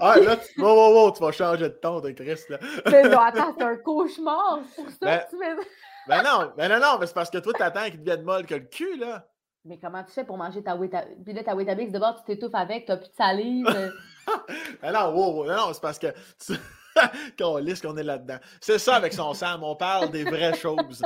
[0.00, 2.58] ah, là, tu, wow, tu vas changer de ton de Chris, là.
[2.90, 4.96] Mais non, attends, c'est un cauchemar pour ça.
[5.00, 5.36] Ben, tu
[6.08, 8.54] ben non, ben non, non, mais c'est parce que toi, t'attends qu'ils deviennent molles que
[8.54, 9.26] le cul, là.
[9.64, 11.16] Mais comment tu fais pour manger ta Weetabix?
[11.24, 13.92] Puis là, ta Weetabix, d'abord, tu t'étouffes avec, t'as plus de salive.
[14.82, 16.08] Non, wow, non, c'est parce que.
[17.38, 18.38] qu'on lisse qu'on est là-dedans.
[18.60, 21.02] C'est ça avec son Sam, on parle des vraies choses.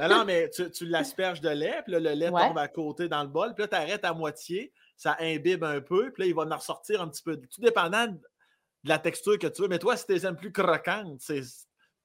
[0.00, 3.22] Non, mais tu, tu l'asperges de lait, puis là, le lait tombe à côté dans
[3.22, 6.34] le bol, puis là, tu arrêtes à moitié, ça imbibe un peu, puis là, il
[6.34, 7.36] va en ressortir un petit peu.
[7.36, 8.18] Tout dépendant de
[8.88, 9.68] la texture que tu veux.
[9.68, 11.42] Mais toi, si tu les aimes plus croquantes, c'est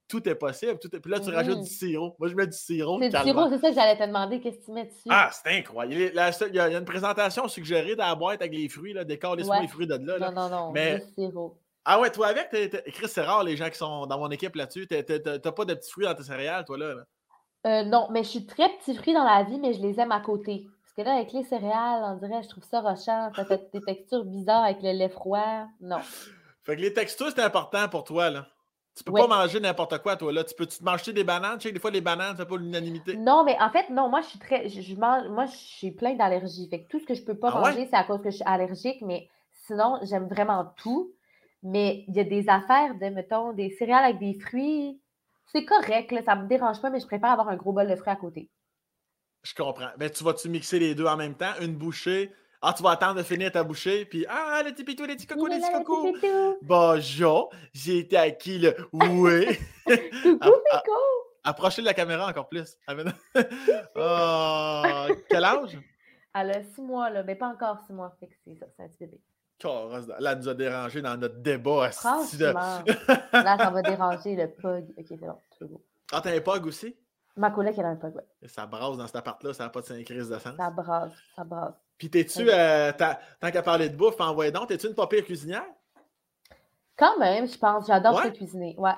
[0.08, 0.78] tout est possible.
[0.78, 2.16] Tout Puis là, tu rajoutes du sirop.
[2.18, 2.98] Moi, je mets du sirop.
[3.00, 4.40] C'est du sirop, c'est ça que j'allais te demander.
[4.40, 5.08] Qu'est-ce que tu mets dessus?
[5.10, 6.12] Ah, c'est incroyable.
[6.48, 8.94] Il y, a, une présentation suggérée dans la boîte avec les fruits.
[8.94, 9.60] Là, décore les ouais.
[9.60, 10.18] les fruits de là.
[10.18, 10.72] Non, non, non.
[10.72, 11.00] Mais...
[11.14, 11.58] Sirop.
[11.84, 12.50] Ah ouais, toi avec,
[12.92, 14.86] Chris, c'est rare les gens qui sont dans mon équipe là-dessus.
[14.86, 16.94] T'as pas de petits fruits dans tes céréales, toi là?
[17.66, 20.12] Euh, non, mais je suis très petits fruits dans la vie, mais je les aime
[20.12, 20.66] à côté.
[20.82, 23.30] Parce que là, avec les céréales, on dirait, je trouve ça rochant.
[23.34, 25.66] Ça fait des textures bizarres avec le lait froid.
[25.80, 26.00] Non.
[26.64, 28.46] Fait que les textures, c'est important pour toi, là.
[28.98, 30.44] Tu peux pas manger n'importe quoi, toi, là.
[30.44, 31.58] Tu peux-tu manger des bananes?
[31.58, 33.16] Tu sais, des fois, les bananes, ça fait pas l'unanimité.
[33.16, 34.68] Non, mais en fait, non, moi, je suis très.
[34.68, 36.68] Je, mange, moi, je suis plein d'allergies.
[36.68, 38.36] Fait que tout ce que je peux pas ah manger, c'est à cause que je
[38.36, 39.28] suis allergique, mais
[39.66, 41.12] sinon, j'aime vraiment tout.
[41.62, 45.00] Mais il y a des affaires de, mettons, des céréales avec des fruits.
[45.52, 47.96] C'est correct, là, ça me dérange pas, mais je préfère avoir un gros bol de
[47.96, 48.50] fruits à côté.
[49.42, 49.90] Je comprends.
[49.98, 51.52] Mais tu vas-tu mixer les deux en même temps?
[51.60, 55.04] Une bouchée, ah, tu vas attendre de finir ta bouchée, puis Ah, le petit pitou,
[55.04, 56.12] les petits cocos, les petits cocos.
[56.62, 59.46] Bonjour, j'ai été acquis le oui.
[59.86, 60.92] Coucou, Pico.
[61.44, 62.76] Approchez de la caméra encore plus.
[62.88, 62.94] oh,
[65.30, 65.78] quel âge?
[66.34, 68.28] Elle a six mois, là, mais pas encore six mois, c'est
[68.58, 69.20] ça, c'est un petit bébé.
[69.64, 71.90] Là, elle nous a dérangé dans notre débat.
[71.92, 72.82] Franchement,
[73.32, 74.84] là, ça va déranger le pug.
[74.96, 75.82] Ok, c'est bon, c'est beau.
[76.12, 76.96] Ah, t'as un pug aussi?
[77.36, 78.48] Ma collègue, elle a un pug, ouais.
[78.48, 80.56] Ça brasse dans cet appart-là, ça n'a pas de crise de sens.
[80.56, 81.74] Ça brasse, ça brasse.
[81.98, 85.66] Puis t'es-tu, euh, tant qu'à parler de bouffe, envoyé donc, t'es-tu une pas pire cuisinière?
[86.96, 87.86] Quand même, je pense.
[87.86, 88.74] J'adore ça cuisiner.
[88.78, 88.92] Ouais.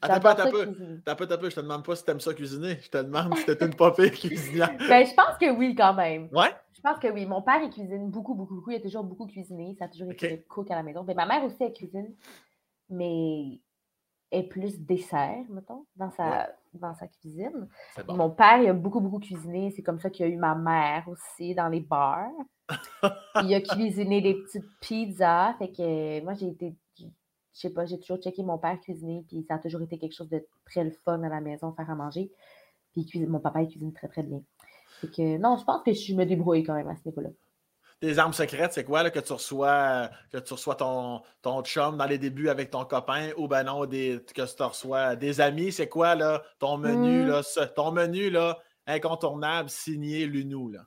[0.00, 1.00] Attends pas, attends peu.
[1.04, 1.50] T'as peu, t'as peu.
[1.50, 2.78] Je te demande pas si t'aimes ça cuisiner.
[2.80, 4.70] Je te demande si t'es une pas pire cuisinière.
[4.88, 6.28] ben, je pense que oui, quand même.
[6.32, 6.54] Ouais?
[6.74, 7.26] Je pense que oui.
[7.26, 8.70] Mon père, il cuisine beaucoup, beaucoup, beaucoup.
[8.70, 9.74] Il a toujours beaucoup cuisiné.
[9.78, 11.02] Ça a toujours été le cook à la maison.
[11.02, 12.14] Mais ben, ma mère aussi, elle cuisine.
[12.90, 13.60] Mais
[14.30, 16.50] est plus dessert, mettons, dans sa,
[16.98, 17.68] sa cuisine.
[18.08, 19.72] Mon père, il a beaucoup, beaucoup cuisiné.
[19.74, 22.30] C'est comme ça qu'il y a eu ma mère aussi dans les bars.
[23.42, 25.54] il a cuisiné des petites pizzas.
[25.58, 26.74] Fait que moi, j'ai été
[27.58, 30.14] je sais pas, j'ai toujours checké mon père cuisiner, puis ça a toujours été quelque
[30.14, 32.30] chose de très le fun à la maison, faire à manger.
[32.92, 34.40] Puis mon papa, il cuisine très, très bien.
[35.00, 37.30] Fait que non, je pense que je me débrouille quand même à ce niveau-là.
[38.00, 41.96] Tes armes secrètes, c'est quoi là, que tu reçois que tu reçois ton, ton chum
[41.96, 45.72] dans les débuts avec ton copain ou ben non, des, que tu reçois des amis,
[45.72, 47.26] c'est quoi là, ton menu, mmh.
[47.26, 47.42] là,
[47.74, 50.70] ton menu là, incontournable, signé Lunou?
[50.70, 50.80] Là?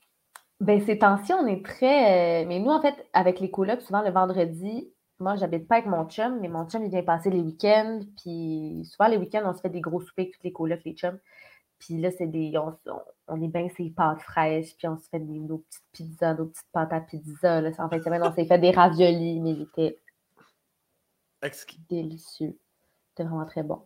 [0.62, 2.44] Ben, ces temps-ci, on est très.
[2.44, 5.88] Euh, mais nous, en fait, avec les colocs, souvent le vendredi, moi, j'habite pas avec
[5.88, 8.02] mon chum, mais mon chum, il vient passer les week-ends.
[8.22, 10.94] Puis souvent, les week-ends, on se fait des gros soupers avec toutes les colocs, les
[10.94, 11.20] chums.
[11.80, 12.54] Puis là, c'est des.
[12.58, 12.78] On,
[13.40, 16.72] est bien ces pâtes fraîches, puis on se fait des, nos petites pizzas, nos petites
[16.72, 17.62] pâtes à pizza.
[17.62, 17.70] Là.
[17.78, 20.00] En fin de semaine, on s'est fait des raviolis, mais ils étaient
[21.90, 22.58] délicieux.
[23.10, 23.82] C'était vraiment très bon.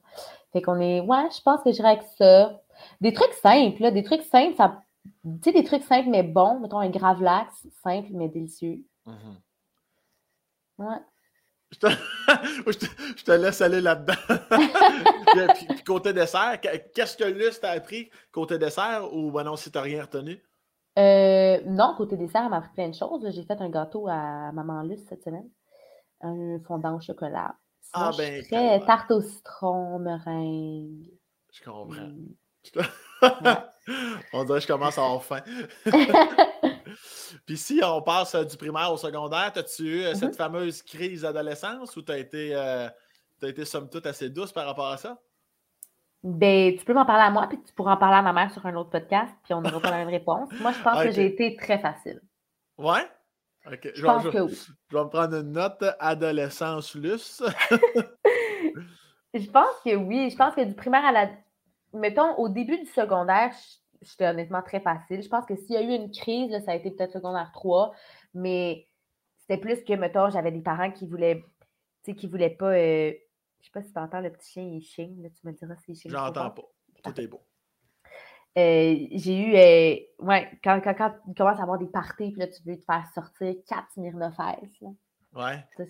[0.53, 1.01] Fait qu'on est.
[1.01, 2.61] Ouais, je pense que j'irai avec ça.
[3.01, 4.81] Des trucs simples, là, des trucs simples, ça.
[5.23, 6.59] Tu sais, des trucs simples mais bons.
[6.59, 8.83] Mettons un gravlax, simple mais délicieux.
[9.05, 9.35] Mm-hmm.
[10.79, 10.97] Ouais.
[11.71, 14.13] Je te, laisse aller là-dedans.
[15.55, 19.81] puis, côté dessert, qu'est-ce que Luce t'a appris côté dessert ou ben non, si t'as
[19.81, 20.41] rien retenu?
[20.97, 23.29] Euh, non, côté dessert, elle m'a appris plein de choses.
[23.31, 25.49] J'ai fait un gâteau à Maman Luce cette semaine.
[26.21, 27.55] Un fondant au chocolat.
[27.93, 31.09] ah ben, très tarte au citron, meringue.
[31.51, 32.11] Je comprends.
[33.23, 33.53] Mm.
[34.33, 35.41] on dirait que je commence à avoir faim.
[37.45, 40.37] Puis si on passe euh, du primaire au secondaire, as-tu eu euh, cette mm-hmm.
[40.37, 42.89] fameuse crise d'adolescence ou tu as été, euh,
[43.43, 45.19] été somme toute assez douce par rapport à ça?
[46.23, 48.51] Ben, tu peux m'en parler à moi, puis tu pourras en parler à ma mère
[48.51, 50.49] sur un autre podcast, puis on n'aura pas la même réponse.
[50.59, 52.19] Moi, je pense que j'ai été très facile.
[52.79, 53.07] Ouais?
[53.71, 53.91] OK.
[53.93, 54.59] Je, pense que oui.
[54.89, 57.43] Je vais me prendre une note adolescence luce.
[59.33, 60.31] je pense que oui.
[60.31, 61.29] Je pense que du primaire à la.
[61.93, 63.51] Mettons, au début du secondaire,
[64.05, 65.21] j'étais honnêtement très facile.
[65.21, 67.93] Je pense que s'il y a eu une crise, ça a été peut-être secondaire 3,
[68.33, 68.87] mais
[69.39, 71.43] c'était plus que, mettons, j'avais des parents qui voulaient,
[72.03, 72.73] tu sais, qui voulaient pas.
[72.73, 73.13] Euh,
[73.59, 75.75] je sais pas si tu entends le petit chien, il ching, là, tu me diras
[75.77, 76.63] si il J'entends pas.
[77.03, 77.41] Tout est beau.
[78.57, 82.39] Euh, j'ai eu, euh, ouais, quand, quand, quand, il commence à avoir des parties, puis
[82.39, 84.35] là, tu veux te faire sortir 4 Smirnoff
[85.35, 85.65] Ouais.
[85.77, 85.83] Ça,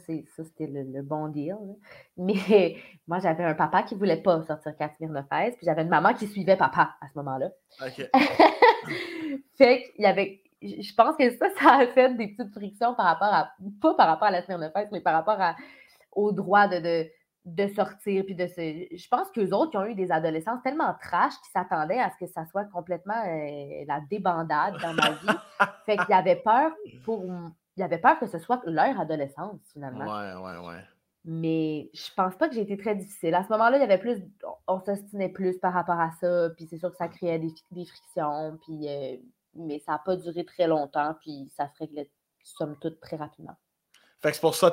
[0.43, 1.55] c'était le, bon deal.
[2.17, 2.77] Mais
[3.07, 5.89] moi, j'avais un papa qui ne voulait pas sortir 4 Smirnoff Ice, puis j'avais une
[5.89, 7.49] maman qui suivait papa à ce moment-là.
[7.81, 8.09] OK.
[9.57, 10.41] fait qu'il y avait.
[10.61, 13.51] Je pense que ça, ça a fait des petites frictions par rapport à.
[13.81, 15.55] Pas par rapport à la Smirnoff Ice, mais par rapport à,
[16.11, 17.05] au droit de,
[17.45, 18.95] de, sortir, puis de se.
[18.95, 22.25] Je pense qu'eux autres qui ont eu des adolescences tellement trash qu'ils s'attendaient à ce
[22.25, 25.39] que ça soit complètement euh, la débandade dans ma vie.
[25.85, 26.71] fait qu'ils avaient peur
[27.03, 27.23] pour
[27.77, 30.05] il avait peur que ce soit leur adolescence, finalement.
[30.05, 30.81] Ouais, ouais, ouais.
[31.25, 33.33] Mais je pense pas que j'ai été très difficile.
[33.33, 34.21] À ce moment-là, il y avait plus.
[34.67, 36.49] On s'ostinait plus par rapport à ça.
[36.55, 38.59] Puis c'est sûr que ça créait des, frictions.
[38.63, 39.17] Puis, euh,
[39.55, 41.15] mais ça n'a pas duré très longtemps.
[41.19, 42.11] Puis ça se réglait,
[42.43, 43.55] somme toute, très rapidement.
[44.21, 44.71] Fait que c'est pour ça,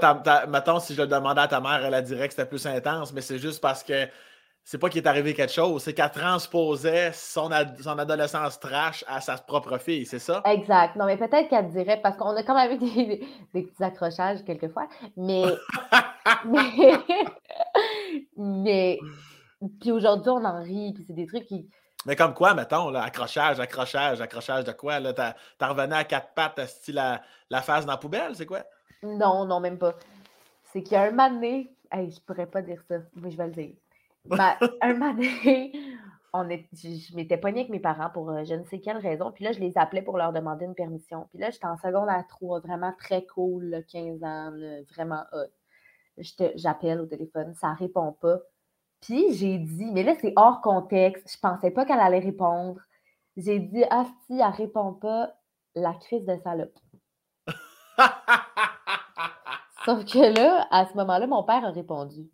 [0.49, 3.13] mettons, si je le demandais à ta mère, elle a dirait que c'était plus intense,
[3.13, 4.07] mais c'est juste parce que
[4.65, 7.51] c'est pas qu'il est arrivé quelque chose, c'est qu'elle transposait son,
[7.81, 10.41] son, adolescence trash à sa propre fille, c'est ça?
[10.45, 10.95] Exact.
[10.97, 14.45] Non, mais peut-être qu'elle dirait, parce qu'on a quand même eu des, des, petits accrochages
[14.45, 15.45] quelquefois, mais.
[18.37, 18.99] mais.
[19.81, 21.69] Puis aujourd'hui, on en rit, puis c'est des trucs qui.
[22.07, 24.99] Mais comme quoi, mettons, là, accrochage, accrochage, accrochage de quoi?
[24.99, 28.65] Là, t'as revenais à quatre pattes, t'as la, la face dans la poubelle, c'est quoi?
[29.03, 29.95] Non, non, même pas.
[30.73, 33.37] C'est qu'il y a un moment donné, hey, je pourrais pas dire ça, mais je
[33.37, 33.75] vais le dire.
[34.27, 35.73] Ben, un moment donné,
[36.33, 39.33] on est, je, m'étais pognée avec mes parents pour euh, je ne sais quelle raison.
[39.33, 41.27] Puis là, je les appelais pour leur demander une permission.
[41.31, 44.53] Puis là, j'étais en seconde à 3, vraiment très cool, 15 ans,
[44.95, 45.51] vraiment hot.
[46.57, 48.39] J'appelle au téléphone, ça répond pas.
[49.01, 51.33] Puis j'ai dit, mais là, c'est hors contexte.
[51.33, 52.81] Je pensais pas qu'elle allait répondre.
[53.37, 55.35] J'ai dit, ah, si elle répond pas,
[55.75, 56.79] la crise de salope.
[59.85, 62.31] Sauf que là, à ce moment-là, mon père a répondu.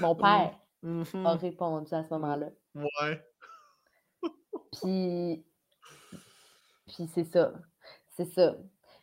[0.00, 0.59] Mon père.
[0.82, 2.50] Mmh a répondu à ce moment-là.
[2.74, 3.22] Ouais.
[4.72, 5.44] Puis,
[6.86, 7.52] puis c'est ça.
[8.16, 8.56] C'est ça.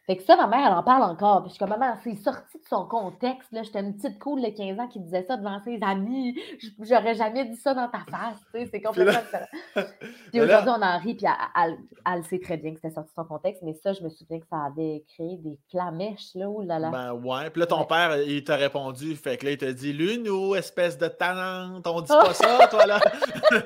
[0.07, 1.41] Fait que ça, ma mère, elle en parle encore.
[1.41, 3.51] Puis je suis comme, maman, c'est sorti de son contexte.
[3.51, 3.63] Là.
[3.63, 6.39] J'étais une petite cool de 15 ans qui disait ça devant ses amis.
[6.79, 8.39] J'aurais jamais dit ça dans ta face.
[8.53, 9.45] Tu sais, c'est complètement différent.
[10.31, 13.15] Puis aujourd'hui, on en rit, puis elle, elle, sait très bien que c'était sorti de
[13.15, 13.63] son contexte.
[13.63, 16.49] Mais ça, je me souviens que ça avait créé des flamèches, là.
[16.49, 16.89] Oh là là.
[16.89, 17.49] Ben ouais.
[17.49, 19.13] Puis là, ton père, il t'a répondu.
[19.17, 22.85] Fait que là, il t'a dit, Luno, espèce de talente, on dit pas ça, toi,
[22.85, 22.99] là.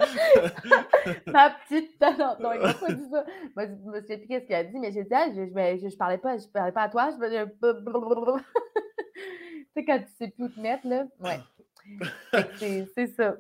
[1.27, 2.39] Ma petite talente.
[2.39, 3.25] Non, il m'a pas dit ça.
[3.55, 5.89] Moi, je me souviens plus qu'est-ce qu'il a dit, mais j'ai dit, ah, je, je,
[5.89, 7.29] je parlais pas je ne parlais pas à toi, je me
[9.13, 11.05] tu sais, quand tu sais plus où te mettre, là.
[11.19, 11.39] Ouais.
[12.95, 13.35] c'est ça.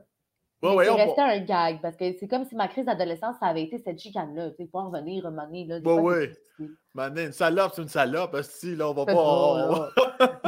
[0.63, 3.47] Ouais, ouais, c'est resté un gag parce que c'est comme si ma crise d'adolescence, ça
[3.47, 4.51] avait été cette chicane-là.
[4.51, 5.65] Tu sais, pas revenir, remonter.
[5.65, 6.29] Là, ouais,
[6.59, 6.67] oui.
[6.95, 8.37] une salope, c'est une salope.
[8.43, 9.89] Si, là, on va pas.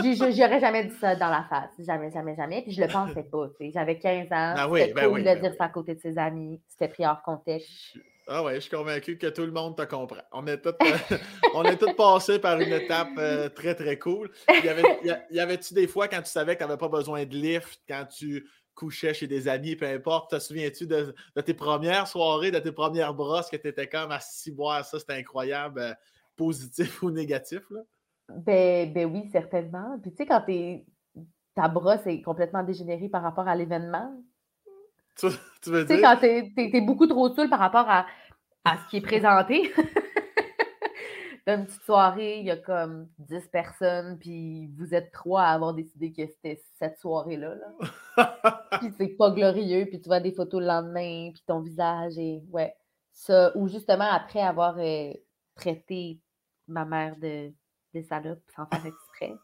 [0.03, 1.71] J'aurais jamais dit ça dans la face.
[1.79, 2.61] Jamais, jamais, jamais.
[2.61, 3.47] Puis je le pensais pas.
[3.59, 4.53] J'avais 15 ans.
[4.55, 6.61] Ah oui, c'était ben cool de ben dire ça à côté de ses amis.
[6.67, 7.97] C'était pris hors contexte.
[8.27, 10.21] Ah ouais, je suis convaincu que tout le monde te comprend.
[10.31, 11.17] On est tous, euh,
[11.53, 14.31] on est passés par une étape euh, très, très cool.
[14.63, 17.81] Y avait-tu avait des fois quand tu savais que tu n'avais pas besoin de lift,
[17.87, 21.13] quand tu couchais chez des amis, peu importe, te souviens-tu de,
[21.45, 24.99] tes premières soirées, de tes premières brosses que tu étais comme à six boire ça,
[24.99, 25.93] c'était incroyable, euh,
[26.35, 27.61] positif ou négatif?
[27.69, 27.81] Là?
[28.29, 29.99] Ben, ben oui, certainement.
[30.01, 30.43] Puis tu sais, quand
[31.55, 34.11] ta brosse est complètement dégénérée par rapport à l'événement,
[35.61, 35.87] tu, veux dire?
[35.87, 38.05] Tu sais, quand t'es es, beaucoup trop seul par rapport à,
[38.65, 39.71] à ce qui est présenté.
[41.45, 45.53] Dans une petite soirée, il y a comme 10 personnes, puis vous êtes trois à
[45.53, 47.55] avoir décidé que c'était cette soirée-là.
[47.55, 48.69] Là.
[48.79, 52.41] puis c'est pas glorieux, puis tu vois des photos le lendemain, puis ton visage et
[52.51, 52.75] ouais.
[53.15, 55.13] Ça, ou justement après avoir euh,
[55.55, 56.19] traité
[56.67, 57.53] ma mère de,
[57.93, 59.35] de salope sans faire exprès.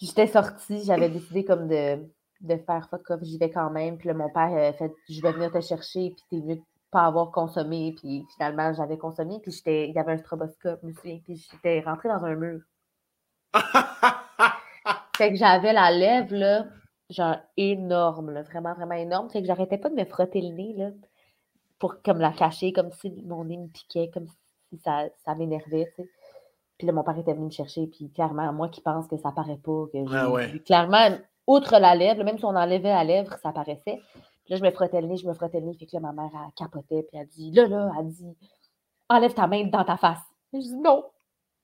[0.00, 1.98] J'étais sortie, j'avais décidé comme de
[2.40, 3.96] de faire fuck off, j'y vais quand même.
[3.96, 6.62] Puis là, mon père a fait Je vais venir te chercher, puis t'es mieux de
[6.90, 7.94] pas avoir consommé.
[7.98, 11.80] Puis finalement, j'avais consommé, puis il y avait un stroboscope, je me souviens, puis j'étais
[11.80, 12.60] rentrée dans un mur.
[15.16, 16.66] fait que j'avais la lèvre, là,
[17.10, 19.30] genre énorme, là, vraiment, vraiment énorme.
[19.30, 20.90] Fait que j'arrêtais pas de me frotter le nez, là,
[21.78, 25.92] pour comme la cacher, comme si mon nez me piquait, comme si ça, ça m'énervait,
[25.96, 26.10] tu sais.
[26.78, 29.30] Puis là, mon père était venu me chercher, puis clairement, moi qui pense que ça
[29.30, 33.50] paraît pas, que ah clairement, outre la lèvre, même si on enlevait la lèvre, ça
[33.50, 34.00] apparaissait.
[34.48, 35.74] là, je me frottais le nez, je me frottais le nez.
[35.74, 38.36] Fait que là, ma mère, a capoté, puis elle dit Là, là, elle dit
[39.08, 40.22] Enlève ta main dans ta face.
[40.52, 41.04] je dis Non.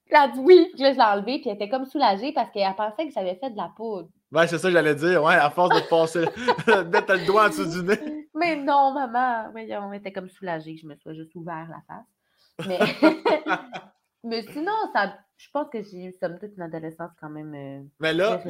[0.07, 0.70] Puis elle a dit Oui.
[0.74, 3.37] Puis là, je l'ai enlevé, puis elle était comme soulagée parce qu'elle pensait que j'avais
[3.37, 4.09] fait de la poudre.
[4.33, 5.22] Ouais, c'est ça que j'allais dire.
[5.22, 8.28] Ouais, à force de passer, de mettre le doigt en dessous du nez.
[8.35, 9.51] Mais non, maman.
[9.53, 12.66] Mais on était comme soulagée je me sois juste ouvert la face.
[12.68, 12.78] Mais,
[14.25, 17.55] mais sinon, ça je pense que j'ai eu, somme toute, une adolescence quand même.
[17.55, 18.43] Euh, mais là,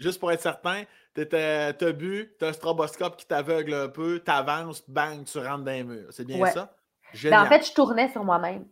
[0.00, 0.82] juste pour être certain,
[1.14, 5.38] tu as bu, tu as un stroboscope qui t'aveugle un peu, tu avances, bang, tu
[5.38, 6.08] rentres dans les murs.
[6.10, 6.74] C'est bien ça?
[7.22, 8.66] Ben, en fait, je tournais sur moi-même.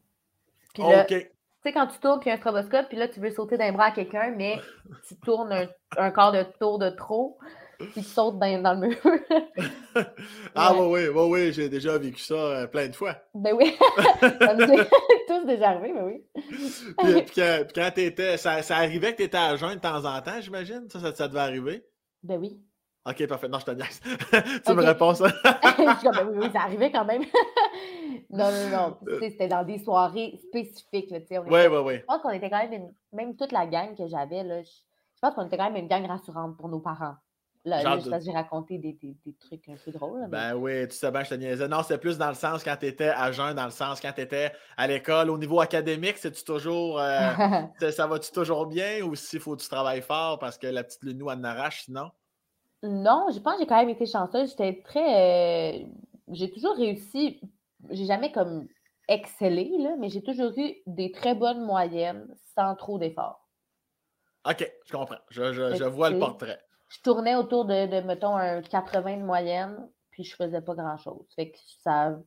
[0.75, 1.31] Puis là, Tu
[1.63, 3.91] sais, quand tu tournes, puis un stroboscope, puis là, tu veux sauter d'un bras à
[3.93, 4.59] quelqu'un, mais
[5.07, 7.39] tu tournes un, un quart de tour de trop
[7.87, 8.97] qui saute dans, dans le mur.
[10.55, 13.17] ah oui, oui, oui, j'ai déjà vécu ça euh, plein de fois.
[13.35, 13.77] Ben oui,
[14.21, 14.89] ça nous est
[15.29, 16.25] tous déjà arrivé, mais oui.
[16.99, 17.43] puis, puis,
[17.75, 20.41] quand, tu étais, ça, ça, arrivait que tu étais à jeun de temps en temps,
[20.41, 20.89] j'imagine?
[20.91, 21.85] Ça, ça, devait arriver?
[22.23, 22.61] Ben oui.
[23.07, 23.49] Ok, parfait.
[23.49, 24.01] Non, je te niaise.
[24.65, 25.29] tu me réponds ça.
[25.43, 27.23] ben oui, oui, ça arrivait quand même.
[28.31, 28.99] non, non, non.
[29.21, 31.09] C'était dans des soirées spécifiques.
[31.11, 31.95] Oui, oui, oui.
[31.97, 35.47] Je pense qu'on était quand même, même toute la gang que j'avais, je pense qu'on
[35.47, 37.15] était quand même une gang rassurante pour nos parents.
[37.65, 40.27] Là, j'ai raconté des, des, des, trucs un peu drôles.
[40.29, 41.69] Ben oui, tu sais bien, je te niaisais.
[41.69, 44.13] Non, c'est plus dans le sens quand tu étais à jeun, dans le sens quand
[44.13, 45.29] tu étais à l'école.
[45.29, 46.99] Au niveau académique, c'est-tu toujours.
[46.99, 47.29] Euh,
[47.91, 51.03] ça va-tu toujours bien ou s'il faut que tu travailles fort parce que la petite
[51.03, 52.11] Lunou, elle n'arrache sinon?
[52.83, 54.51] Non, je pense que j'ai quand même été chanceuse.
[54.51, 55.83] J'étais très.
[55.83, 55.87] Euh,
[56.29, 57.43] j'ai toujours réussi.
[57.91, 58.69] J'ai jamais comme
[59.07, 63.47] excellé, là, mais j'ai toujours eu des très bonnes moyennes sans trop d'efforts.
[64.49, 65.19] OK, je comprends.
[65.29, 66.59] Je, je, je vois le portrait
[66.91, 71.27] je tournais autour de, de, mettons, un 80 de moyenne, puis je faisais pas grand-chose.
[71.35, 72.19] Fait que ça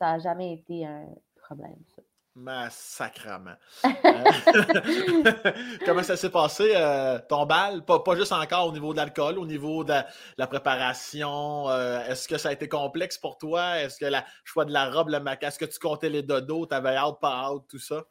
[0.00, 1.06] n'a jamais été un
[1.36, 2.02] problème, ça.
[2.34, 3.54] Massacrement.
[3.86, 3.90] Euh,
[5.86, 7.82] comment ça s'est passé, euh, ton bal?
[7.82, 9.94] Pas, pas, juste encore au niveau de l'alcool, au niveau de
[10.36, 11.70] la, préparation.
[11.70, 13.78] Euh, est-ce que ça a été complexe pour toi?
[13.78, 16.66] Est-ce que le choix de la robe, le maquillage, est-ce que tu comptais les dodos?
[16.66, 18.04] T'avais hâte, pas hâte, tout ça?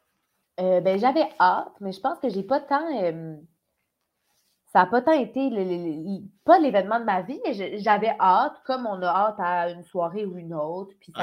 [0.58, 2.88] ben, j'avais hâte, mais je pense que j'ai pas tant
[4.76, 5.48] ça n'a pas tant été
[6.44, 10.26] pas l'événement de ma vie, mais j'avais hâte, comme on a hâte à une soirée
[10.26, 10.94] ou une autre.
[11.00, 11.14] Puis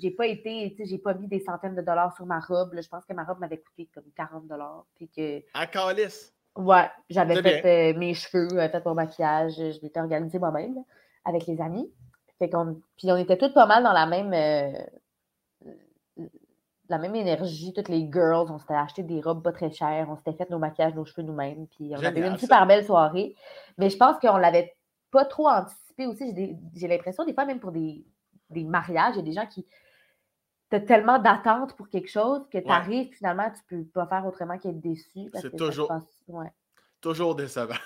[0.00, 2.70] j'ai pas été, j'ai pas mis des centaines de dollars sur ma robe.
[2.74, 4.86] je pense que ma robe m'avait coûté comme 40 dollars.
[4.94, 5.42] Puis que.
[5.52, 6.32] À Calis?
[6.56, 10.82] Ouais, j'avais fait euh, mes cheveux, euh, fait mon maquillage, je m'étais organisée moi-même
[11.26, 11.92] avec les amis.
[12.38, 14.72] Fait qu'on, puis on était toutes pas mal dans la même, euh,
[16.88, 18.50] la même énergie, toutes les girls.
[18.50, 21.26] On s'était acheté des robes pas très chères, on s'était fait nos maquillages, nos cheveux
[21.26, 21.66] nous-mêmes.
[21.68, 23.34] Puis on avait eu une super belle soirée.
[23.78, 24.76] Mais je pense qu'on l'avait
[25.10, 26.56] pas trop anticipé aussi.
[26.74, 28.04] J'ai l'impression, des fois, même pour des,
[28.50, 29.66] des mariages, il y a des gens qui.
[30.68, 34.26] Tu as tellement d'attentes pour quelque chose que tu arrives, finalement, tu peux pas faire
[34.26, 35.30] autrement qu'être déçu.
[35.34, 35.92] C'est toujours.
[36.26, 36.50] Ouais.
[37.06, 37.76] Toujours décevant.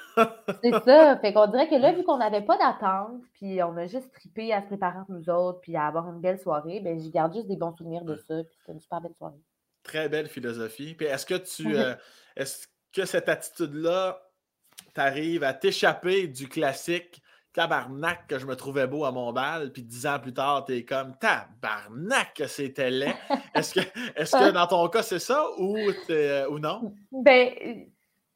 [0.63, 1.15] c'est ça.
[1.21, 4.51] Fait qu'on dirait que là, vu qu'on n'avait pas d'attente, puis on a juste trippé
[4.51, 7.35] à se préparer entre nous autres, puis à avoir une belle soirée, ben je garde
[7.35, 9.37] juste des bons souvenirs de ça, puis c'était une super belle soirée.
[9.83, 10.95] Très belle philosophie.
[10.95, 11.77] Puis est-ce que tu.
[11.77, 11.95] Euh,
[12.35, 14.23] est-ce que cette attitude-là
[14.95, 17.21] t'arrive à t'échapper du classique
[17.53, 20.87] tabarnak que je me trouvais beau à mon bal, puis dix ans plus tard, t'es
[20.87, 23.15] comme tabarnak que c'était laid.
[23.55, 25.77] Est-ce que, est que dans ton cas, c'est ça ou,
[26.09, 26.95] euh, ou non?
[27.13, 27.51] Ben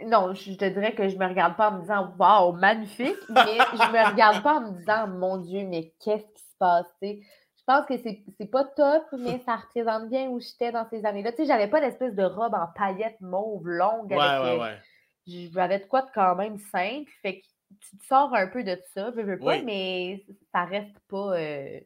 [0.02, 3.58] non, je te dirais que je me regarde pas en me disant Waouh, magnifique, mais
[3.72, 6.86] je me regarde pas en me disant Mon Dieu, mais qu'est-ce qui se passe?
[7.02, 11.32] Je pense que c'est pas top, mais ça représente bien où j'étais dans ces années-là.
[11.32, 14.10] Tu sais, j'avais pas l'espèce de robe en paillettes mauve longue.
[14.10, 15.50] Ouais, avec, ouais, ouais.
[15.52, 17.10] J'avais de quoi de quand même simple.
[17.22, 17.46] Fait que
[17.80, 21.38] tu te sors un peu de ça, veux, veux pas, mais ça reste pas.
[21.38, 21.80] Euh,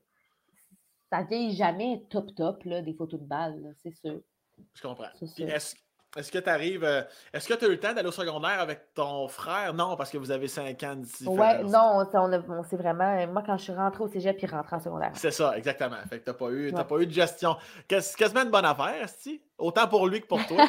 [1.10, 4.20] ça vieillit jamais top top, là, des photos de balles, c'est sûr.
[4.74, 5.08] Je comprends.
[5.20, 5.74] Est-ce
[6.16, 6.84] est-ce que tu arrives.
[6.84, 7.02] Euh,
[7.32, 9.74] est-ce que tu as eu le temps d'aller au secondaire avec ton frère?
[9.74, 11.26] Non, parce que vous avez 5 ans d'ici.
[11.28, 13.26] Ouais, non, on, on, vraiment.
[13.26, 15.10] Moi, quand je suis rentrée au cégep, puis rentré en secondaire.
[15.14, 15.98] C'est ça, exactement.
[16.08, 17.56] Fait que tu n'as pas, eu, pas eu de gestion.
[17.88, 19.42] C'est quasiment une bonne affaire, si?
[19.58, 20.56] Autant pour lui que pour toi.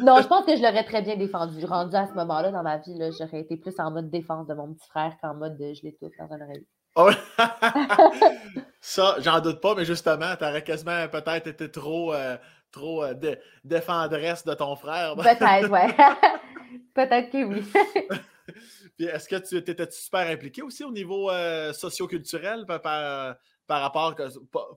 [0.00, 1.64] non, je pense que je l'aurais très bien défendu.
[1.64, 4.72] Rendu à ce moment-là dans ma vie, j'aurais été plus en mode défense de mon
[4.72, 6.66] petit frère qu'en mode de je l'étouffe dans un oreille.
[6.94, 7.10] Oh!
[8.80, 12.12] ça, j'en doute pas, mais justement, tu aurais quasiment peut-être été trop.
[12.14, 12.36] Euh,
[12.72, 13.14] trop euh,
[13.62, 15.14] défendresse de ton frère.
[15.14, 15.94] Peut-être, ouais.
[16.94, 17.62] Peut-être que oui.
[18.96, 24.16] Puis est-ce que tu étais super impliqué aussi au niveau euh, socioculturel par, par, rapport,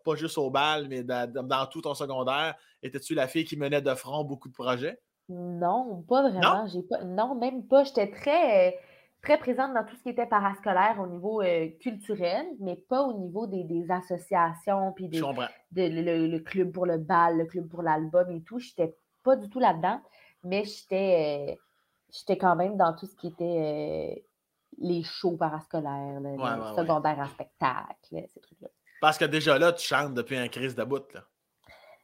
[0.03, 2.55] pas, juste au bal, mais dans, tout ton secondaire?
[2.83, 4.99] Étais-tu la fille qui menait de front beaucoup de projets?
[5.27, 6.65] Non, pas vraiment.
[6.65, 7.83] Non, pas, non même pas.
[7.83, 8.77] J'étais très
[9.25, 13.13] très présente dans tout ce qui était parascolaire au niveau euh, culturel, mais pas au
[13.13, 18.43] niveau des, associations, puis des, le, club pour le bal, le club pour l'album et
[18.43, 18.59] tout.
[18.59, 19.99] Je n'étais pas du tout là-dedans,
[20.43, 21.55] mais j'étais euh,
[22.13, 24.21] j'étais quand même dans tout ce qui était euh,
[24.77, 28.69] les shows parascolaires, le, secondaire en spectacle, ces trucs-là.
[29.01, 31.21] Parce que déjà là, tu chantes depuis un crise de bout, là.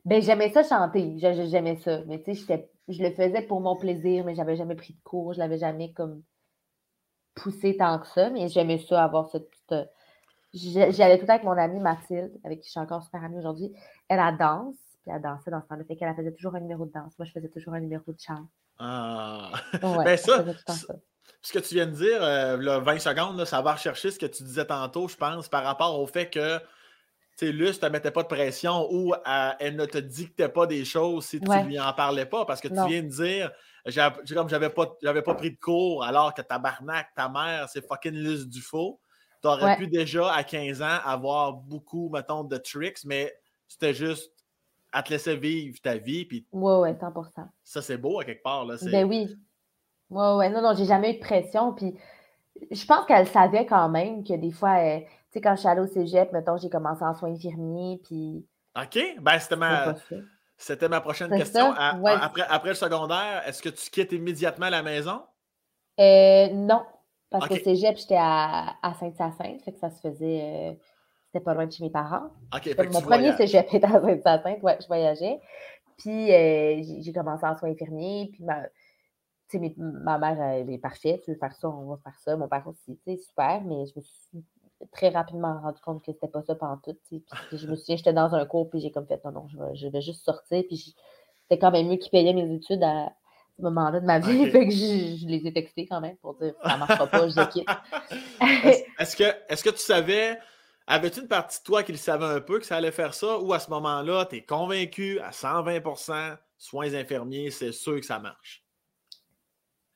[0.03, 2.01] Ben, j'aimais ça chanter, j'aimais ça.
[2.07, 5.33] Mais tu sais, je le faisais pour mon plaisir, mais j'avais jamais pris de cours,
[5.33, 6.23] je l'avais jamais comme
[7.35, 9.71] poussé tant que ça, mais j'aimais ça, avoir cette petite.
[9.71, 9.85] Euh,
[10.53, 13.37] j'allais tout le temps avec mon amie Mathilde, avec qui je suis encore super amie
[13.37, 13.73] aujourd'hui.
[14.09, 15.83] Elle, a danse, puis elle dansait dans ce temps-là.
[15.85, 17.17] Fait qu'elle faisait toujours un numéro de danse.
[17.17, 18.45] Moi, je faisais toujours un numéro de chant.
[18.79, 19.51] Ah!
[19.81, 20.43] ben ça,
[21.41, 24.43] ce que tu viens de dire, euh, 20 secondes, ça va rechercher ce que tu
[24.43, 26.59] disais tantôt, je pense, par rapport au fait que
[27.41, 29.15] Luce ne te mettait pas de pression ou
[29.59, 32.61] elle ne te dictait pas des choses si tu ne lui en parlais pas parce
[32.61, 33.51] que tu viens de dire
[34.33, 38.47] comme j'avais pas, pas pris de cours alors que tabarnak, ta mère, c'est fucking Luce
[38.47, 38.99] Dufaux.
[39.41, 43.33] Tu aurais pu déjà à 15 ans avoir beaucoup, mettons, de tricks, mais
[43.67, 44.31] c'était juste
[44.91, 46.25] à te laisser vivre ta vie.
[46.25, 47.13] Puis ouais, ouais, 100
[47.63, 48.65] Ça, c'est beau à quelque part.
[48.65, 49.35] Là, ben oui.
[50.09, 50.49] Ouais, ouais.
[50.49, 51.73] Non, non, j'ai jamais eu de pression.
[51.73, 51.95] Puis
[52.69, 55.81] je pense qu'elle savait quand même que des fois, tu sais, quand je suis allée
[55.81, 57.99] au cégep, mettons, j'ai commencé en soins infirmiers.
[58.03, 58.45] Puis.
[58.75, 58.99] OK.
[59.21, 59.95] Ben, c'était ma.
[60.61, 61.73] C'était ma prochaine question.
[61.73, 65.23] après, après le secondaire, est-ce que tu quittes immédiatement la maison?
[65.99, 66.83] Euh, non,
[67.31, 70.41] parce que cégep, j'étais à, à Sainte-Hyacinthe, fait que ça se faisait.
[70.43, 70.73] Euh,
[71.25, 72.29] c'était pas loin de chez mes parents.
[72.91, 75.39] mon premier cégep était à Sainte-Hyacinthe, ouais, je voyageais.
[75.97, 78.61] Puis euh, j'ai commencé en soins infirmiers, puis ma,
[79.77, 82.37] ma mère, elle est parfaite, tu veux faire ça, on va faire ça.
[82.37, 84.45] Mon père aussi, c'est super, mais je me suis
[84.91, 86.97] très rapidement rendu compte que c'était pas ça pendant tout.
[87.05, 89.87] Puis, je me souviens, j'étais dans un cours, puis j'ai comme fait non, non, je
[89.87, 90.63] vais, juste sortir.
[90.67, 90.95] Puis
[91.43, 93.11] c'était quand même mieux qui payait mes études à
[93.57, 94.45] ce moment-là de ma vie.
[94.51, 97.67] Fait que je, les ai textés quand même pour dire ça marchera pas, je quitte.
[98.99, 100.39] est-ce, que, est-ce que tu savais,
[100.87, 103.39] avais-tu une partie de toi qui le savait un peu que ça allait faire ça,
[103.39, 108.19] ou à ce moment-là, tu es convaincu à 120% soins infirmiers, c'est sûr que ça
[108.19, 108.63] marche?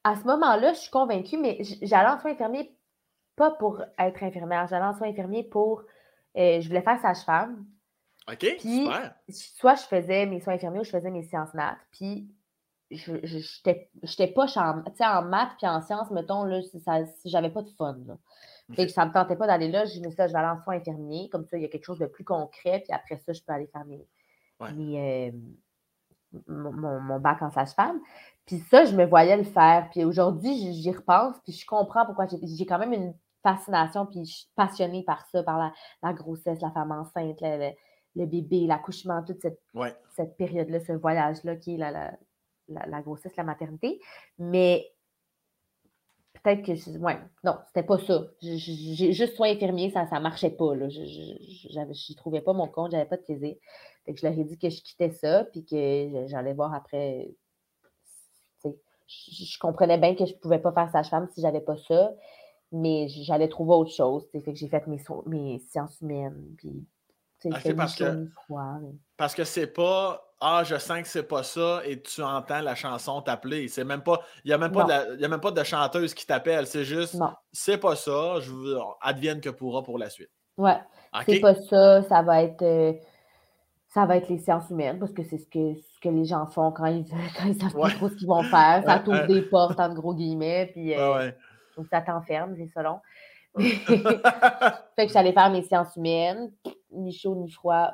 [0.04, 2.75] À ce moment-là, je suis convaincue, mais j'allais en soins infirmiers
[3.36, 4.68] pas pour être infirmière.
[4.68, 5.84] J'allais en soins infirmiers pour.
[6.38, 7.66] Euh, je voulais faire sage-femme.
[8.32, 9.16] OK, super.
[9.30, 11.78] Soit je faisais mes soins infirmiers ou je faisais mes sciences maths.
[11.92, 12.28] Puis,
[12.92, 16.60] je n'étais pas en, en maths puis en sciences, mettons, là,
[17.26, 17.98] j'avais pas de fun.
[18.06, 18.18] Là.
[18.76, 19.86] Que ça me tentait pas d'aller là.
[19.86, 21.30] Je me suis dit, je vais aller en soins infirmiers.
[21.30, 22.82] Comme ça, il y a quelque chose de plus concret.
[22.84, 24.08] Puis après ça, je peux aller faire mes,
[25.00, 25.32] euh,
[26.48, 28.00] mon, mon, bac en sage-femme.
[28.46, 29.90] Puis ça, je me voyais le faire.
[29.92, 33.14] Puis aujourd'hui, j'y repense, puis je comprends pourquoi j'ai quand même une
[33.46, 35.72] fascination, puis je suis passionnée par ça, par
[36.02, 39.62] la, grossesse, la femme enceinte, le bébé, l'accouchement, toute cette,
[40.16, 42.18] cette période-là, ce voyage-là qui est la,
[42.68, 44.00] la, grossesse, la maternité.
[44.40, 44.92] Mais
[46.34, 48.26] peut-être que, je, ouais, non, c'était pas ça.
[48.42, 50.74] J'ai juste soins infirmiers, ça ne marchait pas.
[50.76, 53.56] Je n'y trouvais pas mon compte, j'avais pas de plaisir.
[54.06, 57.36] Fait que je leur ai dit que je quittais ça, puis que j'allais voir après.
[59.08, 62.12] Je, comprenais bien que je ne pouvais pas faire sage-femme si j'avais pas ça,
[62.72, 64.28] mais j'allais trouver autre chose.
[64.32, 66.86] Fait que j'ai fait mes, mes sciences humaines, puis
[67.50, 68.28] parce, que,
[69.18, 72.76] parce que c'est pas Ah, je sens que c'est pas ça et tu entends la
[72.76, 73.68] chanson t'appeler.
[73.68, 74.22] C'est même pas.
[74.44, 76.68] Il n'y a, même pas de a même pas de chanteuse qui t'appelle.
[76.68, 77.18] C'est juste
[77.52, 80.32] c'est pas ça, je veux advienne que pourra pour la suite.
[80.58, 80.78] Ouais.
[81.26, 82.62] C'est pas ça, ça va être.
[82.62, 82.94] Euh,
[83.94, 86.46] ça va être les sciences humaines parce que c'est ce que, ce que les gens
[86.48, 87.06] font quand ils,
[87.38, 88.84] quand ils savent pas trop ce qu'ils vont faire.
[88.86, 91.32] Ça t'ouvre des portes, en gros guillemets, puis euh,
[91.78, 93.00] donc ça t'enferme, c'est selon.
[93.58, 96.52] fait que j'allais faire mes sciences humaines,
[96.92, 97.94] ni chaud ni froid.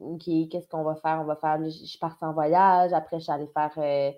[0.00, 1.20] OK, qu'est-ce qu'on va faire?
[1.20, 1.58] On va faire.
[1.64, 3.70] Je pars en voyage, après je suis allée faire.
[3.76, 4.10] Euh,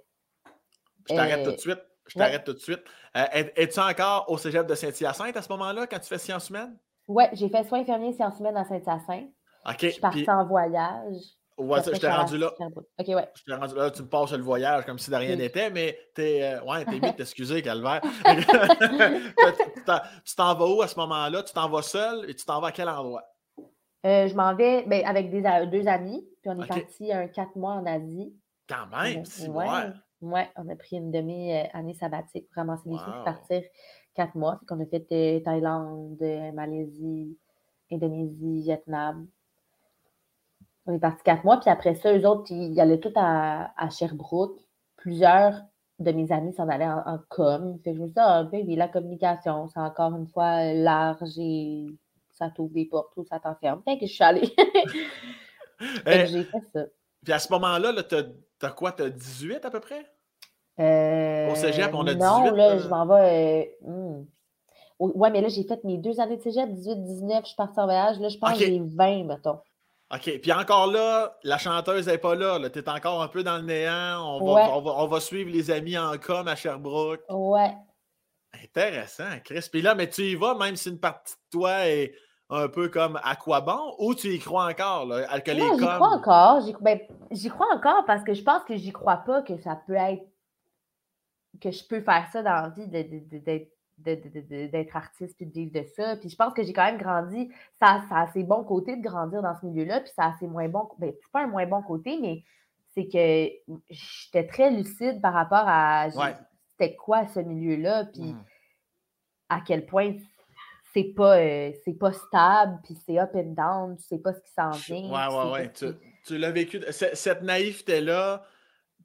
[1.09, 1.81] je t'arrête tout de suite.
[2.07, 2.83] Je t'arrête tout de suite.
[3.17, 3.25] Euh,
[3.57, 6.77] es-tu encore au cégep de Saint-Hyacinthe à ce moment-là, quand tu fais sciences humaines?
[7.07, 9.31] Oui, j'ai fait soins infirmiers sciences humaines à Saint-Hyacinthe.
[9.67, 9.79] OK.
[9.81, 11.17] Je suis partie en voyage.
[11.57, 12.53] Ouais, ça, je t'ai rendu là.
[12.59, 13.29] OK, ouais.
[13.37, 15.97] Je t'ai rendu là, tu me passes le voyage comme si de rien n'était, mais
[16.15, 18.03] t'es euh, ouais, t'es vite t'excuser, Calvaire.
[20.25, 21.43] tu t'en vas où à ce moment-là?
[21.45, 23.23] Tu t'en vas seul et tu t'en vas à quel endroit?
[24.05, 27.57] Euh, je m'en vais ben, avec des, deux amis, puis on est parti un quatre
[27.57, 28.35] mois en Asie.
[28.69, 29.67] Quand même, c'est ouais,
[30.23, 33.25] ouais, on a pris une demi-année sabbatique pour ramasser les wow.
[33.25, 33.63] partir
[34.15, 34.59] quatre mois.
[34.59, 36.19] Fait qu'on a fait euh, Thaïlande,
[36.55, 37.39] Malaisie,
[37.93, 39.29] Indonésie, Vietnam.
[40.87, 44.61] On est parti quatre mois, puis après ça, eux autres, ils allaient tous à, Sherbrooke.
[44.97, 45.61] Plusieurs
[45.99, 47.79] de mes amis s'en allaient en, com.
[47.83, 51.39] Fait que je me suis dit, ah, ben la communication, c'est encore une fois large
[51.39, 51.87] et
[52.31, 53.81] ça t'ouvre des portes ou ça t'enferme.
[53.85, 54.55] Fait que je suis allée.
[56.07, 56.85] Eh, j'ai fait ça.
[57.25, 58.03] Puis à ce moment-là, -là,
[58.61, 58.93] t'as quoi?
[58.93, 60.07] T'as 18 à peu près?
[60.81, 62.21] Euh, Au cégep, on a 18.
[62.21, 63.77] Non, là, je m'en vais.
[63.83, 64.25] Euh, hmm.
[64.99, 67.81] Ouais, mais là, j'ai fait mes deux années de cégep, 18, 19, je suis partie
[67.81, 68.21] en voyage.
[68.21, 69.59] Là, je pense que j'ai 20, mettons.
[70.15, 70.41] OK.
[70.41, 72.59] Puis encore là, la chanteuse n'est pas là.
[72.71, 74.39] Tu es encore un peu dans le néant.
[74.39, 77.23] On va, on va, suivre les amis en com à Sherbrooke.
[77.29, 77.75] Ouais.
[78.63, 79.69] Intéressant, Chris.
[79.71, 82.15] Puis là, mais tu y vas, même si une partie de toi est
[82.51, 85.07] un peu comme à quoi bon, ou tu y crois encore?
[85.07, 86.61] Là, j'y crois encore.
[86.81, 87.01] Ben,
[87.31, 90.23] j'y crois encore parce que je pense que j'y crois pas que ça peut être.
[91.61, 95.85] que je peux faire ça dans la vie, d'être d'être artiste et de vivre de
[95.97, 96.17] ça.
[96.17, 97.51] Puis je pense que j'ai quand même grandi.
[97.79, 100.47] Ça, ça a ses bons côtés de grandir dans ce milieu-là, puis ça a ses
[100.47, 100.89] moins bons.
[100.99, 102.43] Ben, c'est pas un moins bon côté, mais
[102.95, 106.09] c'est que j'étais très lucide par rapport à
[106.71, 108.45] c'était quoi ce milieu-là, puis mmh.
[109.49, 110.15] à quel point
[110.93, 114.41] c'est pas, euh, c'est pas stable, puis c'est up and down, tu sais pas ce
[114.41, 115.11] qui s'en vient.
[115.11, 115.73] Ouais, ouais, ouais.
[115.73, 115.87] Tu,
[116.25, 116.81] tu l'as vécu.
[116.91, 118.45] Cette naïveté-là,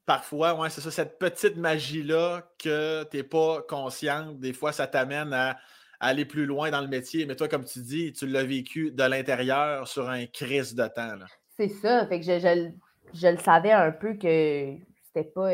[0.09, 4.87] parfois, ouais, c'est ça, cette petite magie-là que tu n'es pas consciente, des fois, ça
[4.87, 5.55] t'amène à,
[5.99, 7.27] aller plus loin dans le métier.
[7.27, 11.13] Mais toi, comme tu dis, tu l'as vécu de l'intérieur sur un crise de temps.
[11.57, 12.07] C'est ça.
[12.07, 12.71] Fait que je,
[13.13, 14.73] je, le savais un peu que
[15.05, 15.51] c'était pas.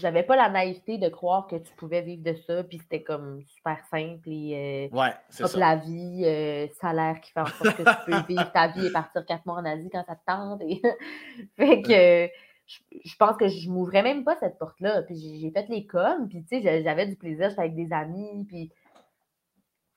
[0.00, 3.40] J'avais pas la naïveté de croire que tu pouvais vivre de ça, puis c'était comme
[3.46, 5.58] super simple et euh, ouais, c'est ça.
[5.58, 8.92] la vie, euh, salaire qui fait en sorte que tu peux vivre ta vie et
[8.92, 10.60] partir quatre mois en Asie quand ça te tente.
[11.56, 12.28] fait que
[12.66, 15.02] je, pense que je m'ouvrais même pas cette porte-là.
[15.02, 18.70] Puis j'ai fait l'école, puis tu sais, j'avais du plaisir, j'étais avec des amis, puis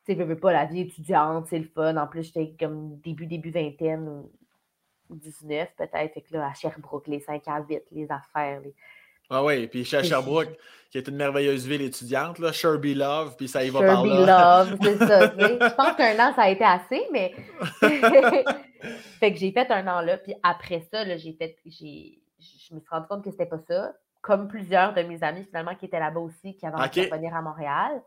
[0.05, 1.95] tu sais, je veux pas la vie étudiante, c'est le fun.
[1.97, 6.13] En plus, j'étais comme début, début vingtaine ou 19 peut-être.
[6.13, 8.73] Fait que là, à Sherbrooke, les 5 à 8, les affaires, les...
[9.29, 10.57] Ah oui, puis chez Sherbrooke,
[10.89, 14.63] qui est une merveilleuse ville étudiante, là, Sherby Love, puis ça y va par là.
[14.65, 15.33] Love, c'est ça.
[15.37, 17.33] Je pense qu'un an, ça a été assez, mais.
[19.19, 21.57] fait que j'ai fait un an là, puis après ça, j'ai fait
[22.39, 23.93] je me suis rendu compte que c'était pas ça.
[24.21, 27.35] Comme plusieurs de mes amis, finalement, qui étaient là-bas aussi, qui avaient envie de venir
[27.35, 28.01] à Montréal.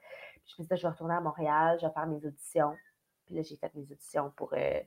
[0.44, 2.76] Puis je me suis dit, je vais retourner à Montréal, je vais faire mes auditions.
[3.26, 4.80] Puis là, j'ai fait mes auditions pour, euh,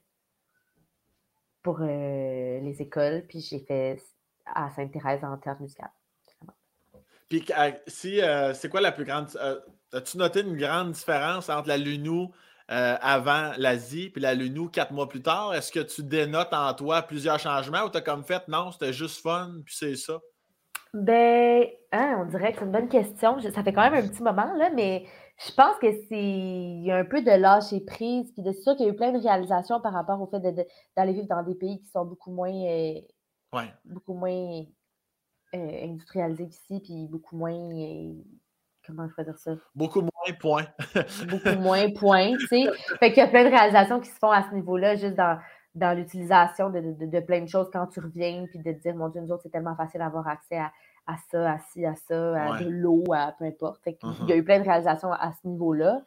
[1.61, 3.25] pour euh, les écoles.
[3.27, 4.01] Puis j'ai fait
[4.45, 5.89] à Sainte-Thérèse en théâtre musical.
[7.29, 7.45] Puis
[7.87, 9.29] si, euh, c'est quoi la plus grande.
[9.91, 12.27] As-tu noté une grande différence entre la LUNU
[12.73, 15.53] euh, avant l'Asie, puis la LUNU quatre mois plus tard.
[15.53, 18.93] Est-ce que tu dénotes en toi plusieurs changements ou tu as comme fait non, c'était
[18.93, 20.19] juste fun, puis c'est ça?
[20.91, 23.39] Ben, hein, on dirait que c'est une bonne question.
[23.39, 25.05] Ça fait quand même un petit moment, là, mais
[25.45, 26.23] je pense que c'est.
[26.23, 28.95] Il y a un peu de lâcher prise, puis de sûr qu'il y a eu
[28.95, 30.39] plein de réalisations par rapport au fait
[30.95, 32.53] d'aller vivre dans des pays qui sont beaucoup moins.
[32.53, 33.01] Euh,
[33.85, 34.63] beaucoup moins
[35.53, 37.53] euh, industrialisés qu'ici, puis beaucoup moins
[38.85, 39.55] comment je peux dire ça?
[39.75, 40.65] Beaucoup moins point.
[41.29, 42.65] Beaucoup moins point, tu sais.
[42.99, 45.37] Fait qu'il y a plein de réalisations qui se font à ce niveau-là, juste dans,
[45.75, 49.21] dans l'utilisation de, plein de choses quand tu reviens, puis de te dire, mon Dieu,
[49.21, 50.71] nous autres, c'est tellement facile d'avoir accès à,
[51.29, 53.81] ça, à ci, à ça, à de l'eau, à peu importe.
[53.85, 54.37] Il y a uh-huh.
[54.37, 56.01] eu plein de réalisations à ce niveau-là.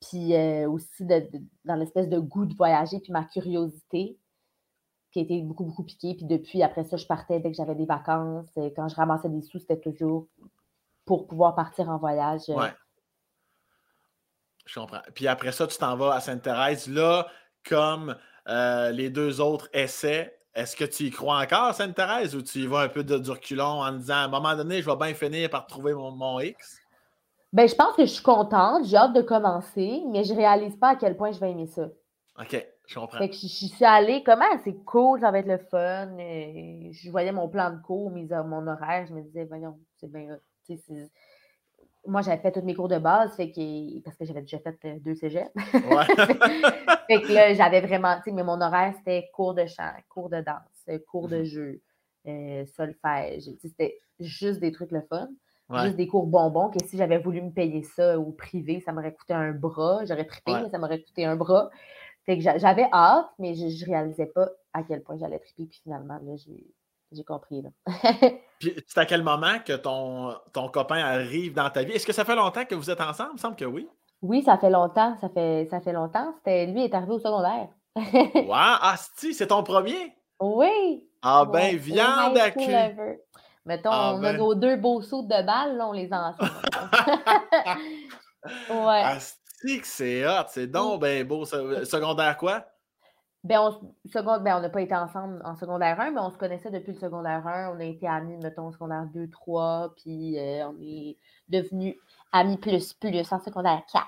[0.00, 4.18] Puis euh, aussi dans l'espèce de goût de voyager, puis ma curiosité
[5.12, 6.14] qui a été beaucoup, beaucoup piquée.
[6.14, 8.48] Puis depuis, après ça, je partais dès que j'avais des vacances.
[8.74, 10.26] Quand je ramassais des sous, c'était toujours
[11.04, 12.48] pour pouvoir partir en voyage.
[12.48, 12.56] Euh.
[12.56, 12.70] Ouais.
[14.64, 15.02] Je comprends.
[15.14, 16.88] Puis après ça, tu t'en vas à Sainte-Thérèse.
[16.88, 17.26] Là,
[17.68, 18.16] comme
[18.48, 22.66] euh, les deux autres essais, est-ce que tu y crois encore Sainte-Thérèse ou tu y
[22.66, 25.14] vas un peu de, du reculon en disant à un moment donné, je vais bien
[25.14, 26.78] finir par trouver mon, X?
[27.52, 30.90] Ben, je pense que je suis contente, j'ai hâte de commencer, mais je réalise pas
[30.90, 31.88] à quel point je vais aimer ça.
[32.38, 33.18] OK, je comprends.
[33.18, 34.44] Fait que je, suis allée, comment?
[34.64, 36.16] C'est cool, ça va être le fun.
[36.18, 40.38] je voyais mon plan de cours, mon horaire, je me disais, voyons, c'est bien
[42.06, 44.78] moi, j'avais fait tous mes cours de base, fait que, parce que j'avais déjà fait
[44.84, 45.50] euh, deux cégeps.
[45.74, 46.04] Ouais.
[47.06, 50.28] fait que là, j'avais vraiment, tu sais, mais mon horaire, c'était cours de chant, cours
[50.28, 50.56] de danse,
[50.88, 51.44] euh, cours de mhm.
[51.44, 51.82] jeu,
[52.26, 53.50] euh, solfège.
[53.60, 55.28] C'était juste des trucs le fun.
[55.84, 59.14] Juste des cours bonbons que si j'avais voulu me payer ça au privé, ça m'aurait
[59.14, 60.04] coûté un bras.
[60.04, 61.70] J'aurais trippé, mais ça m'aurait coûté un bras.
[62.26, 65.64] Fait que j'avais hâte, mais je ne réalisais pas à quel point j'allais triper.
[65.64, 66.66] Puis finalement, là, j'ai
[67.14, 67.62] j'ai compris.
[67.62, 67.70] Là.
[68.58, 71.92] Puis c'est à quel moment que ton, ton copain arrive dans ta vie?
[71.92, 73.30] Est-ce que ça fait longtemps que vous êtes ensemble?
[73.32, 73.88] Il me semble que oui.
[74.22, 75.16] Oui, ça fait longtemps.
[75.20, 76.32] Ça fait, ça fait longtemps.
[76.38, 77.68] C'était, lui est arrivé au secondaire.
[77.96, 78.54] wow!
[78.54, 80.14] Ah, c'est ton premier?
[80.40, 81.04] Oui!
[81.22, 83.20] Ah ben, viande à cul!
[83.64, 84.38] Mettons, ah, on a ben.
[84.38, 86.34] nos deux beaux sauts de balle, là, on les a
[88.70, 89.02] ouais.
[89.04, 90.46] Asti que c'est hot!
[90.48, 91.44] C'est donc ben beau.
[91.44, 92.64] Secondaire quoi?
[93.44, 96.92] Ben, on ben, n'a pas été ensemble en secondaire 1, mais on se connaissait depuis
[96.92, 97.74] le secondaire 1.
[97.74, 101.16] On a été amis, mettons, en secondaire 2, 3, puis euh, on est
[101.48, 101.96] devenus
[102.30, 104.06] amis plus plus en secondaire 4.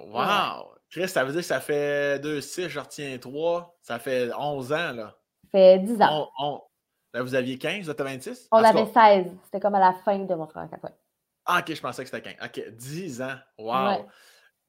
[0.00, 0.74] Wow!
[0.88, 3.76] Chris, ça veut dire que ça fait 2, 6, je retiens 3.
[3.82, 5.16] Ça fait 11 ans, là.
[5.42, 6.62] Ça fait 10 ans.
[7.12, 8.48] Là, vous aviez 15, vous êtes 26?
[8.52, 9.32] On avait 16.
[9.44, 10.92] C'était comme à la fin de mon secondaire 4.
[11.46, 12.48] Ah, ok, je pensais que c'était 15.
[12.48, 13.36] Ok, 10 ans.
[13.58, 14.06] Wow!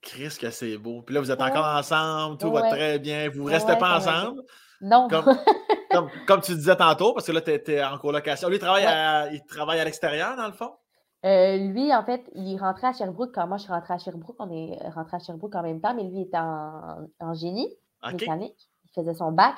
[0.06, 1.02] Chris, que c'est beau.
[1.02, 3.30] Puis là, vous êtes encore ensemble, tout va très bien.
[3.30, 4.44] Vous ne restez pas ensemble?
[4.80, 5.08] Non.
[6.28, 8.50] Comme, tu disais tantôt, parce que là, tu étais en colocation.
[8.50, 10.72] Lui, il travaille, à, il travaille à l'extérieur, dans le fond?
[11.26, 14.36] Euh, lui, en fait, il rentrait à Sherbrooke quand moi je suis rentrée à Sherbrooke.
[14.40, 17.74] On est rentré à Sherbrooke en même temps, mais lui était en, en génie
[18.06, 18.70] mécanique.
[18.84, 19.56] Il faisait son bac.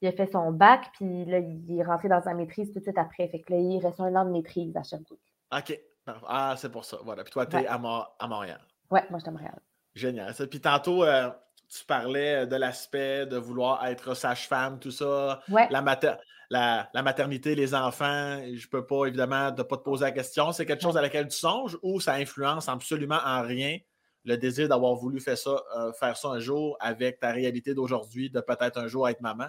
[0.00, 2.84] Il a fait son bac, puis là, il est rentré dans sa maîtrise tout de
[2.84, 3.28] suite après.
[3.28, 5.20] Fait que là, il reste un an de maîtrise à Sherbrooke.
[5.54, 5.78] OK.
[6.26, 6.98] Ah, c'est pour ça.
[7.04, 7.22] Voilà.
[7.22, 8.60] Puis toi, tu es à, à Montréal.
[8.90, 9.60] Oui, moi, je suis à Montréal.
[9.94, 10.34] Génial.
[10.48, 11.30] Puis tantôt, euh,
[11.68, 15.40] tu parlais de l'aspect de vouloir être sage-femme, tout ça.
[15.48, 20.50] La, la, maternité, les enfants, je peux pas, évidemment, ne pas te poser la question.
[20.50, 23.78] C'est quelque chose à laquelle tu songes ou ça influence absolument en rien
[24.24, 28.30] le désir d'avoir voulu faire ça, euh, faire ça un jour avec ta réalité d'aujourd'hui,
[28.30, 29.46] de peut-être un jour être maman?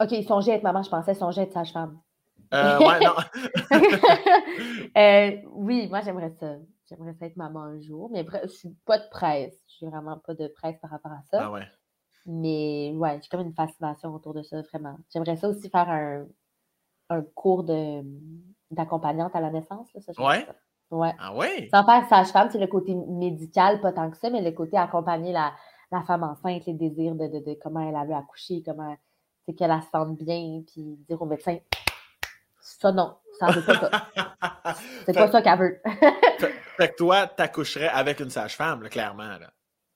[0.00, 2.00] OK, songer être maman, je pensais songer être sage-femme.
[2.54, 3.14] Euh, ouais, non.
[5.52, 6.56] oui, moi, j'aimerais ça.
[6.88, 9.60] J'aimerais ça être maman un jour, mais je suis pas de presse.
[9.68, 11.46] Je suis vraiment pas de presse par rapport à ça.
[11.46, 11.66] Ah ouais.
[12.26, 14.96] Mais ouais, j'ai comme une fascination autour de ça, vraiment.
[15.12, 16.26] J'aimerais ça aussi faire un,
[17.10, 18.02] un cours de,
[18.70, 19.92] d'accompagnante à la naissance.
[19.94, 20.46] Là, ça, ouais?
[20.90, 21.12] Ouais.
[21.18, 21.68] Ah ouais?
[21.72, 25.32] Sans faire sage-femme, c'est le côté médical, pas tant que ça, mais le côté accompagner
[25.32, 25.52] la,
[25.90, 28.96] la femme enceinte, les désirs de, de, de comment elle a vu accoucher, comment
[29.44, 31.58] c'est qu'elle la sente bien, puis dire au médecin
[32.66, 33.90] ça non, ça veut pas ça.
[35.06, 35.80] c'est pas ça qu'elle veut.
[36.76, 39.38] Fait que toi, t'accoucherais avec une sage-femme, clairement.
[39.38, 39.50] Là.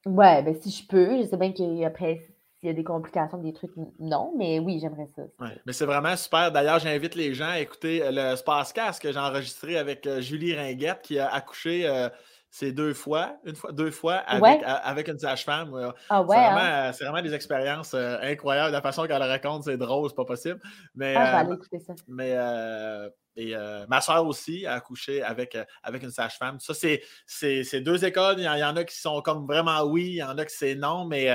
[0.06, 1.18] Ouais, ben si je peux.
[1.18, 2.26] Je sais bien qu'après,
[2.58, 5.22] s'il y a des complications, des trucs, non, mais oui, j'aimerais ça.
[5.40, 6.52] Ouais, mais c'est vraiment super.
[6.52, 10.54] D'ailleurs, j'invite les gens à écouter euh, le Spacecast que j'ai enregistré avec euh, Julie
[10.54, 11.86] Ringuette qui a accouché.
[11.86, 12.08] Euh,
[12.50, 15.92] c'est deux fois, une fois, deux fois avec, avec une sage-femme.
[16.08, 16.92] Ah ouais, hein?
[16.92, 18.72] c'est, vraiment, des expériences incroyables.
[18.72, 20.60] La façon qu'elle raconte, c'est drôle, c'est pas possible.
[20.94, 21.94] Mais, ah, je vais aller écouter ça.
[22.08, 22.36] Mais
[23.36, 23.54] et
[23.88, 26.58] ma soeur aussi a accouché avec, avec une sage-femme.
[26.58, 28.36] Ça, c'est deux écoles.
[28.38, 30.74] Il y, en, a qui sont comme vraiment oui, il y en a qui c'est
[30.74, 31.28] non, mais,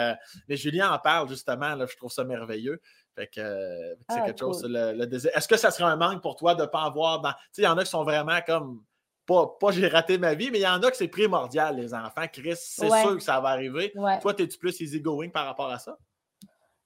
[0.50, 1.76] mais Julien en parle justement.
[1.76, 2.82] Là, je trouve ça merveilleux.
[3.16, 4.66] Fait que c'est ah, quelque chose.
[4.68, 7.32] Le, Est-ce que ça serait un manque pour toi de ne pas avoir dans.
[7.32, 8.84] Tu sais, il y en a qui sont vraiment comme.
[9.26, 11.93] Pas, pas j'ai raté ma vie, mais il y en a que c'est primordial, les
[11.93, 12.26] enfants.
[12.31, 13.91] Chris, c'est sûr que ça va arriver.
[14.22, 15.97] Toi, es-tu plus easygoing par rapport à ça?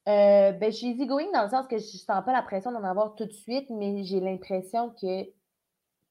[0.08, 2.84] Euh, ben, je suis easygoing dans le sens que je sens pas la pression d'en
[2.84, 5.26] avoir tout de suite, mais j'ai l'impression que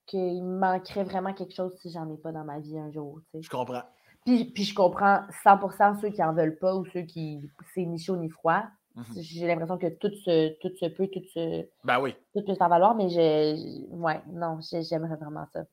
[0.07, 3.21] qu'il me manquerait vraiment quelque chose si j'en ai pas dans ma vie un jour.
[3.39, 3.83] Je comprends.
[4.25, 7.99] Puis, puis, je comprends 100% ceux qui en veulent pas ou ceux qui c'est ni
[7.99, 8.65] chaud ni froid.
[8.95, 9.05] Mhm.
[9.17, 12.15] J'ai l'impression que tout se, tout se peut, tout se, ben oui.
[12.35, 15.65] tout peut s'en valoir, mais je, ouais, non, j'aimerais vraiment ça.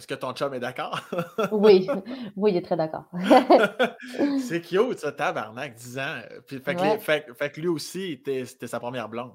[0.00, 0.98] Est-ce que ton chum est d'accord?
[1.52, 1.86] oui,
[2.34, 3.04] oui, il est très d'accord.
[4.40, 6.20] c'est cute, ça, tabarnak, 10 ans.
[6.46, 9.34] Puis, fait, que fait, que lui aussi, c'était sa première blonde.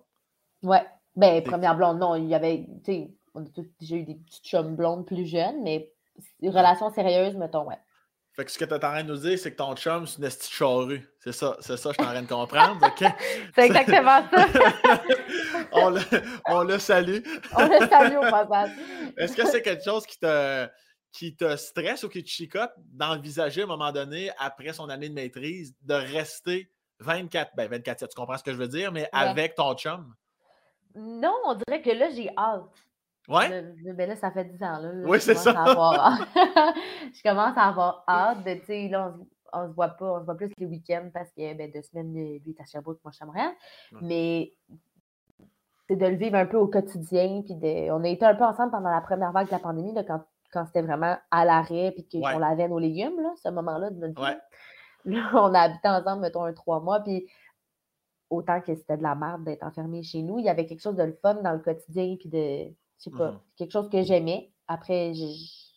[0.64, 0.84] Ouais.
[1.16, 3.46] Ben, première blonde, non, il y avait, tu sais, on a
[3.80, 5.94] déjà eu des petites chums blondes plus jeunes, mais
[6.42, 7.78] une relation sérieuse, mettons, ouais.
[8.36, 10.06] Fait que ce que tu es en train de nous dire, c'est que ton chum,
[10.06, 11.08] c'est une petite charrue.
[11.20, 12.86] C'est ça, c'est ça, je suis en train de comprendre.
[13.56, 14.46] C'est exactement ça.
[15.72, 16.02] on, le,
[16.50, 17.20] on le salue.
[17.58, 18.72] on le salue au passage.
[19.18, 20.68] Est-ce que c'est quelque chose qui te,
[21.14, 25.08] qui te stresse ou qui te chicote d'envisager à un moment donné, après son année
[25.08, 29.08] de maîtrise, de rester 24, ben 24 tu comprends ce que je veux dire, mais
[29.14, 30.14] avec ton chum?
[30.94, 32.64] Non, on dirait que là, j'ai hâte.
[33.28, 33.64] Ouais.
[33.94, 34.80] ben là, ça fait 10 ans.
[34.80, 35.52] Là, oui, c'est ça.
[35.56, 39.16] je commence à avoir hâte de, tu sais, là,
[39.54, 42.14] on, se voit pas, on se voit plus les week-ends parce que, ben, deux semaines,
[42.14, 43.52] lui, il est à Sherbrooke, moi, je suis à Montréal.
[44.02, 44.52] Mais
[45.88, 47.42] c'est de le vivre un peu au quotidien.
[47.44, 49.94] Puis de, on a été un peu ensemble pendant la première vague de la pandémie,
[49.94, 53.90] là, quand, quand c'était vraiment à l'arrêt, puis qu'on lavait nos légumes, là, ce moment-là
[53.90, 54.38] de notre vie.
[55.08, 57.28] Là, on a habité ensemble, mettons, un trois mois, puis
[58.32, 60.96] autant que c'était de la merde d'être enfermé chez nous, il y avait quelque chose
[60.96, 64.02] de le fun dans le quotidien, puis de je sais pas, mmh quelque chose que
[64.04, 64.52] j'aimais.
[64.68, 65.26] Après, je,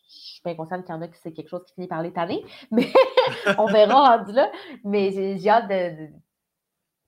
[0.09, 2.13] suis bien consciente qu'il y en a qui c'est quelque chose qui finit par les
[2.13, 2.91] tanner, mais
[3.59, 4.51] on verra rendu là.
[4.85, 6.13] Mais j'ai hâte de, tu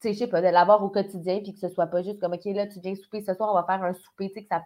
[0.01, 2.33] sais, je sais pas, de l'avoir au quotidien, puis que ce soit pas juste comme,
[2.33, 4.49] OK, là, tu viens souper ce soir, on va faire un souper, tu sais, que
[4.49, 4.65] ça,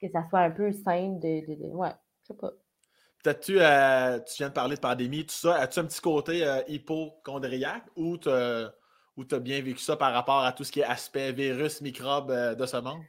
[0.00, 1.92] que ça soit un peu simple de, ouais,
[2.22, 2.50] je sais pas.
[3.22, 6.62] Peut-être-tu, euh, tu viens de parler de pandémie, tout ça, as-tu un petit côté euh,
[6.68, 11.32] hypochondriaque ou tu as bien vécu ça par rapport à tout ce qui est aspect
[11.32, 13.02] virus, microbe euh, de ce monde?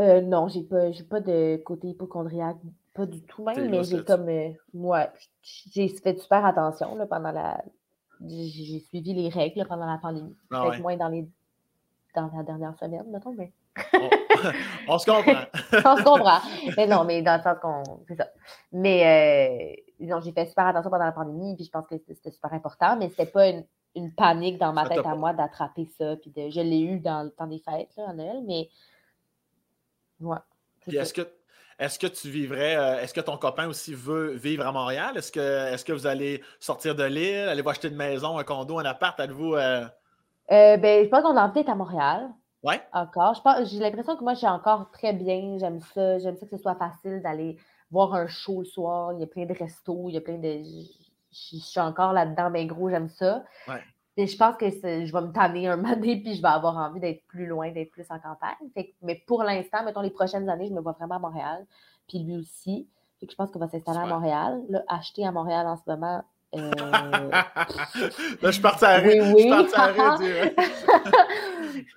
[0.00, 2.56] Euh, non, j'ai pas, j'ai pas de côté hypochondriaque,
[2.94, 4.28] pas du tout même, mais j'ai comme,
[4.72, 7.62] moi, euh, j'ai fait super attention là, pendant la,
[8.26, 10.36] j'ai suivi les règles pendant la pandémie.
[10.50, 11.28] Ah Peut-être moins dans les,
[12.14, 13.52] dans la dernière semaine, mettons, mais.
[14.88, 15.42] on, se comprend.
[15.72, 16.38] on se comprend.
[16.76, 18.28] Mais non, mais dans le sens qu'on, c'est ça.
[18.72, 22.30] Mais euh, non, j'ai fait super attention pendant la pandémie, puis je pense que c'était
[22.30, 23.64] super important, mais c'était pas une,
[23.96, 27.24] une, panique dans ma tête à moi d'attraper ça, puis de, je l'ai eu dans
[27.24, 28.68] le temps des fêtes là, à Noël, mais
[30.20, 30.38] Ouais.
[30.88, 31.28] est-ce que,
[31.78, 35.16] est que tu vivrais, euh, est-ce que ton copain aussi veut vivre à Montréal?
[35.16, 38.78] Est-ce que, est que vous allez sortir de l'île, allez-vous acheter une maison, un condo,
[38.78, 39.18] un appart?
[39.18, 39.54] Allez-vous.
[39.54, 39.84] Euh...
[40.52, 42.30] Euh, ben, je pense qu'on a envie d'être à Montréal.
[42.62, 42.80] Ouais.
[42.92, 43.42] Encore.
[43.64, 45.58] J'ai l'impression que moi, je suis encore très bien.
[45.58, 46.18] J'aime ça.
[46.18, 47.58] J'aime ça que ce soit facile d'aller
[47.90, 49.12] voir un show le soir.
[49.12, 50.62] Il y a plein de restos, il y a plein de.
[51.30, 53.44] Je, suis encore là-dedans, mais gros, j'aime ça.
[53.68, 53.82] Ouais.
[54.16, 57.00] Je pense que je vais me tanner un moment donné, puis je vais avoir envie
[57.00, 58.56] d'être plus loin, d'être plus en campagne.
[59.02, 61.66] mais pour l'instant, mettons les prochaines années, je me vois vraiment à Montréal.
[62.08, 62.88] Puis lui aussi.
[63.20, 64.62] Fait que je pense qu'on va s'installer à Montréal.
[64.68, 66.22] Là, acheter à Montréal en ce moment,
[66.58, 67.30] euh...
[67.30, 67.46] Là,
[68.42, 69.48] je suis parti à oui, oui.
[69.48, 69.54] Je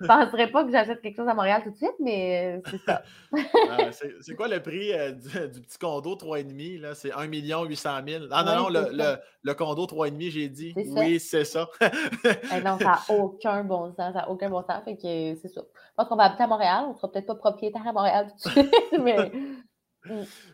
[0.00, 2.84] Je penserais pas que j'achète quelque chose à Montréal tout de suite, mais euh, c'est
[2.84, 3.02] ça.
[3.70, 6.94] Ah, c'est quoi le prix euh, du, petit condo 3,5?
[6.94, 8.24] C'est 1 800 000.
[8.30, 10.72] Ah non, non, le, le, le, condo 3,5, j'ai dit.
[10.76, 11.68] Oui, c'est ça.
[11.82, 13.96] Eh non, ça n'a aucun bon sens.
[13.96, 14.82] Ça n'a aucun bon sens.
[14.84, 15.60] Fait que c'est ça.
[15.60, 16.84] Je pense qu'on va habiter à Montréal.
[16.86, 19.30] On ne sera peut-être pas propriétaire à Montréal tout de suite, mais.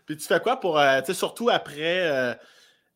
[0.06, 2.36] Puis tu fais quoi pour, euh, tu sais, surtout après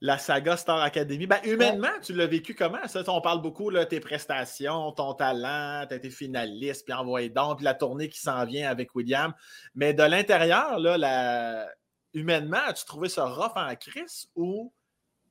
[0.00, 1.26] la saga Star Academy.
[1.26, 2.86] Ben, humainement, tu l'as vécu comment?
[2.86, 7.56] Ça, on parle beaucoup de tes prestations, ton talent, tu été finaliste, puis envoyé donc,
[7.56, 9.34] puis la tournée qui s'en vient avec William.
[9.74, 11.68] Mais de l'intérieur, là, la...
[12.14, 14.72] humainement, as-tu trouvé ça rough en crise ou,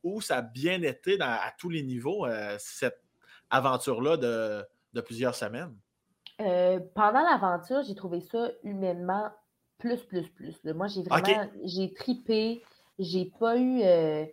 [0.04, 3.02] ou ça a bien été à tous les niveaux, euh, cette
[3.50, 5.76] aventure-là de, plusieurs semaines?
[6.42, 9.32] Euh, pendant l'aventure, j'ai trouvé ça humainement
[9.78, 10.56] plus, plus, plus.
[10.66, 12.64] Moi, j'ai vraiment, j'ai tripé.
[13.00, 13.82] J'ai pas eu.
[13.84, 14.26] Euh,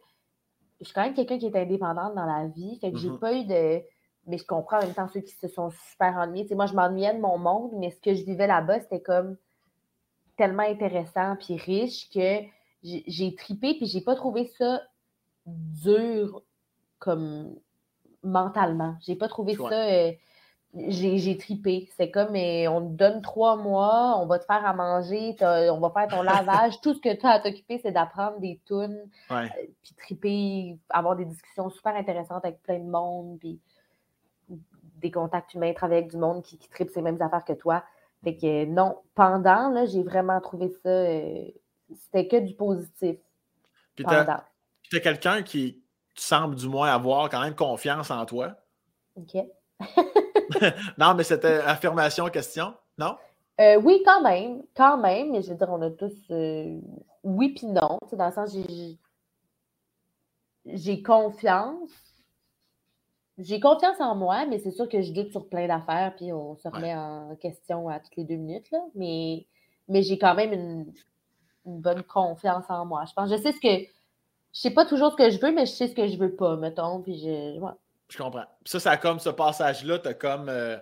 [0.84, 2.78] je suis quand même quelqu'un qui est indépendante dans la vie.
[2.78, 3.18] Fait que j'ai mm-hmm.
[3.18, 3.82] pas eu de.
[4.26, 6.46] Mais je comprends en même temps ceux qui se sont super ennuyés.
[6.54, 9.36] moi, je m'ennuyais de mon monde, mais ce que je vivais là-bas, c'était comme
[10.36, 12.40] tellement intéressant puis riche que
[12.82, 14.82] j'ai tripé puis j'ai pas trouvé ça
[15.46, 16.42] dur
[16.98, 17.54] comme
[18.22, 18.96] mentalement.
[19.00, 19.72] J'ai pas trouvé ça.
[19.72, 20.12] Euh,
[20.88, 21.88] j'ai tripé.
[21.96, 25.80] C'est comme, mais on te donne trois mois, on va te faire à manger, on
[25.80, 26.80] va faire ton lavage.
[26.80, 29.46] Tout ce que tu as à t'occuper, c'est d'apprendre des tunes, euh,
[29.82, 33.60] puis triper, avoir des discussions super intéressantes avec plein de monde, puis
[35.00, 37.84] des contacts humains, travailler avec du monde qui, qui tripe ces mêmes affaires que toi.
[38.22, 41.44] Fait que non, pendant, là, j'ai vraiment trouvé ça, euh,
[41.94, 43.16] c'était que du positif.
[43.94, 44.04] Puis
[44.90, 45.84] tu quelqu'un qui,
[46.16, 48.54] semble du moins avoir quand même confiance en toi?
[49.16, 49.36] OK.
[50.98, 53.16] non, mais c'était affirmation, question, non?
[53.60, 56.80] Euh, oui, quand même, quand même, mais je veux dire, on a tous euh,
[57.22, 58.56] oui puis non, dans le sens
[60.66, 61.90] j'ai confiance.
[63.38, 66.56] J'ai confiance en moi, mais c'est sûr que je doute sur plein d'affaires, puis on
[66.56, 69.46] se remet en question à toutes les deux minutes, là, mais,
[69.88, 70.92] mais j'ai quand même une,
[71.66, 73.04] une bonne confiance en moi.
[73.06, 73.86] Je pense je sais ce que.
[74.52, 76.34] Je sais pas toujours ce que je veux, mais je sais ce que je veux
[76.34, 77.02] pas, mettons.
[77.02, 77.58] Puis je.
[78.08, 78.44] Je comprends.
[78.64, 80.48] ça, ça a comme ce passage-là, t'as comme.
[80.48, 80.76] Euh,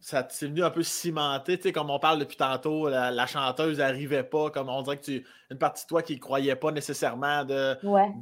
[0.00, 3.78] ça t'est venu un peu cimenter, tu sais, comme on parle depuis tantôt, la, chanteuse
[3.78, 5.26] n'arrivait pas, comme on dirait que tu.
[5.50, 7.76] Une partie de toi qui ne croyait pas nécessairement de.
[7.84, 8.12] Ouais.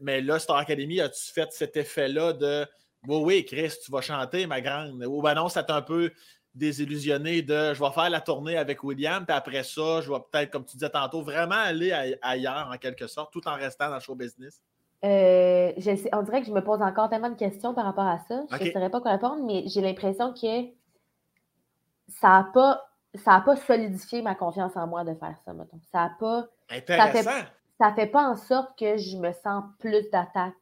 [0.00, 2.66] mais là, Star Academy, as-tu fait cet effet-là de.
[3.08, 5.04] Oui, oui, Chris, tu vas chanter, ma grande?
[5.04, 6.12] Ou ben non, ça t'a un peu
[6.54, 10.50] désillusionné de je vais faire la tournée avec William, puis après ça, je vais peut-être,
[10.50, 14.00] comme tu disais tantôt, vraiment aller ailleurs en quelque sorte, tout en restant dans le
[14.00, 14.62] show business?
[15.04, 15.72] Euh,
[16.12, 18.44] on dirait que je me pose encore tellement de questions par rapport à ça.
[18.50, 20.64] Je ne saurais pas quoi répondre, mais j'ai l'impression que
[22.08, 25.80] ça n'a pas, ça pas solidifié ma confiance en moi de faire ça, mettons.
[25.92, 26.46] Ça a pas.
[26.70, 27.30] Intéressant.
[27.78, 30.54] Ça fait, fait pas en sorte que je me sens plus d'attaque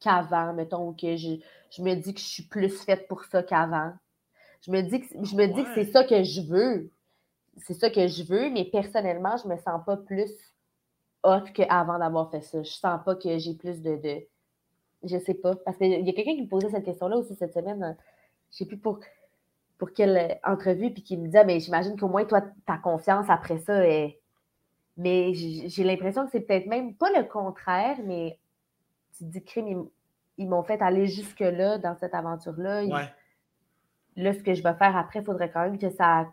[0.00, 1.36] qu'avant, mettons, que je,
[1.70, 3.92] je me dis que je suis plus faite pour ça qu'avant.
[4.62, 6.90] Je me dis que, je me dis que c'est ça que je veux.
[7.56, 10.30] C'est ça que je veux, mais personnellement, je me sens pas plus
[11.22, 12.62] hot qu'avant d'avoir fait ça.
[12.62, 14.26] Je sens pas que j'ai plus de, de.
[15.02, 15.56] Je sais pas.
[15.56, 17.96] Parce qu'il y a quelqu'un qui me posait cette question-là aussi cette semaine.
[18.50, 19.00] Je sais plus pour,
[19.78, 23.58] pour quelle entrevue, puis qui me disait, mais j'imagine qu'au moins, toi, ta confiance après
[23.58, 24.20] ça est.
[24.96, 28.38] Mais j'ai l'impression que c'est peut-être même pas le contraire, mais
[29.16, 29.88] tu te dis, crime,
[30.36, 32.84] ils, m'ont fait aller jusque-là dans cette aventure-là.
[32.84, 33.08] Ouais
[34.16, 36.26] là, ce que je vais faire après, il faudrait quand même que ça.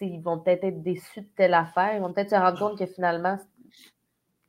[0.00, 1.94] Ils vont peut-être être déçus de telle affaire.
[1.96, 3.36] Ils vont peut-être se rendre compte que finalement.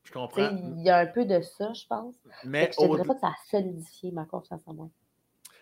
[0.09, 0.49] Je comprends.
[0.75, 2.15] Il y a un peu de ça, je pense.
[2.43, 4.89] Mais je ne dirais pas que ça a solidifié ma confiance en moi.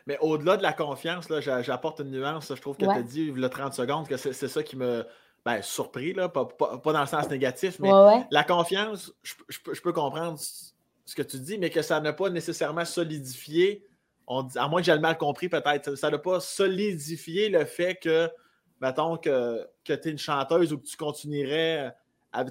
[0.06, 1.28] Mais au-delà de la confiance,
[1.61, 2.53] j'apporte une nuance.
[2.56, 5.06] Je trouve que tu as dit, le 30 secondes, que c'est ça qui me.
[5.45, 7.90] Ben, surpris, là, pas, dans le sens négatif, mais
[8.32, 12.30] la confiance, je, je, peux comprendre ce que tu dis, mais que ça n'a pas
[12.30, 13.88] nécessairement solidifié
[14.28, 18.30] à moins que j'ai le mal compris peut-être, ça n'a pas solidifié le fait que,
[18.82, 21.94] mettons, que, que tu es une chanteuse ou que tu continuerais.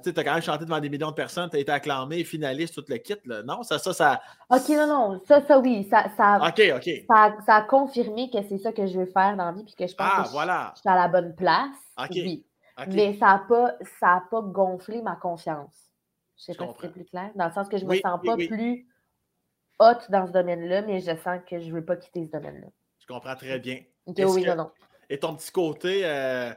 [0.03, 2.75] Tu as quand même chanté devant des millions de personnes, tu as été acclamé, finaliste,
[2.75, 3.17] tout le kit.
[3.25, 3.43] Là.
[3.43, 4.21] Non, ça, ça, ça.
[4.51, 5.21] OK, non, non.
[5.27, 5.87] Ça, ça, oui.
[5.91, 6.91] Ça, ça, OK, OK.
[7.09, 9.87] Ça, a confirmé que c'est ça que je veux faire dans la vie, puis que
[9.87, 10.73] je pense ah, que voilà.
[10.75, 11.77] je, suis à la bonne place.
[11.99, 12.11] OK.
[12.13, 12.45] Oui.
[12.89, 15.75] Mais ça n'a pas, pas gonflé ma confiance.
[16.37, 17.31] Je sais pas si c'est plus clair.
[17.35, 18.87] Dans le sens que je ne me sens pas plus
[19.79, 22.69] hot dans ce domaine-là, mais je sens que je ne veux pas quitter ce domaine-là.
[22.99, 23.81] Je comprends très bien.
[24.07, 24.71] oui, non, non.
[25.09, 26.53] Et ton petit côté, euh,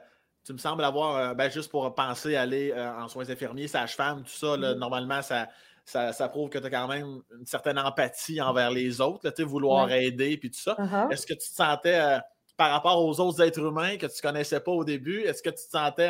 [0.50, 4.24] tu me sembles avoir, euh, ben, juste pour penser aller euh, en soins infirmiers, sage-femme,
[4.24, 4.74] tout ça, mm-hmm.
[4.80, 5.48] normalement, ça,
[5.86, 9.92] ça, prouve que tu as quand même une certaine empathie envers les autres, là, vouloir
[9.92, 10.74] aider, puis tout ça.
[10.74, 11.12] Uh-huh.
[11.12, 12.20] Est-ce que tu te sentais,
[12.58, 15.52] par rapport aux autres êtres humains que tu ne connaissais pas au début, est-ce que
[15.52, 16.10] tu te sentais,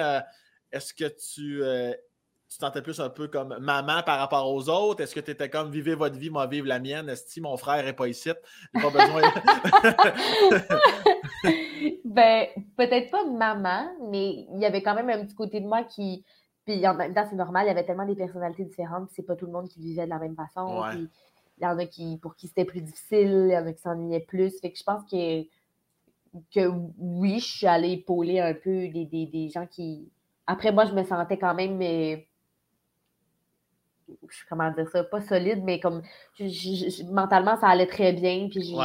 [0.71, 1.61] est-ce que tu
[2.49, 5.03] tu te sentais plus un peu comme maman par rapport aux autres?
[5.03, 7.07] Est-ce que tu étais comme vivez votre vie, moi vivre la mienne?
[7.09, 8.31] Est-ce que mon frère n'est pas ici?
[8.73, 9.21] pas besoin.
[12.05, 12.47] ben,
[12.77, 16.23] peut-être pas maman, mais il y avait quand même un petit côté de moi qui.
[16.65, 19.35] Puis en même temps, c'est normal, il y avait tellement des personnalités différentes, c'est pas
[19.35, 20.83] tout le monde qui vivait de la même façon.
[20.93, 23.81] il y en a qui, pour qui c'était plus difficile, il y en a qui
[23.81, 24.59] s'ennuyaient plus.
[24.59, 25.43] Fait que je pense que,
[26.53, 30.09] que oui, je suis allée épauler un peu des, des, des gens qui.
[30.45, 32.27] Après, moi, je me sentais quand même mais
[34.47, 36.01] comment dire ça, pas solide, mais comme
[37.11, 38.47] mentalement, ça allait très bien.
[38.49, 38.75] Puis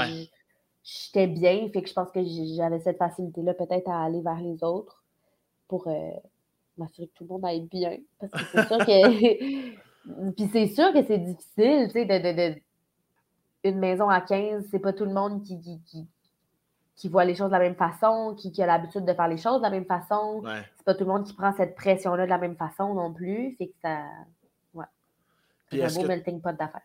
[0.84, 1.68] j'étais bien.
[1.72, 2.20] Fait que je pense que
[2.56, 5.02] j'avais cette facilité-là peut-être à aller vers les autres
[5.66, 6.10] pour euh,
[6.76, 7.96] m'assurer que tout le monde aille bien.
[8.20, 9.74] Parce que c'est sûr que.
[10.36, 12.60] puis c'est sûr que c'est difficile, tu sais, de,
[13.64, 15.58] Une maison à 15, c'est pas tout le monde qui,
[16.96, 19.58] qui, voit les choses de la même façon, qui, a l'habitude de faire les choses
[19.58, 20.42] de la même façon.
[20.76, 23.56] C'est pas tout le monde qui prend cette pression-là de la même façon non plus.
[23.56, 24.02] Fait que ça.
[25.70, 26.82] C'est un beau melting pot d'affaires.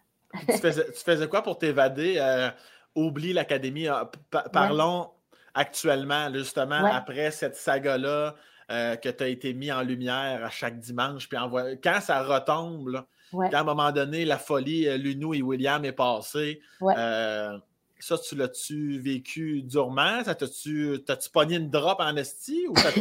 [0.48, 2.16] tu, faisais, quoi pour t'évader?
[2.18, 2.50] Euh,
[2.96, 3.88] oublie l'académie.
[3.88, 4.10] Ah,
[4.52, 5.10] parlons
[5.54, 8.36] actuellement, justement, après cette saga-là,
[8.72, 11.28] euh, que tu as été mis en lumière à chaque dimanche.
[11.28, 11.38] Puis
[11.84, 15.92] quand ça retombe, quand à un moment donné, la folie, euh, Lunou et William est
[15.92, 20.24] passée, ça, tu l'as-tu vécu durement?
[20.24, 22.92] Ça t'as-tu, t'as-tu pogné une drop en esti ou ça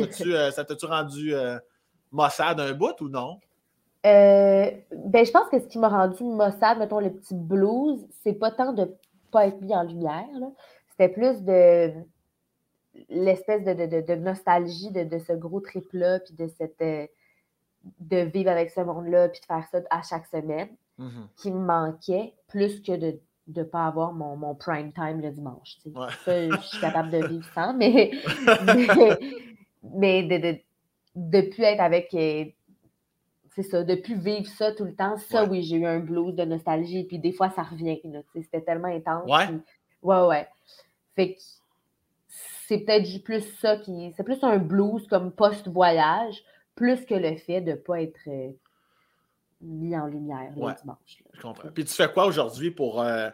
[0.65, 1.35] t'a-tu, rendu
[2.10, 3.39] Mossad un bout ou non?
[4.06, 8.32] Euh, ben, je pense que ce qui m'a rendu maussade, mettons le petit blues, c'est
[8.32, 8.89] pas tant de
[9.30, 10.26] pas être mis en lumière,
[10.90, 11.92] c'était plus de
[13.09, 17.06] l'espèce de, nostalgie de, ce gros trip-là, puis de cette euh,
[18.00, 20.68] de vivre avec ce monde-là, puis de faire ça à chaque semaine,
[20.98, 21.26] mm-hmm.
[21.36, 23.20] qui me manquait, plus que de
[23.55, 25.78] ne pas avoir mon, prime time le dimanche.
[26.24, 28.10] Ça, je suis capable de vivre sans, mais,
[29.94, 30.59] mais, de
[31.16, 32.44] ne plus être avec euh,
[33.55, 36.35] c'est ça, de plus vivre ça tout le temps, ça, oui, j'ai eu un blues
[36.35, 38.01] de nostalgie, puis des fois, ça revient.
[38.35, 39.29] C'était tellement intense.
[39.31, 39.59] Ouais.
[40.03, 40.49] ouais, ouais.
[41.15, 41.41] Fait que
[42.29, 44.12] c'est peut-être plus ça qui.
[44.16, 46.43] C'est plus un blues comme post-voyage,
[46.75, 48.51] plus que le fait de ne pas être euh,
[49.61, 51.23] mis en lumière le dimanche.
[51.33, 51.70] Je comprends.
[51.75, 53.31] Puis tu fais quoi aujourd'hui pour, euh,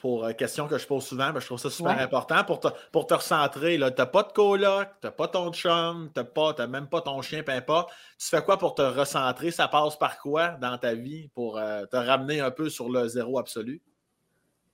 [0.00, 3.06] pour euh, question que je pose souvent, je trouve ça super important pour te, pour
[3.06, 3.74] te recentrer.
[3.74, 7.20] Tu n'as pas de coloc, tu n'as pas ton chum, tu n'as même pas ton
[7.22, 7.90] chien, peu importe.
[8.18, 9.50] Tu fais quoi pour te recentrer?
[9.50, 13.38] Ça passe par quoi dans ta vie pour te ramener un peu sur le zéro
[13.38, 13.82] absolu?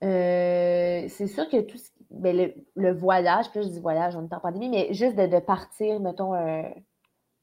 [0.01, 1.79] c'est sûr que tout
[2.11, 5.41] ben, le, voyage, puis je dis voyage, on est en pandémie, mais juste de, de
[5.41, 6.71] partir, mettons, un,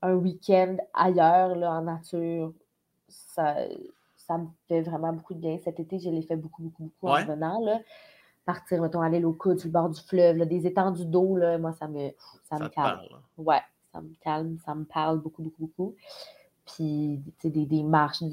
[0.03, 2.53] un week-end ailleurs, là, en nature,
[3.07, 3.55] ça,
[4.27, 5.57] ça me fait vraiment beaucoup de bien.
[5.63, 7.59] Cet été, je l'ai fait beaucoup, beaucoup, beaucoup en venant.
[7.63, 7.79] Là.
[8.45, 11.57] Partir, mettons, aller au coude sur le bord du fleuve, là, des étendues d'eau, là,
[11.57, 12.11] moi, ça me,
[12.43, 12.99] ça, me calme.
[13.11, 13.17] Hein?
[13.37, 15.95] ouais, ça me calme, ça me parle beaucoup, beaucoup, beaucoup.
[16.65, 18.23] Puis, tu sais, des, des, marches,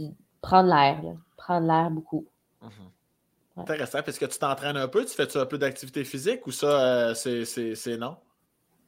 [0.40, 1.00] prendre l'air,
[1.36, 2.26] prendre l'air beaucoup.
[2.62, 3.60] Mm-hmm.
[3.60, 3.98] Intéressant.
[3.98, 5.04] Est-ce que tu t'entraînes un peu?
[5.04, 8.16] Tu fais-tu un peu d'activité physique ou ça, euh, c'est non?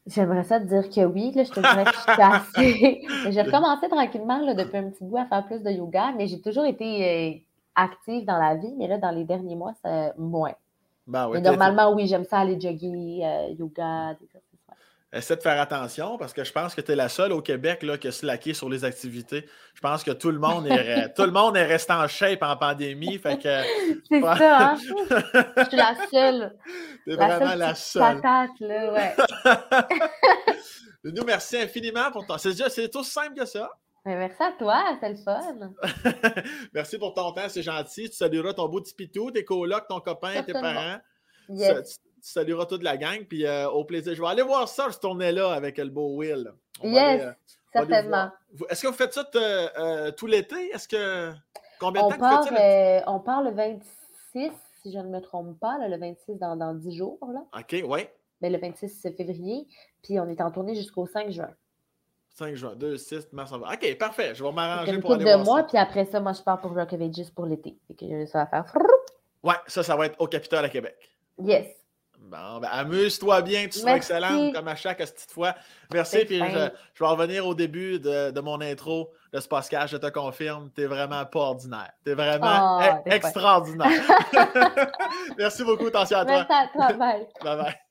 [0.06, 1.32] J'aimerais ça te dire que oui.
[1.34, 3.02] Là, je te dirais que je suis assez.
[3.30, 6.40] j'ai recommencé tranquillement là, depuis un petit bout à faire plus de yoga, mais j'ai
[6.40, 7.38] toujours été euh,
[7.76, 10.54] active dans la vie, mais là, dans les derniers mois, c'est moins.
[11.06, 14.26] Ben mais normalement, oui, j'aime ça aller jogger, euh, yoga, des
[15.12, 17.82] essaie de faire attention parce que je pense que tu es la seule au Québec
[17.82, 19.46] là, qui a slacké sur les activités.
[19.74, 22.56] Je pense que tout le monde est, tout le monde est resté en shape en
[22.56, 23.18] pandémie.
[23.18, 23.62] Fait que,
[24.10, 24.76] c'est ça, hein?
[24.78, 26.56] Je suis la seule.
[27.04, 28.20] Tu es vraiment la seule.
[28.20, 29.16] Patate, là, ouais.
[31.04, 32.38] Nous, merci infiniment pour ton.
[32.38, 33.70] C'est, c'est tout simple que ça.
[34.04, 35.72] Ben, merci à toi, c'est le fun.
[36.74, 38.08] merci pour ton temps, c'est gentil.
[38.08, 40.98] Tu salueras ton beau petit pitou, tes colocs, ton copain, tes parents.
[41.48, 43.24] Yes tu salueras toute la gang.
[43.24, 44.14] Puis euh, au plaisir.
[44.14, 46.52] Je vais aller voir ça, ce tournée-là avec le beau Will.
[46.82, 47.32] yes, euh,
[47.72, 48.30] certainement.
[48.70, 50.70] Est-ce que vous faites ça euh, tout l'été?
[50.70, 51.32] Est-ce que.
[51.78, 53.10] Combien de temps part, faites ça?
[53.10, 56.96] on part le 26, si je ne me trompe pas, le 26 dans, dans 10
[56.96, 57.18] jours.
[57.32, 57.40] Là.
[57.58, 58.06] OK, oui.
[58.40, 59.66] Mais le 26 février.
[60.02, 61.50] Puis on est en tournée jusqu'au 5 juin.
[62.34, 63.52] 5 juin, 2, 6 mars.
[63.52, 64.34] OK, parfait.
[64.34, 66.72] Je vais m'arranger pour aller de voir mois, puis après ça, moi, je pars pour
[66.72, 67.76] Rock of Ages pour l'été.
[68.26, 68.72] ça va faire...
[69.42, 70.96] Ouais, ça, ça va être au Capitole à Québec.
[71.38, 71.81] Yes.
[72.24, 75.54] Bon, ben, amuse-toi bien, tu seras excellente comme à chaque petite fois.
[75.92, 76.24] Merci.
[76.24, 79.92] Puis je, je, vais revenir au début de, de mon intro de ce podcast.
[79.92, 81.90] Je te confirme, tu n'es vraiment pas ordinaire.
[82.04, 84.02] Tu es vraiment oh, extraordinaire.
[85.38, 85.86] Merci beaucoup.
[85.86, 86.46] Attention à toi.
[86.48, 86.92] Merci à toi.
[86.96, 87.26] Bye.
[87.42, 87.81] bye bye.